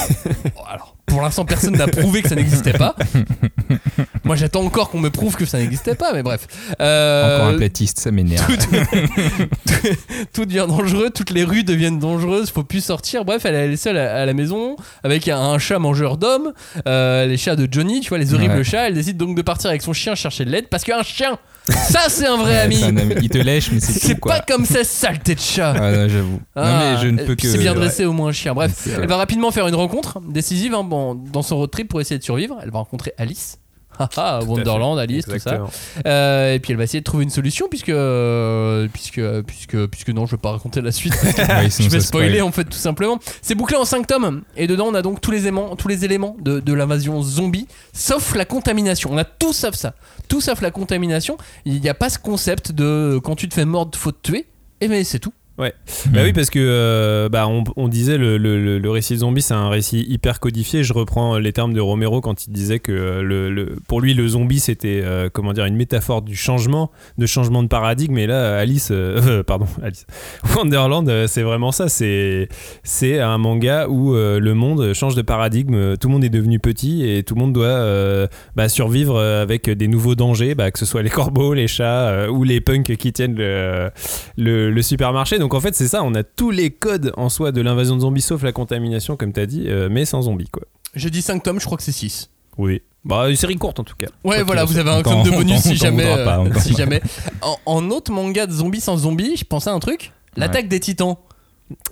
[0.55, 2.97] Bon, Alors, pour l'instant, personne n'a prouvé que ça n'existait pas.
[4.25, 6.49] Moi, j'attends encore qu'on me prouve que ça n'existait pas, mais bref.
[6.81, 8.45] Euh, Encore un platiste, ça m'énerve.
[8.57, 9.77] tout,
[10.33, 13.25] tout devient dangereux, toutes les rues deviennent dangereuses, faut plus sortir.
[13.25, 14.75] Bref, elle est seule à, à la maison
[15.05, 16.53] avec un, un chat mangeur d'hommes,
[16.89, 18.65] euh, les chats de Johnny, tu vois, les horribles Ouais.
[18.65, 18.89] chats.
[18.89, 21.39] Elle décide donc de partir avec son chien chercher de l'aide parce qu'un chien,
[21.73, 22.83] ça c'est un vrai ami.
[22.83, 23.15] un ami.
[23.23, 24.35] Il te lèche, mais c'est tout, quoi.
[24.37, 25.75] pas comme ça, saleté de chat.
[25.77, 26.41] Ah, non, j'avoue.
[26.55, 27.49] Ah, non, mais je ne peux que.
[27.49, 28.55] C'est bien dressé au moins un chien.
[28.55, 32.01] Bref, elle va rapidement faire une rencontre décisive hein, bon, dans son road trip pour
[32.01, 32.59] essayer de survivre.
[32.63, 33.59] Elle va rencontrer Alice.
[34.17, 35.67] Haha, Wonderland, Alice, tout ça.
[36.07, 40.11] Euh, et puis elle va essayer de trouver une solution puisque euh, puisque puisque puisque
[40.11, 41.15] non, je vais pas raconter la suite.
[41.47, 42.43] Ouais, je vais spoiler spoil.
[42.43, 43.19] en fait tout simplement.
[43.41, 46.05] C'est bouclé en 5 tomes et dedans on a donc tous les éléments, tous les
[46.05, 49.11] éléments de, de l'invasion zombie sauf la contamination.
[49.13, 49.95] On a tout sauf ça.
[50.29, 51.39] Tout sauf la contamination.
[51.65, 54.47] Il n'y a pas ce concept de quand tu te fais mordre, faut te tuer.
[54.81, 55.33] Et mais c'est tout.
[56.13, 59.55] Bah oui, parce que euh, bah, on, on disait le, le, le- récit zombie, c'est
[59.55, 60.85] un récit hyper codifié.
[60.85, 64.15] Je reprends les termes de Romero quand il disait que euh, le, le- pour lui,
[64.15, 68.19] le zombie, c'était euh, comment dire une métaphore du changement, de changement de paradigme.
[68.19, 70.07] Et là, Alice, euh, pardon, Alice,
[70.55, 71.89] Wonderland, c'est vraiment ça.
[71.89, 72.49] C'est
[72.85, 75.97] c'est un manga où le monde change de paradigme.
[75.97, 79.89] Tout le monde est devenu petit et tout le monde doit bah, survivre avec des
[79.89, 83.35] nouveaux dangers, bah, que ce soit les corbeaux, les chats ou les punks qui tiennent
[83.37, 83.91] le,
[84.37, 85.39] le, le supermarché.
[85.39, 88.01] Donc en fait, c'est ça, on a tous les codes en soi de l'invasion de
[88.03, 90.63] zombies sauf la contamination, comme tu as dit, euh, mais sans zombies quoi.
[90.95, 92.31] J'ai dit 5 tomes, je crois que c'est 6.
[92.59, 92.81] Oui.
[93.05, 94.07] Bah, une série courte en tout cas.
[94.25, 96.05] Ouais, voilà, vous avez un com de on bonus si jamais.
[96.25, 97.01] pas, euh, si jamais.
[97.43, 100.13] En, en autre manga de zombies sans zombies, je pensais à un truc.
[100.37, 101.17] L'attaque des titans.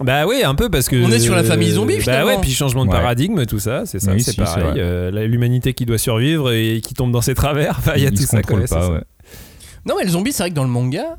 [0.01, 0.97] Bah oui, un peu parce que.
[1.05, 2.27] On est sur la famille zombie, Bah finalement.
[2.29, 2.97] ouais, puis changement de Ouais.
[2.97, 4.75] paradigme, tout ça, c'est ça, Oui, c'est si, pareil.
[4.79, 8.11] euh, L'humanité qui doit survivre et qui tombe dans ses travers, enfin, il y a
[8.11, 8.41] Ils tout se ça.
[8.41, 8.91] pas, ça.
[8.91, 9.03] ouais.
[9.87, 11.19] Non, mais le zombie, c'est vrai que dans le manga,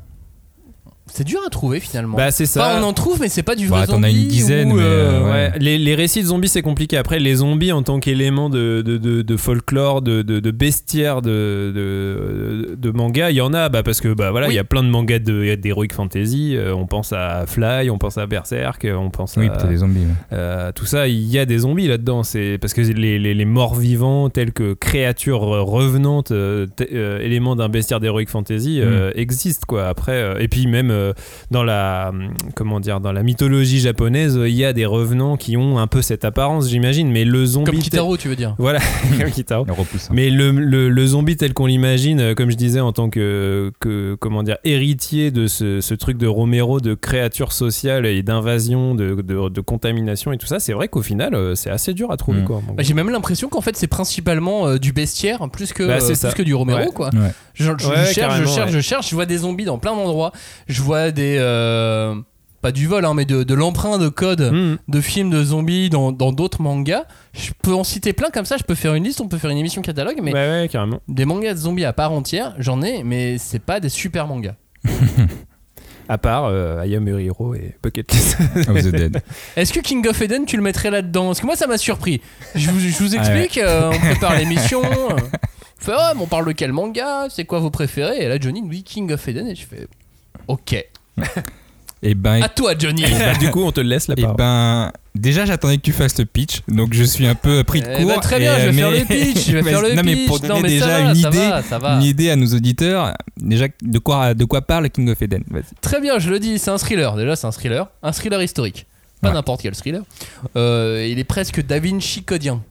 [1.08, 2.16] c'est dur à trouver finalement.
[2.16, 2.66] Bah c'est ça.
[2.68, 4.06] Enfin, on en trouve, mais c'est pas du vrai Bah, t'en zombie.
[4.06, 4.86] as une dizaine, ou, mais, euh,
[5.22, 6.96] euh, Ouais, les, les récits de zombies c'est compliqué.
[6.96, 11.22] Après, les zombies en tant qu'élément de, de, de, de folklore, de, de, de bestiaire,
[11.22, 13.68] de, de, de manga, il y en a.
[13.68, 14.54] Bah, parce que bah, voilà, il Oui.
[14.56, 16.56] y a plein de mangas de- d'heroic fantasy.
[16.56, 19.56] Euh, on pense à Fly, on pense à Berserk, on pense Oui, à.
[19.56, 20.00] t'as des zombies.
[20.00, 20.06] ouais.
[20.32, 22.22] Euh, tout ça, il y a des zombies là-dedans.
[22.22, 26.32] C'est parce que les, les, les morts vivants, tels que créatures revenantes,
[26.76, 29.86] t- éléments d'un bestiaire d'heroic fantasy, euh, existent quoi.
[29.86, 31.12] Après, euh, et puis même euh,
[31.50, 35.56] dans la hum, comment dire, dans la mythologie japonaise, il y a des revenants qui
[35.56, 37.10] ont un peu cette apparence, j'imagine.
[37.10, 38.54] Mais le zombie, Comme tel- Kitaro, tu veux dire.
[38.58, 38.80] voilà,
[39.20, 39.64] comme Kitaro.
[39.66, 39.74] Le.
[40.10, 43.70] Mais le, le, le zombie tel qu'on l'imagine, euh, comme je disais, en tant que,
[43.80, 48.94] que comment dire, héritier de ce, ce truc de Romero, de créature sociale et d'invasion,
[48.94, 52.10] de, de, de contamination et tout ça, c'est vrai qu'au final, euh, c'est assez dur
[52.10, 52.40] à trouver.
[52.40, 52.44] Mm.
[52.44, 52.62] Quoi.
[52.76, 56.06] Bah, J'ai même l'impression qu'en fait c'est principalement euh, du bestiaire plus que, Bah, euh,
[56.14, 56.88] plus que du Romero Ouais.
[56.94, 57.10] quoi.
[57.14, 57.32] Ouais.
[57.54, 58.72] Je, je- je Ouais, cherche, je cherche, ouais.
[58.76, 60.32] je cherche, je vois des zombies dans plein d'endroits.
[60.68, 62.14] Je vois des euh,
[62.62, 64.78] pas du vol hein, mais de, de l'emprunt de code Mm.
[64.88, 67.04] de films de zombies dans dans d'autres mangas.
[67.34, 68.56] Je peux en citer plein comme ça.
[68.56, 71.00] Je peux faire une liste, on peut faire une émission catalogue, mais Ouais, ouais, carrément.
[71.08, 74.54] des mangas de zombies à part entière, j'en ai, mais c'est pas des super mangas.
[76.08, 78.36] À part euh, I Am Hero et Bucket List.
[78.68, 79.22] Of the Dead.
[79.56, 81.26] Est-ce que King of Eden tu le mettrais là-dedans?
[81.26, 82.20] Parce que moi ça m'a surpris.
[82.54, 83.42] Je vous, je vous Ah ouais.
[83.42, 84.84] explique, euh, on prépare l'émission.
[84.84, 85.16] euh, on
[85.84, 87.26] fait ouais, mais on parle de quel manga?
[87.28, 88.18] C'est quoi vos préférés?
[88.22, 89.88] Et là Johnny nous dit King of Eden et je fais
[90.48, 90.84] ok.
[92.02, 93.02] Et ben, À toi Johnny.
[93.02, 94.36] Bah, du coup, on te laisse la et parole.
[94.36, 97.86] ben, déjà j'attendais que tu fasses le pitch, donc je suis un peu pris de
[97.90, 98.06] Eh court.
[98.08, 99.46] ben, très bien, et, je vais euh, faire mais- le pitch.
[99.46, 100.04] Je vais mais- faire le non, pitch.
[100.04, 101.94] mais pour non donner mais déjà ça va, une ça idée, va, ça va.
[101.96, 105.42] une idée à nos auditeurs, déjà de quoi, de quoi parle King of Eden.
[105.50, 105.62] Vas-y.
[105.80, 107.16] Très bien, je le dis, c'est un thriller.
[107.16, 107.88] Déjà, c'est un thriller.
[108.02, 108.86] Un thriller historique.
[109.22, 109.34] Pas Ouais.
[109.34, 110.02] n'importe quel thriller.
[110.56, 112.62] Euh, il est presque Da Vinci codien.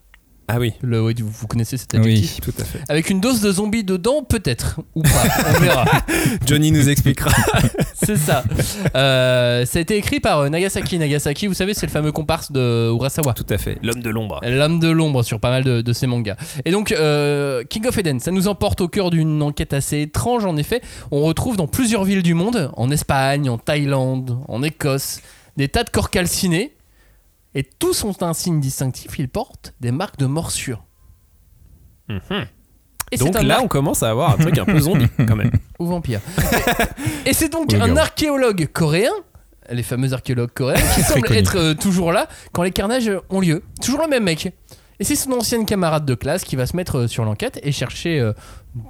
[0.48, 2.00] Ah oui, Le, oui, vous, vous connaissez cet Oui.
[2.02, 2.80] adjectif tout à fait.
[2.88, 4.80] Avec une dose de zombies dedans, peut-être.
[4.94, 5.24] Ou pas,
[5.56, 5.86] on verra.
[6.46, 7.32] Johnny nous expliquera.
[7.96, 8.44] C'est ça.
[8.96, 11.00] Euh, ça a été écrit par euh, Nagasaki.
[11.00, 13.34] Nagasaki, vous savez, c'est le fameux comparse de Urasawa.
[13.34, 13.80] tout à fait.
[13.82, 14.40] L'homme de l'ombre.
[14.44, 16.36] L'âme de l'ombre sur pas mal de, de ses mangas.
[16.66, 20.46] Et donc, euh, King of Eden, ça nous emporte au cœur d'une enquête assez étrange,
[20.46, 20.82] en effet.
[21.10, 25.22] On retrouve dans plusieurs villes du monde, en Espagne, en Thaïlande, en Écosse,
[25.58, 26.75] des tas de corps calcinés.
[27.56, 30.84] Et tous ont un signe distinctif, ils portent des marques de morsure.
[32.10, 32.46] Mhm.
[33.12, 35.52] Et Donc là, on commence à avoir un truc un peu zombie quand même.
[35.80, 36.20] ou vampire.
[37.26, 39.12] Et c'est donc Oui, un archéologue coréen,
[39.72, 43.64] les fameux archéologues coréens, qui semble être euh, toujours là quand les carnages ont lieu.
[43.82, 44.52] Toujours le même mec.
[45.00, 47.72] Et c'est son ancienne camarade de classe qui va se mettre euh, sur l'enquête et
[47.72, 48.34] chercher euh,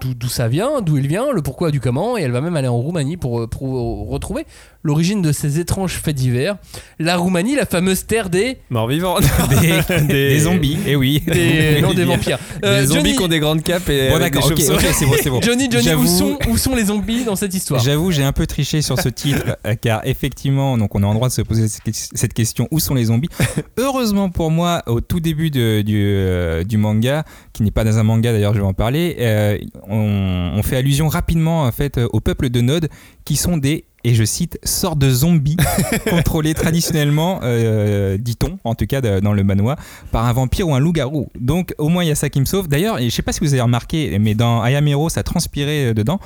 [0.02, 2.18] d'où ça vient, d'où il vient, le pourquoi du comment.
[2.18, 4.46] Et elle va même aller en Roumanie pour, euh, pour euh, retrouver
[4.84, 6.58] l'origine de ces étranges faits divers.
[7.00, 8.58] La Roumanie, la fameuse terre des.
[8.70, 9.18] Mort vivant.
[10.00, 11.22] Des, des zombies, et oui.
[11.26, 12.40] des non, des vampires.
[12.64, 14.78] Euh, des zombies Johnny, qui ont des grandes capes et Bon d'accord, ok, chauves-souris.
[14.88, 15.42] ok, c'est bon, c'est bon.
[15.42, 17.82] Johnny, Johnny où, J'avoue- sont, où sont les zombies dans cette histoire?
[17.82, 21.14] J'avoue, j'ai un peu triché sur ce titre, euh, car effectivement, donc on est en
[21.14, 23.30] droit de se poser cette question où sont les zombies?
[23.78, 27.24] Heureusement pour moi, au tout début de- du, euh, du manga,
[27.54, 29.58] qui n'est pas dans un manga d'ailleurs, je vais en parler, euh,
[29.88, 32.90] on, on fait allusion rapidement en fait euh, au peuple de Nod,
[33.26, 35.58] qui sont des et je cite, sortes de zombies
[36.10, 39.78] contrôlés traditionnellement, euh, dit-on, en tout cas de- dans le manoir,
[40.12, 41.30] par un vampire ou un loup-garou.
[41.40, 42.68] Donc au moins il y a ça qui me sauve.
[42.68, 46.20] D'ailleurs, je sais pas si vous avez remarqué, mais dans Ayamero, ça transpirait euh, dedans.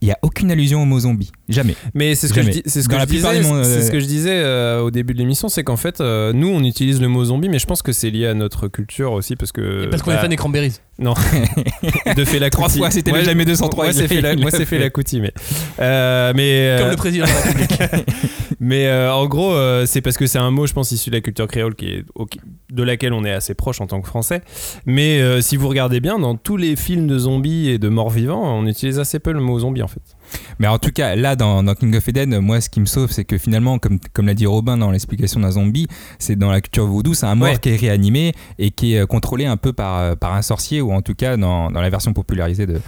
[0.00, 1.30] Il n'y a aucune allusion au mot zombie.
[1.48, 1.76] Jamais.
[1.94, 3.90] Mais c'est ce que je, c'est ce que disais, plupart du monde, c'est euh, ce
[3.92, 7.00] que je disais euh, au début de l'émission, c'est qu'en fait, euh, nous, on utilise
[7.00, 9.84] le mot zombie, mais je pense que c'est lié à notre culture aussi, parce que
[9.84, 10.72] Et Parce qu'on est bah, fan des cranberries.
[11.02, 11.14] Non,
[12.16, 14.64] de fait la Trois fois, c'était le jamais 203, Moi, c'est fait la, moi, fait
[14.64, 14.78] fait.
[14.78, 15.22] la coutume.
[15.22, 15.32] Mais,
[15.80, 18.06] euh, mais, euh, Comme le président de la République.
[18.60, 21.16] mais euh, en gros, euh, c'est parce que c'est un mot, je pense, issu de
[21.16, 22.26] la culture créole, qui est, au-
[22.70, 24.42] de laquelle on est assez proche en tant que français.
[24.86, 28.58] Mais si vous regardez bien, dans tous les films de zombies et de morts vivants,
[28.58, 30.00] on utilise assez peu le mot zombie en fait.
[30.58, 33.10] Mais en tout cas, là, dans, dans King of Eden, moi, ce qui me sauve,
[33.10, 35.86] c'est que finalement, comme, comme l'a dit Robin dans l'explication d'un zombie,
[36.18, 37.58] c'est dans la culture vaudou, c'est un mort Ouais.
[37.58, 40.80] qui est réanimé et qui est euh, contrôlé un peu par, euh, par un sorcier,
[40.80, 42.80] ou en tout cas dans, dans la version popularisée de,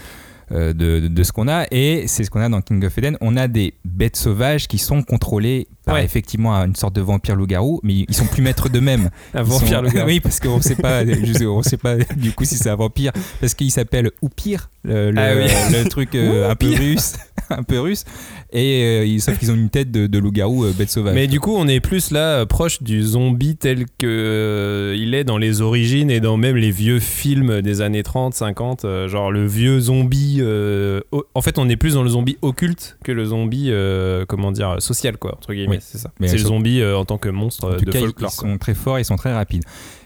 [0.53, 1.65] euh, de, de- de ce qu'on a.
[1.71, 3.17] Et c'est ce qu'on a dans King of Eden.
[3.21, 6.05] On a des bêtes sauvages qui sont contrôlées par Ouais.
[6.05, 9.11] effectivement une sorte de vampire loup-garou, mais ils sont plus maîtres d'eux-mêmes.
[9.35, 10.05] Un vampire sont- gars.
[10.07, 12.77] Oui, parce qu'on sait pas, je sais- on sait pas du coup si c'est un
[12.77, 15.51] vampire, parce qu'il s'appelle Oupir, le, le, Ah oui.
[15.73, 17.15] le truc euh, un peu russe.
[17.51, 18.05] un peu russe.
[18.53, 21.15] Et euh, ils- sauf qu'ils ont une tête de, de loup-garou euh, bête sauvage.
[21.15, 25.15] Mais du coup, on est plus là euh, proche du zombie tel que euh, il
[25.15, 29.09] est dans les origines et dans même les vieux films des années 30, 50, euh,
[29.09, 30.39] genre le vieux zombie.
[30.41, 31.01] euh,
[31.35, 34.77] en fait, on est plus dans le zombie occulte que le zombie, euh, comment dire,
[34.81, 35.74] social, quoi, entre guillemets.
[35.74, 35.74] Oui.
[35.81, 36.11] C'est ça.
[36.21, 38.31] C'est le zombie euh, en tant que monstre En euh, tout de cas, folklore.
[38.33, 39.65] ils sont très forts, ils sont très rapides.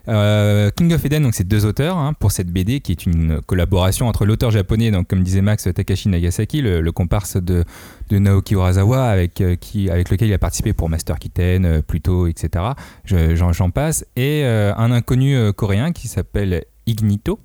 [0.08, 3.40] Euh, King of Eden, donc c'est deux auteurs hein, pour cette BD qui est une
[3.42, 7.64] collaboration entre l'auteur japonais, donc comme disait Max Takashi Nagasaki, le, le comparse de,
[8.08, 12.26] de Naoki Urasawa, avec, euh, qui, avec lequel il a participé pour Master Kitten, Pluto,
[12.26, 12.64] etc.
[13.04, 14.04] Je- J'en passe.
[14.16, 17.38] Et un inconnu coréen qui s'appelle Ignito.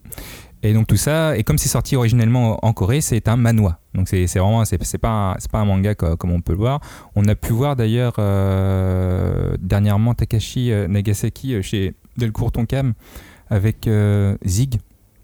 [0.64, 3.80] Et donc tout ça, et comme c'est sorti originellement en Corée, c'est un manhwa.
[3.94, 6.80] Donc c'est vraiment, c'est pas, pas un manga co- comme on peut le voir.
[7.16, 12.94] On a pu voir d'ailleurs euh, dernièrement Takashi euh, Nagasaki euh, chez Delcourt Tonkam
[13.50, 13.88] avec
[14.46, 14.80] Zig.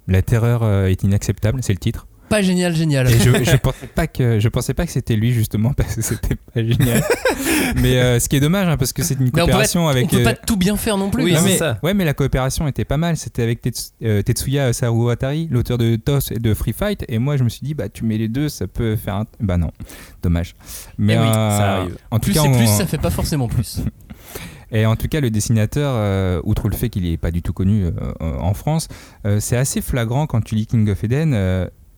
[0.08, 2.08] La terreur est inacceptable, c'est le titre.
[2.30, 3.08] Pas génial, génial.
[3.10, 6.02] Et je, je pensais pas que je pensais pas que c'était lui justement parce que
[6.02, 7.02] c'était pas génial.
[7.76, 9.86] mais euh, ce qui est dommage hein, parce que c'est une Mais on peut, coopération
[9.86, 10.10] on avec.
[10.10, 11.24] peut euh, pas tout bien faire non plus.
[11.24, 11.42] Oui, non, hein.
[11.44, 11.80] c'est mais, ça.
[11.84, 13.18] Ouais, mais la coopération était pas mal.
[13.18, 17.04] C'était avec Tets- euh, Tetsuya Saruhatari, l'auteur de TOS et de Free Fight.
[17.10, 19.26] Et moi, je me suis dit, bah, tu mets les deux, ça peut faire un.
[19.40, 19.72] Bah non,
[20.22, 20.56] dommage.
[20.98, 21.98] Mais Eh oui, ça arrive.
[22.12, 23.80] En tout Plus cas, c'est on- plus, ça fait pas forcément plus.
[24.72, 27.54] et en tout cas, le dessinateur, euh, outre le fait qu'il n'est pas du tout
[27.54, 28.88] connu euh, euh, en France,
[29.26, 31.34] euh, c'est assez flagrant quand tu lis King of Eden.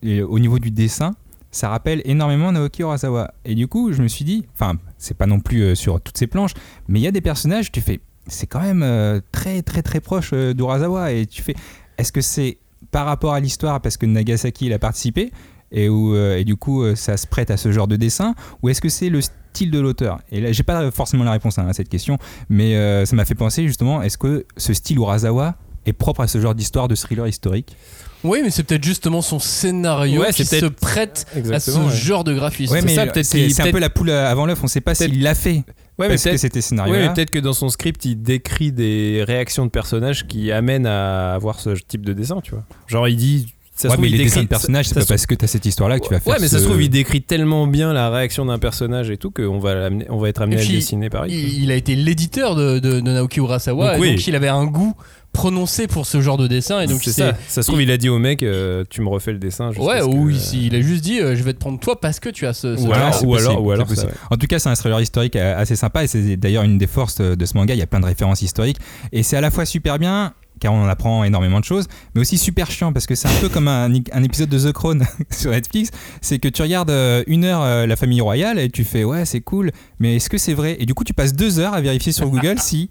[0.04, 1.14] Au niveau du dessin,
[1.52, 3.32] ça rappelle énormément Naoki Urasawa.
[3.44, 6.16] Et du coup, je me suis dit, enfin, c'est pas non plus euh, sur toutes
[6.16, 6.54] ces planches,
[6.88, 10.00] mais il y a des personnages, tu fais, c'est quand même euh, très très très
[10.00, 11.12] proche euh, d'Urasawa.
[11.12, 11.54] Et tu fais,
[11.98, 12.58] est-ce que c'est
[12.90, 15.30] par rapport à l'histoire parce que Nagasaki il a participé
[15.70, 18.82] et, où, et du coup ça se prête à ce genre de dessin ou est-ce
[18.82, 20.18] que c'est le style de l'auteur?
[20.30, 22.18] Et là, j'ai pas forcément la réponse hein, à cette question,
[22.50, 22.74] mais
[23.06, 25.54] ça m'a fait penser justement, est-ce que ce style Urasawa
[25.86, 27.76] est propre à ce genre d'histoire de thriller historique?
[28.24, 31.90] Oui, mais c'est peut-être justement son scénario Ouais, qui se prête à ce ouais.
[31.90, 32.72] genre de graphisme.
[32.72, 34.94] Ouais, c'est mais ça, peut-être c'est un peu la poule avant l'œuf, on sait pas
[34.94, 35.64] s'il l'a fait
[35.98, 39.66] Ouais, mais que c'était scénario Ouais, peut-être que dans son script, il décrit des réactions
[39.66, 42.64] de personnages qui amènent à avoir ce type de dessin, tu vois.
[42.86, 43.54] Genre, il dit.
[43.74, 45.24] Ça se Ouais, trouve, mais il les décrit- dessins de personnages, c'est pas se- parce
[45.26, 46.34] que t'as cette histoire-là que tu vas faire.
[46.34, 49.30] Ouais, mais ça se trouve, il décrit tellement bien la réaction d'un personnage et tout
[49.30, 51.32] qu'on va, on va être amené à le dessiner pareil.
[51.32, 54.10] Il, il a été l'éditeur de, de- de Naoki Urasawa, Donc, et oui.
[54.16, 54.94] donc il avait un goût
[55.32, 56.82] prononcé pour ce genre de dessin.
[56.82, 57.32] Et donc c'est ça.
[57.48, 59.70] Ça se trouve, il a dit au mec, euh, tu me refais le dessin.
[59.78, 62.20] Ouais, ou que- il, il a juste dit euh, je vais te prendre toi parce
[62.20, 62.76] que tu as ce.
[62.76, 62.94] ce Ou genre.
[62.94, 64.06] alors, ou possible, alors, ou c'est alors, possible.
[64.08, 64.20] ça, ouais.
[64.30, 67.20] En tout cas, c'est un thriller historique assez sympa et c'est d'ailleurs une des forces
[67.22, 67.72] euh, de ce manga.
[67.74, 68.76] Il y a plein de références historiques
[69.12, 72.20] et c'est à la fois super bien car on en apprend énormément de choses, mais
[72.20, 73.92] aussi super chiant parce que c'est un peu comme un,
[74.22, 75.90] épisode de The Crown sur Netflix.
[76.20, 79.24] C'est que tu regardes euh, une heure euh, la famille royale et tu fais ouais
[79.24, 80.76] c'est cool, mais est-ce que c'est vrai?
[80.78, 82.88] Et du coup tu passes deux heures à vérifier sur Google si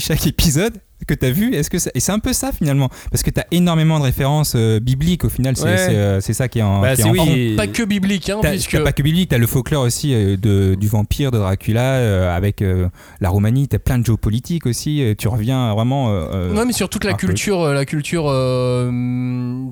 [0.00, 1.90] chaque épisode que tu as vu, est-ce que ça...
[1.94, 5.24] et c'est un peu ça finalement parce que tu as énormément de références euh, bibliques
[5.24, 5.76] au final, c'est Ouais.
[5.76, 7.82] c'est, euh, c'est ça qui est en, Bah, qui est c'est en oui, Pas que
[7.82, 8.72] biblique, hein, T'as puisque.
[8.72, 12.36] t'as pas que biblique, t'as le folklore aussi euh, de, du vampire, de Dracula, euh,
[12.36, 12.88] avec euh,
[13.20, 16.10] la Roumanie, t'as plein de géopolitique aussi, euh, tu reviens vraiment...
[16.10, 17.18] Non, mais sur toute la peu.
[17.26, 18.90] culture, la culture euh,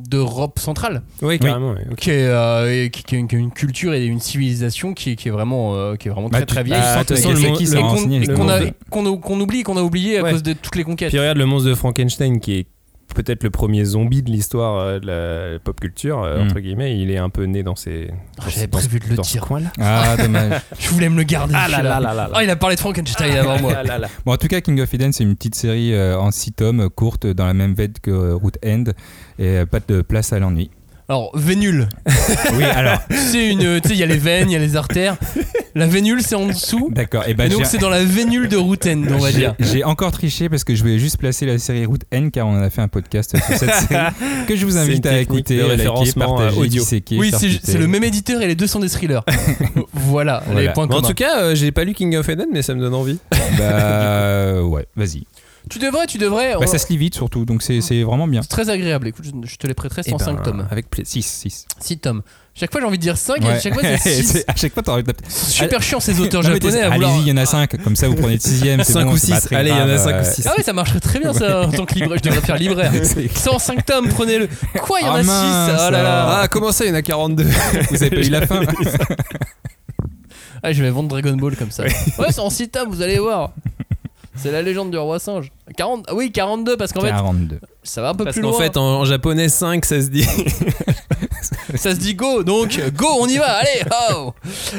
[0.08, 1.72] d'Europe centrale, Oui, carrément.
[1.72, 1.96] ouais, ok.
[1.98, 5.96] qui est, euh, qui, qui une, culture et une civilisation qui, qui est vraiment, euh,
[5.96, 6.78] qui est vraiment Bah, très tu- très vieille.
[6.80, 7.22] bah, et
[7.80, 8.70] qu'on renseigné et les qu'on a- gens.
[8.90, 10.32] qu'on a- qu'on oublie, qu'on a oublié à Ouais.
[10.32, 11.10] cause de toutes les conquêtes.
[11.10, 12.66] Puis regarde le monstre de Frankenstein qui est
[13.14, 15.06] peut-être le premier zombie de l'histoire euh, de
[15.54, 16.42] la pop culture, euh, Mm.
[16.46, 16.98] entre guillemets.
[17.00, 18.10] Il est un peu né dans ces.
[18.38, 19.40] Ah, dans- J'avais prévu de le dire.
[19.40, 19.70] coin-là.
[19.80, 20.60] Ah, dommage.
[20.78, 21.54] Je voulais me le garder.
[21.56, 22.30] Ah là là là là là.
[22.34, 23.72] Ah, il a parlé de Frankenstein avant moi.
[23.78, 24.08] Ah là là.
[24.26, 26.90] Bon, en tout cas, King of Eden, c'est une petite série euh, en 6 tomes,
[26.90, 28.84] courte, dans la même veine que euh, Root End,
[29.38, 30.70] et euh, pas de place à l'ennui.
[31.10, 31.88] Alors, vénule.
[32.54, 33.80] Oui, alors, C'est une.
[33.80, 35.16] Tu sais, il y a les veines, il y a les artères.
[35.74, 36.90] La vénule, c'est en dessous.
[36.92, 37.24] d'accord.
[37.26, 39.54] Et Et ben, donc, j'ai- c'est dans la vénule de Routen, on va j'ai- dire.
[39.58, 42.58] J'ai encore triché parce que je voulais juste placer la série Route N car on
[42.58, 44.04] en a fait un podcast sur cette série
[44.46, 46.82] que je vous invite à écouter, liker, référencement, partager, euh, audio.
[46.82, 47.32] disséquer, Oui,
[47.62, 49.22] c'est le même éditeur et les deux sont des thrillers.
[49.94, 51.08] voilà, les points en communs.
[51.08, 53.18] tout cas, euh, j'ai pas lu King of Eden, mais ça me donne envie.
[53.58, 55.24] Bah ouais, vas-y.
[55.68, 56.54] Tu devrais, tu devrais.
[56.58, 58.42] Bah, ça se lit vite surtout, donc c'est c'est vraiment bien.
[58.42, 59.08] C'est très agréable.
[59.08, 60.66] Écoute, je, je te les prêterai Eh sans ben, 5 tomes.
[60.70, 61.22] Avec plaisir.
[61.22, 61.66] 6, 6.
[61.80, 62.22] 6 tomes.
[62.54, 64.44] Chaque fois, j'ai envie de dire 5 et à chaque fois, c'est 6.
[64.48, 65.24] à chaque fois, t'as envie de taper.
[65.28, 67.10] Super chiant ces auteurs Non, japonais vouloir.
[67.12, 68.82] Allez-y, il y en a 5, comme ça vous prenez le 6ème.
[68.82, 69.52] 5 ou 6.
[69.52, 70.46] Allez, il y en a 5 ou 6.
[70.46, 72.18] Ah ouais, ça marcherait très bien ça en tant que libraire.
[72.22, 72.92] Je devrais faire libraire.
[73.34, 74.48] C'est en 5 tomes, prenez-le.
[74.80, 76.38] Quoi, il y en Ah a 6 mince, Oh là là.
[76.42, 77.44] Ah, comment ça, il y en a 42
[77.90, 78.62] Vous avez pas eu la fin
[80.62, 81.84] Ah, je vais vendre Dragon Ball comme ça.
[81.84, 83.52] Ouais, c'est en 6 tomes, vous allez voir.
[84.40, 85.50] C'est la légende du roi singe.
[85.76, 86.04] 40...
[86.08, 87.58] ah Oui, 42 parce qu'en fait, 42.
[87.82, 88.58] ça va un peu Parce plus qu'en loin.
[88.60, 90.24] fait, en, en japonais, 5, ça se dit.
[91.74, 93.82] Ça se dit go, donc go, on y va, allez,
[94.12, 94.32] oh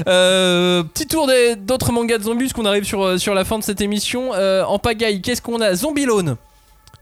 [0.08, 3.60] Euh, Petit tour des- d'autres mangas de zombies, qu'on arrive sur, euh, sur la fin
[3.60, 4.34] de cette émission.
[4.34, 5.76] Euh, en pagaille, qu'est-ce qu'on a?
[5.76, 6.36] Zombie Lone.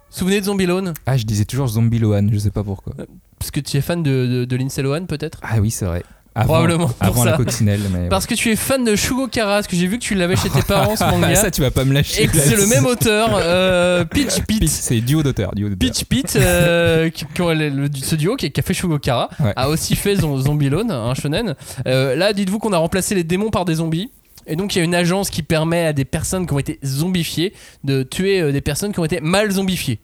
[0.09, 2.93] Souvenez de Zombie Lone Ah, je disais toujours Zombie Lohan, je sais pas pourquoi.
[3.39, 5.39] Parce que tu es fan de, de, de Lindsay Lohan, peut-être?
[5.41, 6.03] Ah oui, c'est vrai.
[6.39, 7.31] Avant, Probablement pour avant ça.
[7.31, 7.81] la coccinelle.
[7.91, 10.13] Mais Parce que tu es fan de Shugo Kara, parce que j'ai vu que tu
[10.13, 11.33] l'avais chez tes parents ce Ah, manga.
[11.35, 12.23] ça, tu vas pas me lâcher.
[12.23, 14.69] et que c'est le même auteur, euh, Peach Pete, Pete.
[14.69, 15.51] C'est duo d'auteurs.
[15.79, 18.99] Peach Pete, euh, qui- qui ont le- le- ce duo qui, qui a fait Shugo
[18.99, 19.53] Kara, Ouais.
[19.55, 21.55] a aussi fait Zom- Zombie Lone, un shonen.
[21.87, 24.11] Euh, là, dites-vous qu'on a remplacé les démons par des zombies.
[24.45, 26.79] Et donc, il y a une agence qui permet à des personnes qui ont été
[26.85, 29.99] zombifiées de tuer euh, des personnes qui ont été mal zombifiées.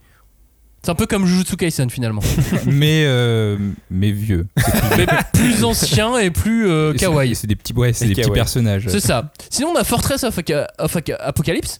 [0.84, 2.22] C'est un peu comme Jujutsu Kaisen finalement.
[2.66, 3.58] mais, euh,
[3.90, 4.48] mais vieux.
[4.98, 7.36] Mais plus ancien et plus euh, kawaii.
[7.36, 8.88] C'est des petits, ouais, c'est Et des petits personnages.
[8.90, 9.32] C'est ça.
[9.50, 10.38] Sinon, on a Fortress of,
[11.20, 11.80] Apocalypse.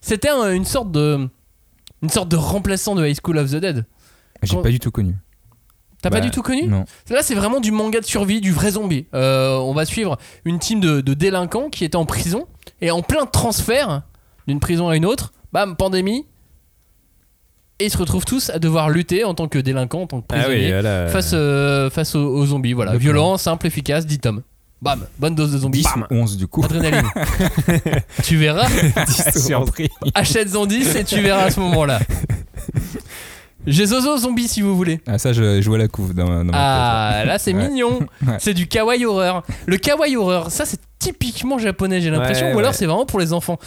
[0.00, 1.28] C'était un- une sorte de
[2.02, 3.86] une sorte de remplaçant de High School of the Dead.
[4.42, 5.16] J'ai Quand- pas du tout connu.
[6.02, 6.84] T'as pas Bah, du tout connu Non.
[7.08, 9.06] Là, c'est vraiment du manga de survie, du vrai zombie.
[9.14, 12.46] Euh, on va suivre une team de, de délinquants qui étaient en prison
[12.82, 14.02] et en plein transfert
[14.46, 15.32] d'une prison à une autre.
[15.52, 16.26] Bam, pandémie.
[17.80, 20.26] Et ils se retrouvent tous à devoir lutter en tant que délinquants, en tant que
[20.30, 21.08] Ah oui, prisonniers, voilà.
[21.08, 22.72] face, euh, face aux, aux zombies.
[22.72, 24.42] Voilà, violent, simple, efficace, 10 tomes.
[24.80, 25.80] Bam, bonne dose de zombies.
[25.80, 26.62] 10 ou 11 du coup.
[26.64, 27.06] Adrénaline.
[28.22, 28.68] tu verras.
[29.34, 29.88] Surpris.
[30.14, 32.00] Achète-en 10 et tu verras à ce moment-là.
[33.66, 35.00] J'ai Zozo Zombie si vous voulez.
[35.06, 36.52] Ah, ça, je, je vois la couve dans, dans ma
[37.20, 37.68] Ah, là c'est Ouais.
[37.68, 38.00] mignon.
[38.26, 38.34] Ouais.
[38.38, 39.42] C'est du kawaii horreur.
[39.66, 42.48] Le kawaii horror, ça c'est typiquement japonais, j'ai l'impression.
[42.48, 43.58] Ouais, ou alors c'est vraiment pour les enfants.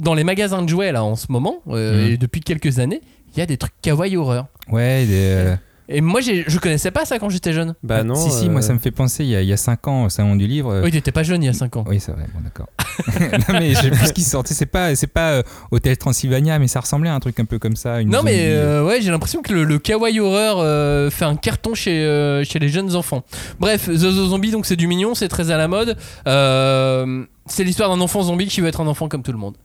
[0.00, 2.12] Dans les magasins de jouets là en ce moment, euh, Mhm.
[2.12, 3.02] et depuis quelques années,
[3.34, 4.46] il y a des trucs kawaii horreur.
[4.70, 5.56] Ouais, des, euh,
[5.88, 7.74] Et moi je connaissais pas ça quand j'étais jeune.
[7.82, 8.14] Bah non.
[8.14, 9.88] si, si, moi euh, ça me fait penser, il y a, il y a 5
[9.88, 10.72] ans, au salon du livre.
[10.72, 11.84] euh, Oui, t'étais pas jeune il y a 5 ans.
[11.88, 12.68] Oui, c'est vrai, bon, d'accord.
[13.48, 14.54] non, mais je sais plus ce qui sortait.
[14.54, 15.42] C'est pas, c'est pas euh,
[15.72, 18.00] Hôtel Transylvania, mais ça ressemblait à un truc un peu comme ça.
[18.00, 18.52] Une Non mais zombie.
[18.54, 22.44] euh, ouais j'ai l'impression que le, le kawaii horreur euh, fait un carton chez, euh,
[22.44, 23.24] chez les jeunes enfants.
[23.58, 25.96] Bref, Zozo Zombie donc c'est du mignon, c'est très à la mode.
[26.28, 29.56] Euh, c'est l'histoire d'un enfant zombie qui veut être un enfant comme tout le monde.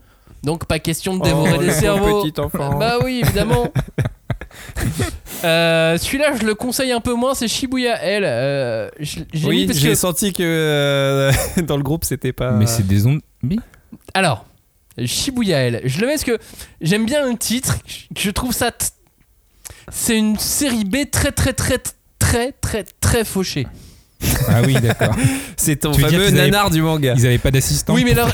[0.46, 2.24] Donc pas question de dévorer Oh, des cerveaux.
[2.24, 2.78] petit enfant.
[2.78, 3.72] Bah oui évidemment.
[5.44, 8.24] Euh, Celui-là je le conseille un peu moins, c'est Shibuya L.
[8.26, 11.32] Euh, j'ai Oui, parce j'ai que- senti que euh,
[11.68, 12.52] dans le groupe c'était pas.
[12.52, 13.22] Mais c'est des zombies
[14.14, 14.46] Alors,
[15.04, 15.82] Shibuya L.
[15.84, 16.40] Je le mets parce que
[16.82, 17.78] j'aime bien le titre,
[18.18, 18.72] je trouve ça.
[18.72, 18.86] t-
[19.92, 21.80] C'est une série B très très très
[22.18, 23.68] très très très fauchée.
[24.48, 25.16] Ah oui, d'accord.
[25.58, 27.14] C'est ton Tu fameux avaient- nanar du manga.
[27.18, 27.94] Ils avaient pas d'assistant.
[27.94, 28.28] Oui, mais là,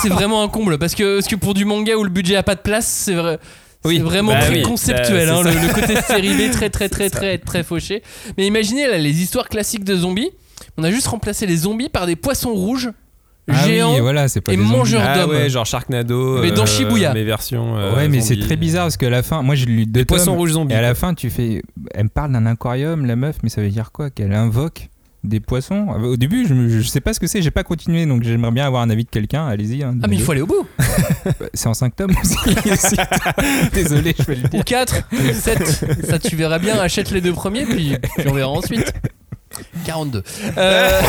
[0.00, 2.42] c'est vraiment un comble parce que, parce que pour du manga où le budget a
[2.42, 3.38] pas de place, c'est vrai.
[3.84, 6.88] Oui, vraiment bah très oui, conceptuel, bah, hein, le, le côté série B très très
[6.88, 8.02] très très très fauché.
[8.36, 10.30] Mais imaginez là, les histoires classiques de zombies.
[10.76, 12.90] On a juste remplacé les zombies par des poissons rouges
[13.48, 13.94] Ah géants.
[13.94, 15.30] oui, voilà, c'est pas et des mangeurs Ah d'hommes.
[15.30, 16.40] ouais, genre Sharknado.
[16.42, 17.14] Mais dans euh, Shibuya.
[17.14, 17.78] Mes versions.
[17.78, 20.04] euh, ouais, mais c'est très bizarre parce qu'à la fin, moi j'ai lu deux Des
[20.04, 20.74] poissons rouges zombies.
[20.74, 21.62] Et à la fin, tu fais.
[21.94, 24.88] Elle me parle d'un aquarium, la meuf, mais ça veut dire quoi Qu'elle invoque
[25.24, 28.22] des poissons Au début, je, je sais pas ce que c'est, j'ai pas continué, donc
[28.22, 29.46] j'aimerais bien avoir un avis de quelqu'un.
[29.46, 29.82] Allez-y.
[29.82, 30.66] hein, Ah mais il faut aller au bout.
[31.54, 32.96] C'est en 5 tomes aussi.
[33.72, 34.64] Désolé, je vais le Ou dire.
[34.64, 34.94] 4,
[35.32, 38.92] 7, ça tu verras bien, achète les deux premiers, puis, puis on verra ensuite.
[39.86, 40.22] 42.
[40.56, 41.00] Euh,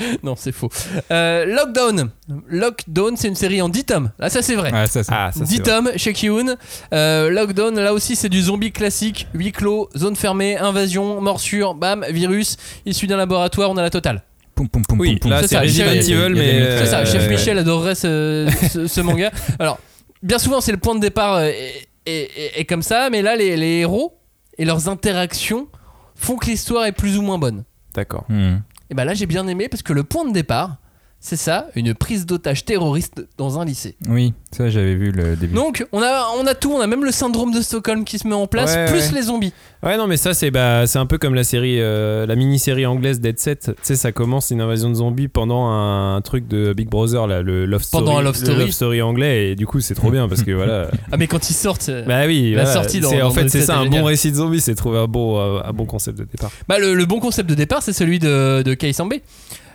[0.22, 0.68] non, c'est faux.
[1.10, 2.10] Euh, Lockdown.
[2.48, 4.10] Lockdown, c'est une série en 10 tomes.
[4.18, 4.70] Là, ça c'est vrai.
[4.72, 5.12] Ah, ça, c'est.
[5.14, 5.70] Ah, ça 10 c'est vrai.
[5.70, 6.56] tomes chez Kiun.
[6.92, 9.26] Euh, Lockdown, là aussi c'est du zombie classique.
[9.34, 12.56] Huis clos, zone fermée, invasion, morsure, bam, virus,
[12.86, 14.22] issu d'un laboratoire, on a la totale.
[14.54, 16.78] Poum, poum, poum, Oui, là C'est Resident Evil, mais.
[16.78, 17.28] C'est ça, euh, Chef ouais.
[17.30, 19.30] Michel adorerait ce, ce- ce manga.
[19.58, 19.78] Alors,
[20.22, 23.22] bien souvent, c'est le point de départ euh, est, est- est- est comme ça, mais
[23.22, 24.18] là, les, les héros
[24.58, 25.68] et leurs interactions
[26.14, 27.64] font que l'histoire est plus ou moins bonne.
[27.94, 28.24] D'accord.
[28.28, 28.56] Hmm.
[28.90, 30.78] Et ben là, j'ai bien aimé parce que le point de départ,
[31.22, 33.94] c'est ça, une prise d'otage terroriste dans un lycée.
[34.08, 35.54] Oui, ça j'avais vu le début.
[35.54, 38.26] Donc, on a, on a tout, on a même le syndrome de Stockholm qui se
[38.26, 39.14] met en place, Ouais, plus ouais.
[39.16, 39.52] les zombies.
[39.82, 42.86] Ouais, non, mais ça, c'est bah, c'est un peu comme la série, euh, la mini-série
[42.86, 43.66] anglaise Dead Set.
[43.66, 47.42] Tu sais, ça commence une invasion de zombies pendant un, truc de Big Brother, là,
[47.42, 48.04] le Love Story.
[48.04, 49.02] Pendant un Love le Story.
[49.02, 50.88] anglais, et du coup, c'est trop bien parce que voilà.
[51.12, 51.88] Ah, mais quand ils sortent.
[51.88, 54.30] euh, bah oui, La voilà, sortie dans- dans En fait, c'est ça, un bon récit
[54.30, 56.50] de zombies, c'est trouver un bon, euh, un bon concept de départ.
[56.68, 59.14] Bah, le, le bon concept de départ, c'est celui de, de Kei Sambe,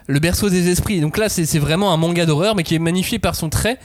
[0.07, 0.99] le berceau des esprits.
[1.02, 3.77] Donc là, c'est vraiment un manga d'horreur, mais qui est magnifié par son trait.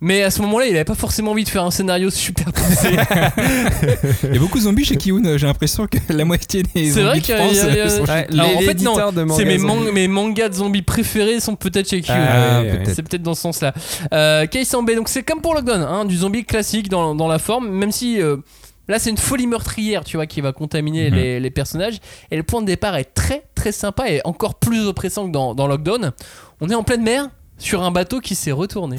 [0.00, 2.90] Mais à ce moment-là, il avait pas forcément envie de faire un scénario super poussé.
[4.24, 7.02] Il y a beaucoup de zombies chez Kiun, j'ai l'impression que la moitié des C'est
[7.02, 8.12] vrai zombies de qu'il y a- France y a- il y a- sont Ouais, chez
[8.34, 8.94] Alors, les- en fait, non,
[9.36, 9.84] c'est mes, zombies.
[9.84, 12.10] man- mes mangas de zombies préférés sont peut-être chez Q.
[12.12, 12.94] Ah, ouais, peut-être.
[12.94, 13.72] C'est peut-être dans ce sens-là.
[14.12, 14.46] Euh,
[14.96, 18.20] donc c'est comme pour Lockdown, hein, du zombie classique dans, dans la forme, même si
[18.20, 18.36] euh,
[18.88, 21.16] là c'est une folie meurtrière, tu vois, qui va contaminer Mhm.
[21.16, 21.98] les, les personnages.
[22.30, 25.54] Et le point de départ est très très sympa et encore plus oppressant que dans,
[25.54, 26.12] dans Lockdown.
[26.60, 28.98] On est en pleine mer sur un bateau qui s'est retourné.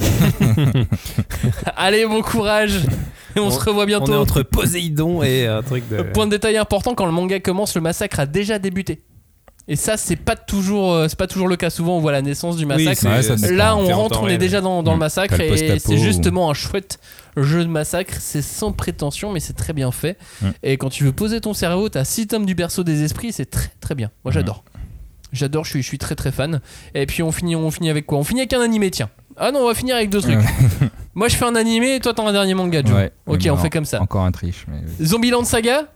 [1.76, 2.78] Allez, bon courage
[3.36, 4.14] et on, On- se revoit On est bientôt.
[4.14, 6.02] entre Poséidon et un truc de.
[6.02, 9.02] Point de détail important, quand le manga commence, le massacre a déjà débuté.
[9.68, 11.70] Et ça, c'est pas toujours, euh, c'est pas toujours le cas.
[11.70, 13.04] Souvent, on voit la naissance du massacre.
[13.04, 13.50] Ouais.
[13.52, 15.00] Là, on rentre, on est déjà dans, dans le Mmh.
[15.00, 17.00] massacre T'as et c'est ou- justement un chouette
[17.36, 18.14] jeu de massacre.
[18.20, 20.18] C'est sans prétention, mais c'est très bien fait.
[20.40, 20.46] Mmh.
[20.62, 23.50] Et quand tu veux poser ton cerveau, t'as 6 tomes du berceau des esprits, c'est
[23.50, 24.10] très très bien.
[24.24, 24.34] Moi, Mmh.
[24.34, 24.64] j'adore.
[25.32, 26.60] J'adore, je suis, je suis très très fan.
[26.94, 28.18] Et puis on finit, on finit avec quoi?
[28.18, 29.10] On finit avec un animé, tiens.
[29.36, 30.38] Ah non, on va finir avec deux trucs.
[31.14, 32.94] Moi je fais un animé et toi t'en as un dernier manga, Joe.
[32.94, 33.12] Ouais.
[33.26, 34.00] Ok, on en- fait comme ça.
[34.00, 34.64] Encore un triche.
[34.68, 35.04] Mais...
[35.04, 35.88] Zombieland Saga?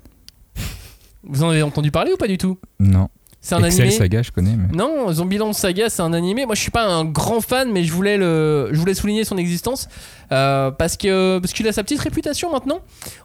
[1.23, 2.59] Vous en avez entendu parler ou pas du tout?
[2.81, 3.09] Non.
[3.43, 4.55] C'est un Excel animé Saga, je connais.
[4.55, 4.77] Mais...
[4.77, 6.45] Non, Zombieland Saga, c'est un animé.
[6.45, 9.39] Moi, je suis pas un grand fan, mais je voulais le, je voulais souligner son
[9.39, 9.89] existence
[10.31, 12.81] euh, parce que parce qu'il a sa petite réputation maintenant.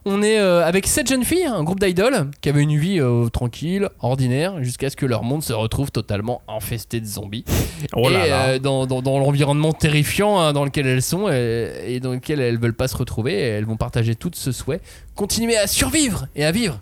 [0.06, 3.28] On est euh, avec sept jeunes filles, un groupe d'idoles qui avaient une vie euh,
[3.28, 7.44] tranquille, ordinaire, jusqu'à ce que leur monde se retrouve totalement infesté de zombies.
[7.92, 12.00] Oh et là euh, dans, dans, dans l'environnement terrifiant hein, dans lequel elles sont et
[12.02, 14.80] dans lequel elles veulent pas se retrouver, et elles vont partager tout ce souhait,
[15.14, 16.80] continuer à survivre et à vivre.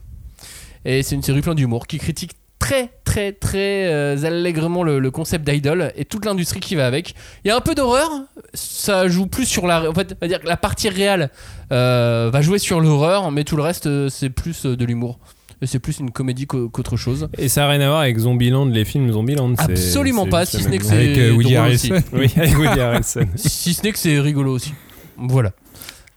[0.85, 2.32] Et c'est une série plein d'humour qui critique
[2.65, 7.15] très très très euh, allègrement le, le concept d'idol et toute l'industrie qui va avec.
[7.45, 8.09] Il y a un peu d'horreur,
[8.55, 9.91] ça joue plus sur la...
[9.91, 11.31] En fait, on va dire que la partie réelle
[11.73, 15.19] euh, va jouer sur l'horreur, mais tout le reste euh, c'est plus de l'humour.
[15.62, 17.28] C'est plus une comédie qu'au- qu'autre chose.
[17.39, 19.55] Et ça n'a rien à voir avec Zombieland, les films Zombieland.
[19.59, 21.57] c'est- Absolument pas, si ce n'est que c'est Avec, euh, Woody.
[21.57, 22.03] Harrelson.
[22.12, 23.27] Oui, avec Woody Harrelson.
[23.36, 24.73] Si ce n'est que c'est rigolo aussi.
[25.16, 25.53] Voilà.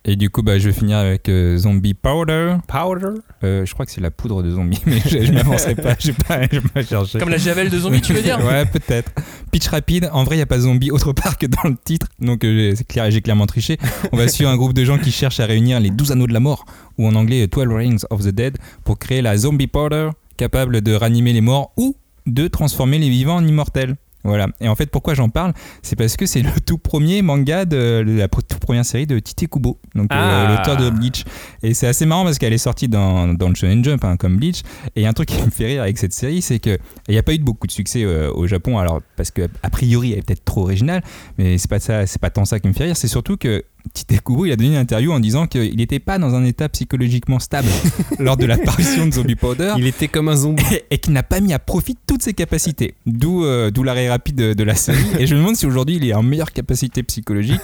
[0.10, 2.56] Et du coup, bah, je vais finir avec euh, Zombie Powder.
[2.66, 3.20] Powder?
[3.44, 5.96] Euh, je crois que c'est la poudre de zombie, mais je, je m'avancerai pas.
[6.00, 7.20] Je vais pas, chercher.
[7.20, 8.40] Comme la javel de zombie, tu veux dire?
[8.48, 9.12] Ouais, peut-être.
[9.52, 10.10] Pitch rapide.
[10.14, 12.08] En vrai, il n'y a pas zombie autre part que dans le titre.
[12.20, 13.78] Donc, euh, c'est clair, j'ai clairement triché.
[14.14, 16.34] On va suivre un groupe de gens qui cherchent à réunir les 12 anneaux de
[16.34, 16.66] la mort,
[16.98, 20.94] ou en anglais 12 Rings of the Dead, pour créer la zombie powder, capable de
[20.94, 23.96] ranimer les morts ou de transformer les vivants en immortels.
[24.28, 24.48] Voilà.
[24.62, 25.54] Et en fait, pourquoi j'en parle?
[25.82, 29.50] C'est parce que c'est le tout premier manga de la toute première série de Tite
[29.50, 30.56] Kubo, donc euh, Ah.
[30.58, 31.24] l'auteur de Bleach.
[31.64, 34.38] Et c'est assez marrant parce qu'elle est sortie dans, dans le Shonen Jump, hein, comme
[34.38, 34.62] Bleach.
[34.96, 36.78] Et un truc qui me fait rire avec cette série, c'est que
[37.08, 38.78] il n'y a pas eu de beaucoup de succès euh, au Japon.
[38.78, 41.02] Alors parce que a priori, elle est peut-être trop originale,
[41.38, 42.98] mais c'est pas ça, c'est pas tant ça qui me fait rire.
[42.98, 43.64] C'est surtout que
[43.94, 46.70] Tite Kubo, il a donné une interview en disant qu'il n'était pas dans un état
[46.70, 47.68] psychologiquement stable
[48.20, 50.64] lors de l'apparition de Zombie Powder Il était comme un zombie.
[50.72, 52.96] et, et qui n'a pas mis à profit toutes ses capacités.
[53.06, 55.06] D'où euh, d'où l'arrêt rapide de, de la série.
[55.20, 57.62] Et je me demande si aujourd'hui il est en meilleure capacité psychologique.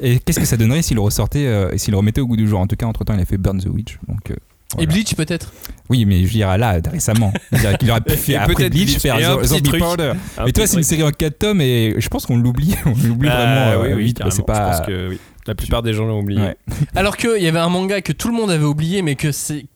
[0.00, 2.36] Et qu'est-ce que ça donnerait s'il le ressortait euh, et s'il le remettait au goût
[2.36, 2.60] du jour?
[2.60, 3.98] En tout cas, entre temps, il a fait Burn the Witch.
[4.08, 4.34] Donc, euh,
[4.80, 4.86] Et.
[4.86, 5.52] Bleach peut-être?
[5.88, 7.32] Oui, mais je dirais là, récemment.
[7.78, 8.98] Qu'il aurait pu faire après Bleach, Bleach.
[9.00, 9.80] faire un Zombie truc.
[9.80, 10.12] Powder.
[10.38, 12.74] Un Mais toi, c'est une série en 4 tomes et je pense qu'on l'oublie.
[12.84, 14.22] On l'oublie Ah, vraiment euh, oui, oui, vite.
[14.30, 14.72] C'est pas.
[14.72, 15.18] Je pense que oui.
[15.46, 16.40] La plupart des gens l'ont oublié.
[16.40, 16.56] Ouais.
[16.94, 19.66] Alors qu'il y avait un manga que tout le monde avait oublié, mais que c'est.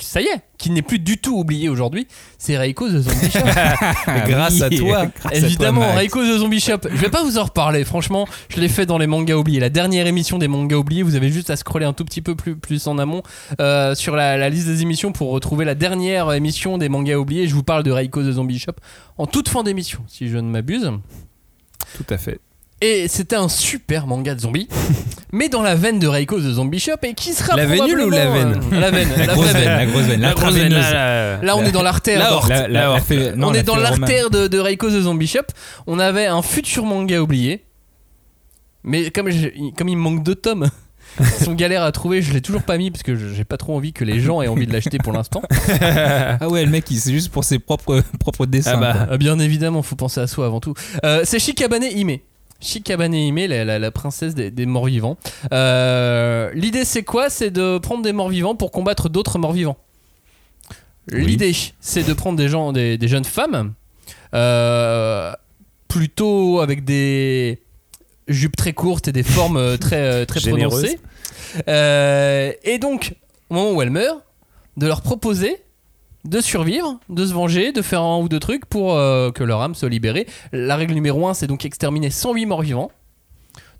[0.00, 2.06] Ça y est, qui n'est plus du tout oublié aujourd'hui,
[2.38, 3.40] c'est Reiko the Zombie Shop.
[4.06, 5.06] Ah grâce à toi.
[5.16, 5.92] grâce à toi, Évidemment.
[5.94, 6.78] Reiko the Zombie Shop.
[6.88, 9.58] Je vais pas vous en reparler, franchement, je l'ai fait dans les mangas oubliés.
[9.58, 12.36] La dernière émission des mangas oubliés, vous avez juste à scroller un tout petit peu
[12.36, 13.24] plus, plus en amont
[13.60, 17.48] euh, sur la, la liste des émissions pour retrouver la dernière émission des mangas oubliés.
[17.48, 18.74] Je vous parle de Reiko the Zombie Shop
[19.18, 20.88] en toute fin d'émission, si je ne m'abuse.
[21.96, 22.38] Tout à fait.
[22.80, 24.68] Et c'était un super manga de zombies,
[25.32, 28.10] mais dans la veine de Reiko the Zombie Shop et qui sera La vénule ou
[28.10, 30.72] la veine euh, La veine, La la grosse veine, la grosse veine, La grosse veine,
[30.72, 32.18] là, Là, on est dans l'artère.
[33.48, 35.46] On la est dans l'artère de, de Reiko the Zombie Shop.
[35.86, 37.64] On avait un futur manga oublié.
[38.82, 39.30] Mais comme,
[39.78, 40.68] comme il me manque deux tomes,
[41.20, 43.56] ils sont galères à trouver, je l'ai toujours pas mis parce que je- j'ai pas
[43.56, 45.40] trop envie que les gens aient envie de l'acheter pour l'instant.
[45.80, 48.72] Ah ouais, le mec, il c'est juste pour ses propres, propres dessins.
[48.74, 49.08] Ah bah.
[49.12, 50.74] Euh, bien évidemment, faut penser à soi avant tout.
[51.04, 52.18] Euh, c'est Shikabane Hime.
[52.64, 55.16] Shikabane Hime, la, la- la princesse des, des morts-vivants.
[55.52, 57.30] Euh, L'idée, c'est quoi?
[57.30, 59.76] C'est de prendre des morts-vivants pour combattre d'autres morts-vivants.
[61.12, 61.26] Oui.
[61.26, 63.74] L'idée, c'est de prendre des gens, des, des jeunes femmes,
[64.34, 65.32] euh,
[65.88, 67.60] plutôt avec des
[68.26, 70.98] jupes très courtes et des formes euh, très, très prononcées.
[71.68, 73.14] Euh, et donc,
[73.50, 74.22] au moment où elles meurent,
[74.78, 75.58] de leur proposer
[76.24, 79.60] de survivre, de se venger, de faire un ou deux trucs pour euh, que leur
[79.60, 80.26] âme soit libérée.
[80.52, 82.90] La règle numéro 1, c'est donc exterminer 108 morts vivants.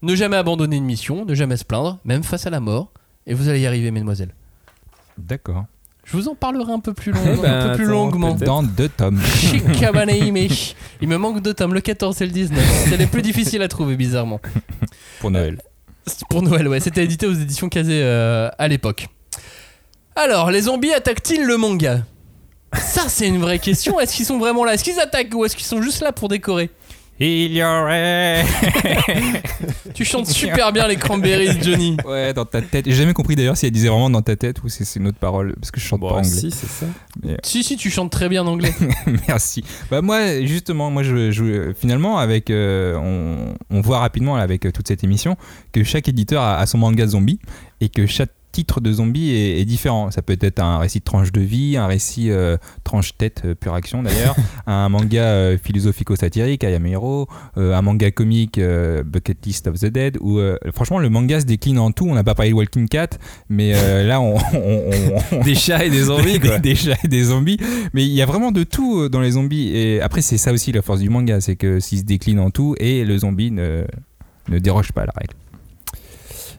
[0.03, 2.91] Ne jamais abandonner une mission, ne jamais se plaindre, même face à la mort.
[3.27, 4.35] Et vous allez y arriver, mesdemoiselles.
[5.17, 5.65] D'accord.
[6.05, 8.35] Je vous en parlerai un peu plus, long- Eh ben, un peu plus attends, longuement.
[8.35, 9.19] Dans deux tomes.
[9.23, 10.37] Shikabane Hime.
[11.01, 12.87] Il me manque deux tomes, le 14 et le 19.
[12.91, 14.41] C'est les plus difficiles à trouver, bizarrement.
[15.21, 15.63] Pour Noël.
[16.29, 16.81] Pour Noël, ouais.
[16.81, 19.09] C'était édité aux éditions Kazé euh, à l'époque.
[20.17, 22.03] Alors, les zombies attaquent-ils le manga?
[22.81, 23.99] Ça, c'est une vraie question.
[24.01, 24.75] Est-ce qu'ils sont vraiment là?
[24.75, 26.71] Est-ce qu'ils attaquent ou est-ce qu'ils sont juste là pour décorer?
[27.21, 28.45] Il y aurait.
[29.95, 31.97] Tu chantes super bien les cranberries, Johnny.
[32.05, 32.87] Ouais, dans ta tête.
[32.87, 35.07] J'ai jamais compris d'ailleurs si elle disait vraiment dans ta tête ou si c'est une
[35.07, 36.29] autre parole parce que je chante Bon, pas anglais.
[36.29, 36.87] si, c'est ça.
[37.45, 38.75] Si, si, tu chantes très bien en anglais.
[39.29, 39.63] Merci.
[39.93, 44.67] Bah moi justement, moi je, je- finalement avec euh, on, on voit rapidement là, avec
[44.67, 45.37] euh, toute cette émission
[45.73, 47.39] que chaque éditeur a, a son manga zombie
[47.81, 50.11] et que chaque titre de zombie est, est différent.
[50.11, 53.55] Ça peut être un récit de tranche de vie, un récit euh, tranche tête euh,
[53.55, 54.37] pure action d'ailleurs,
[54.67, 57.27] un manga euh, philosophico-satirique, I Am a Hero,
[57.59, 58.61] euh, un manga comique
[59.05, 60.19] Bucket List of the Dead.
[60.21, 62.07] Où euh, franchement le manga se décline en tout.
[62.09, 63.09] On n'a pas parlé de Walking Cat,
[63.49, 63.73] mais
[64.05, 66.59] là on, on- on- on- Des chats et des zombies, quoi.
[66.59, 67.59] des chats et des zombies.
[67.93, 69.71] Mais il y a vraiment de tout dans les zombies.
[69.77, 72.51] Et après, c'est ça aussi la force du manga, c'est que s'il se décline en
[72.51, 73.85] tout et le zombie ne,
[74.49, 75.35] ne déroge pas à la règle.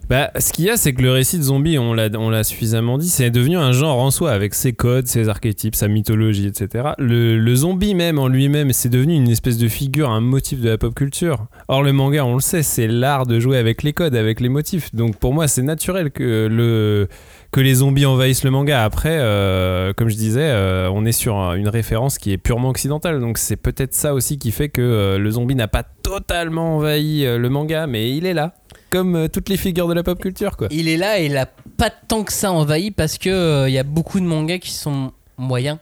[0.07, 3.09] Bah, ce qu'il y a, c'est que le récit de zombie, on l'a, suffisamment dit,
[3.09, 6.89] c'est devenu un genre en soi, avec ses codes, ses archétypes, sa mythologie, etc.
[6.99, 10.77] Le, zombie même en lui-même, c'est devenu une espèce de figure, un motif de la
[10.77, 11.47] pop culture.
[11.69, 14.49] Or, le manga, on le sait, c'est l'art de jouer avec les codes, avec les
[14.49, 14.93] motifs.
[14.93, 17.07] Donc, pour moi, c'est naturel que le
[17.51, 18.83] que les zombies envahissent le manga.
[18.83, 22.67] Après, euh, comme je disais, euh, on est sur un- une référence qui est purement
[22.67, 23.21] occidentale.
[23.21, 27.23] Donc c'est peut-être ça aussi qui fait que euh, le zombie n'a pas totalement envahi
[27.23, 28.55] le manga, mais il est là.
[28.89, 30.67] Comme euh, toutes les figures de la pop culture, quoi.
[30.71, 33.73] Il est là et il a pas tant que ça envahi parce que euh, il
[33.73, 35.77] y a beaucoup de mangas qui sont moyens.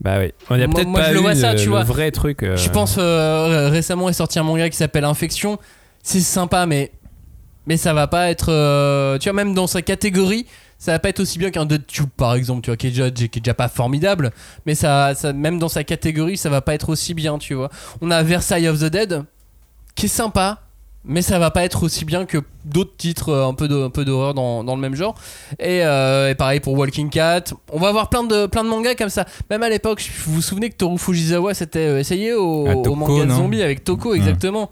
[0.00, 0.32] Bah oui.
[0.50, 1.84] On a peut-être pas je le eu vois ça, le, tu le vois.
[1.84, 2.42] vrai truc.
[2.42, 5.58] euh, Je pense euh, récemment est sorti un manga qui s'appelle Infection.
[6.02, 6.90] C'est sympa, mais
[7.66, 8.50] mais ça va pas être.
[8.52, 10.46] euh, tu vois, même dans sa catégorie,
[10.78, 12.90] ça va pas être aussi bien qu'un Dead Tube par exemple, tu vois, qui est
[12.90, 14.32] déjà, qui est déjà pas formidable.
[14.66, 17.70] Mais ça, ça, même dans sa catégorie, ça va pas être aussi bien, tu vois.
[18.00, 19.22] On a Versailles of the Dead,
[19.94, 20.60] qui est sympa.
[21.04, 23.90] Mais ça va pas être aussi bien que d'autres titres euh, un peu de- un
[23.90, 25.16] peu d'horreur dans, dans le même genre.
[25.58, 27.42] Et, euh, et pareil pour Walking Cat.
[27.72, 29.24] On va avoir plein de, plein de mangas comme ça.
[29.50, 33.24] Même à l'époque, vous vous souvenez que Toru Fujisawa s'était euh, essayé au, manga de
[33.24, 34.70] non zombies avec Toko, exactement.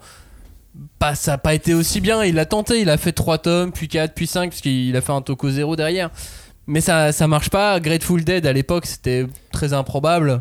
[1.01, 2.23] Bah, ça a pas été aussi bien.
[2.23, 5.01] Il a tenté, il a fait 3 tomes, puis 4, puis 5, parce qu'il a
[5.01, 6.11] fait un Toko 0 derrière.
[6.65, 7.79] Mais ça, ça marche pas.
[7.81, 10.39] Grateful Dead à l'époque, c'était très improbable.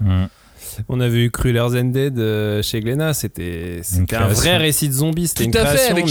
[0.89, 4.95] On avait eu Cruellers and Dead euh, chez Glénat, c'était c'était un vrai récit de
[4.95, 6.07] zombies, c'était Tout une à fait, avec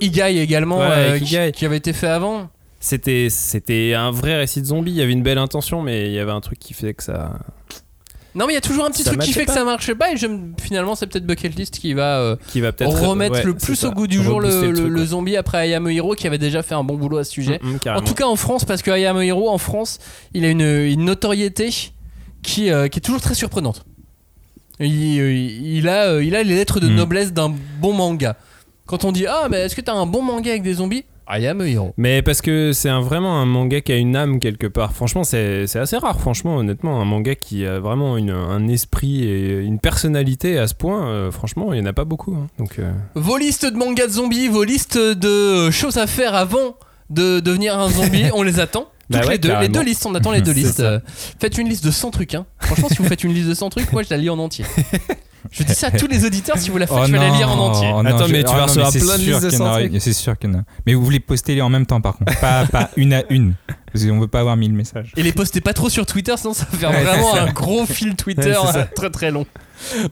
[0.00, 1.52] Igai également, Ouais, euh, avec qui- Igai.
[1.52, 2.48] qui avait été fait avant.
[2.80, 4.92] c'était c'était un vrai récit de zombies.
[4.92, 7.02] Il y avait une belle intention, mais il y avait un truc qui fait que
[7.02, 7.32] ça.
[8.36, 9.52] Non, mais il y a toujours un petit Ça truc qui fait pas.
[9.52, 10.10] que ça marche pas.
[10.12, 10.16] Et
[10.60, 13.76] finalement, c'est peut-être Bucket List qui va euh, qui va peut-être remettre ouais, le plus
[13.76, 13.88] ça.
[13.88, 15.06] au goût du jour le, Rebooster le- truc, le ouais.
[15.06, 17.30] zombie après I Am a Hero qui avait déjà fait un bon boulot à ce
[17.30, 17.60] sujet.
[17.62, 20.00] Mm, mm, En tout cas en France, parce que I Am a Hero en France,
[20.34, 21.70] il a une, une notoriété
[22.42, 23.84] qui, euh, qui est toujours très surprenante.
[24.80, 26.94] Il, euh, il a, euh, il a les lettres de Mm.
[26.94, 28.36] noblesse d'un bon manga.
[28.86, 31.04] Quand on dit Ah, mais est-ce que t'as un bon manga avec des zombies?
[31.26, 31.94] I Am a Hero.
[31.96, 34.92] Mais parce que c'est un- vraiment un manga qui a une âme quelque part.
[34.92, 37.00] Franchement, c'est c'est assez rare, franchement, honnêtement.
[37.00, 41.30] Un manga qui a vraiment une- un esprit et une personnalité à ce point, euh,
[41.30, 42.34] franchement, il n'y en a pas beaucoup.
[42.34, 42.48] hein.
[42.58, 46.76] Donc, euh, Vos listes de mangas de zombies, vos listes de choses à faire avant
[47.08, 48.86] de devenir un zombie, on les attend?
[49.10, 49.72] Bah ouais, les deux, les carrément.
[49.74, 50.76] deux listes, on attend les deux listes.
[50.78, 50.82] ça.
[50.84, 51.00] Euh,
[51.40, 52.34] Faites une liste de 100 trucs.
[52.34, 52.46] Hein.
[52.60, 54.64] Franchement, si vous faites une liste de 100 trucs, moi je la lis en entier.
[55.52, 57.28] Je dis ça à tous les auditeurs, si vous la faites, Oh je vais la
[57.28, 57.90] non, lire en entier.
[57.94, 59.44] oh non, Attends, je- mais tu oh vas non, recevoir c'est plein de sûr listes
[59.44, 60.02] de qu'il y en aura- 100 trucs.
[60.02, 60.62] C'est sûr qu'il y en a.
[60.86, 63.52] Mais vous voulez poster les en même temps par contre, pas, pas une à une.
[63.92, 65.12] Parce qu'on veut pas avoir mille messages.
[65.18, 67.84] Et les postez pas trop sur Twitter, sinon ça va faire Ouais, vraiment un gros
[67.86, 69.44] fil Twitter Ouais, très très long.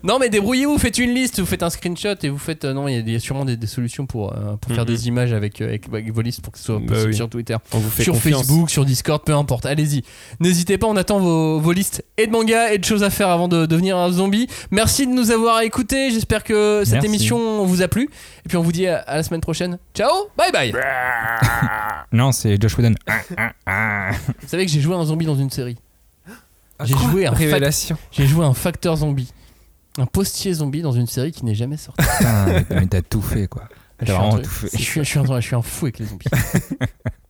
[0.02, 2.64] Non, mais débrouillez-vous, faites une liste, vous faites un screenshot et vous faites.
[2.64, 4.72] euh, non, il y a- il y, a sûrement des, des solutions pour, euh, pour
[4.72, 4.90] faire Mhm.
[4.90, 7.16] des images avec, euh, avec, avec vos listes pour que ce soit Bah possible oui.
[7.16, 7.56] sur Twitter.
[7.72, 8.42] vous sur confiance.
[8.46, 9.66] Facebook, sur Discord, peu importe.
[9.66, 10.02] Allez-y.
[10.40, 13.28] N'hésitez pas, on attend vos, vos listes et de mangas et de choses à faire
[13.28, 14.46] avant de devenir un zombie.
[14.70, 16.10] Merci de nous avoir écoutés.
[16.10, 17.06] J'espère que cette Merci.
[17.08, 18.08] émission vous a plu.
[18.44, 19.78] Et puis on vous dit à, à la semaine prochaine.
[19.94, 20.72] Ciao, bye bye.
[22.12, 22.94] Non, c'est Josh Whedon.
[23.08, 25.76] Vous savez que j'ai joué un zombie dans une série.
[26.84, 27.96] J'ai joué un fac- Révélation.
[28.10, 29.32] J'ai joué un facteur zombie.
[29.98, 32.04] Un postier zombie dans une série qui n'est jamais sortie.
[32.18, 33.68] Putain, mais t'as tout fait quoi.
[34.00, 34.78] Je T'as suis un vraiment truc- tout fait.
[34.78, 36.26] je suis- je suis un- je suis un fou avec les zombies.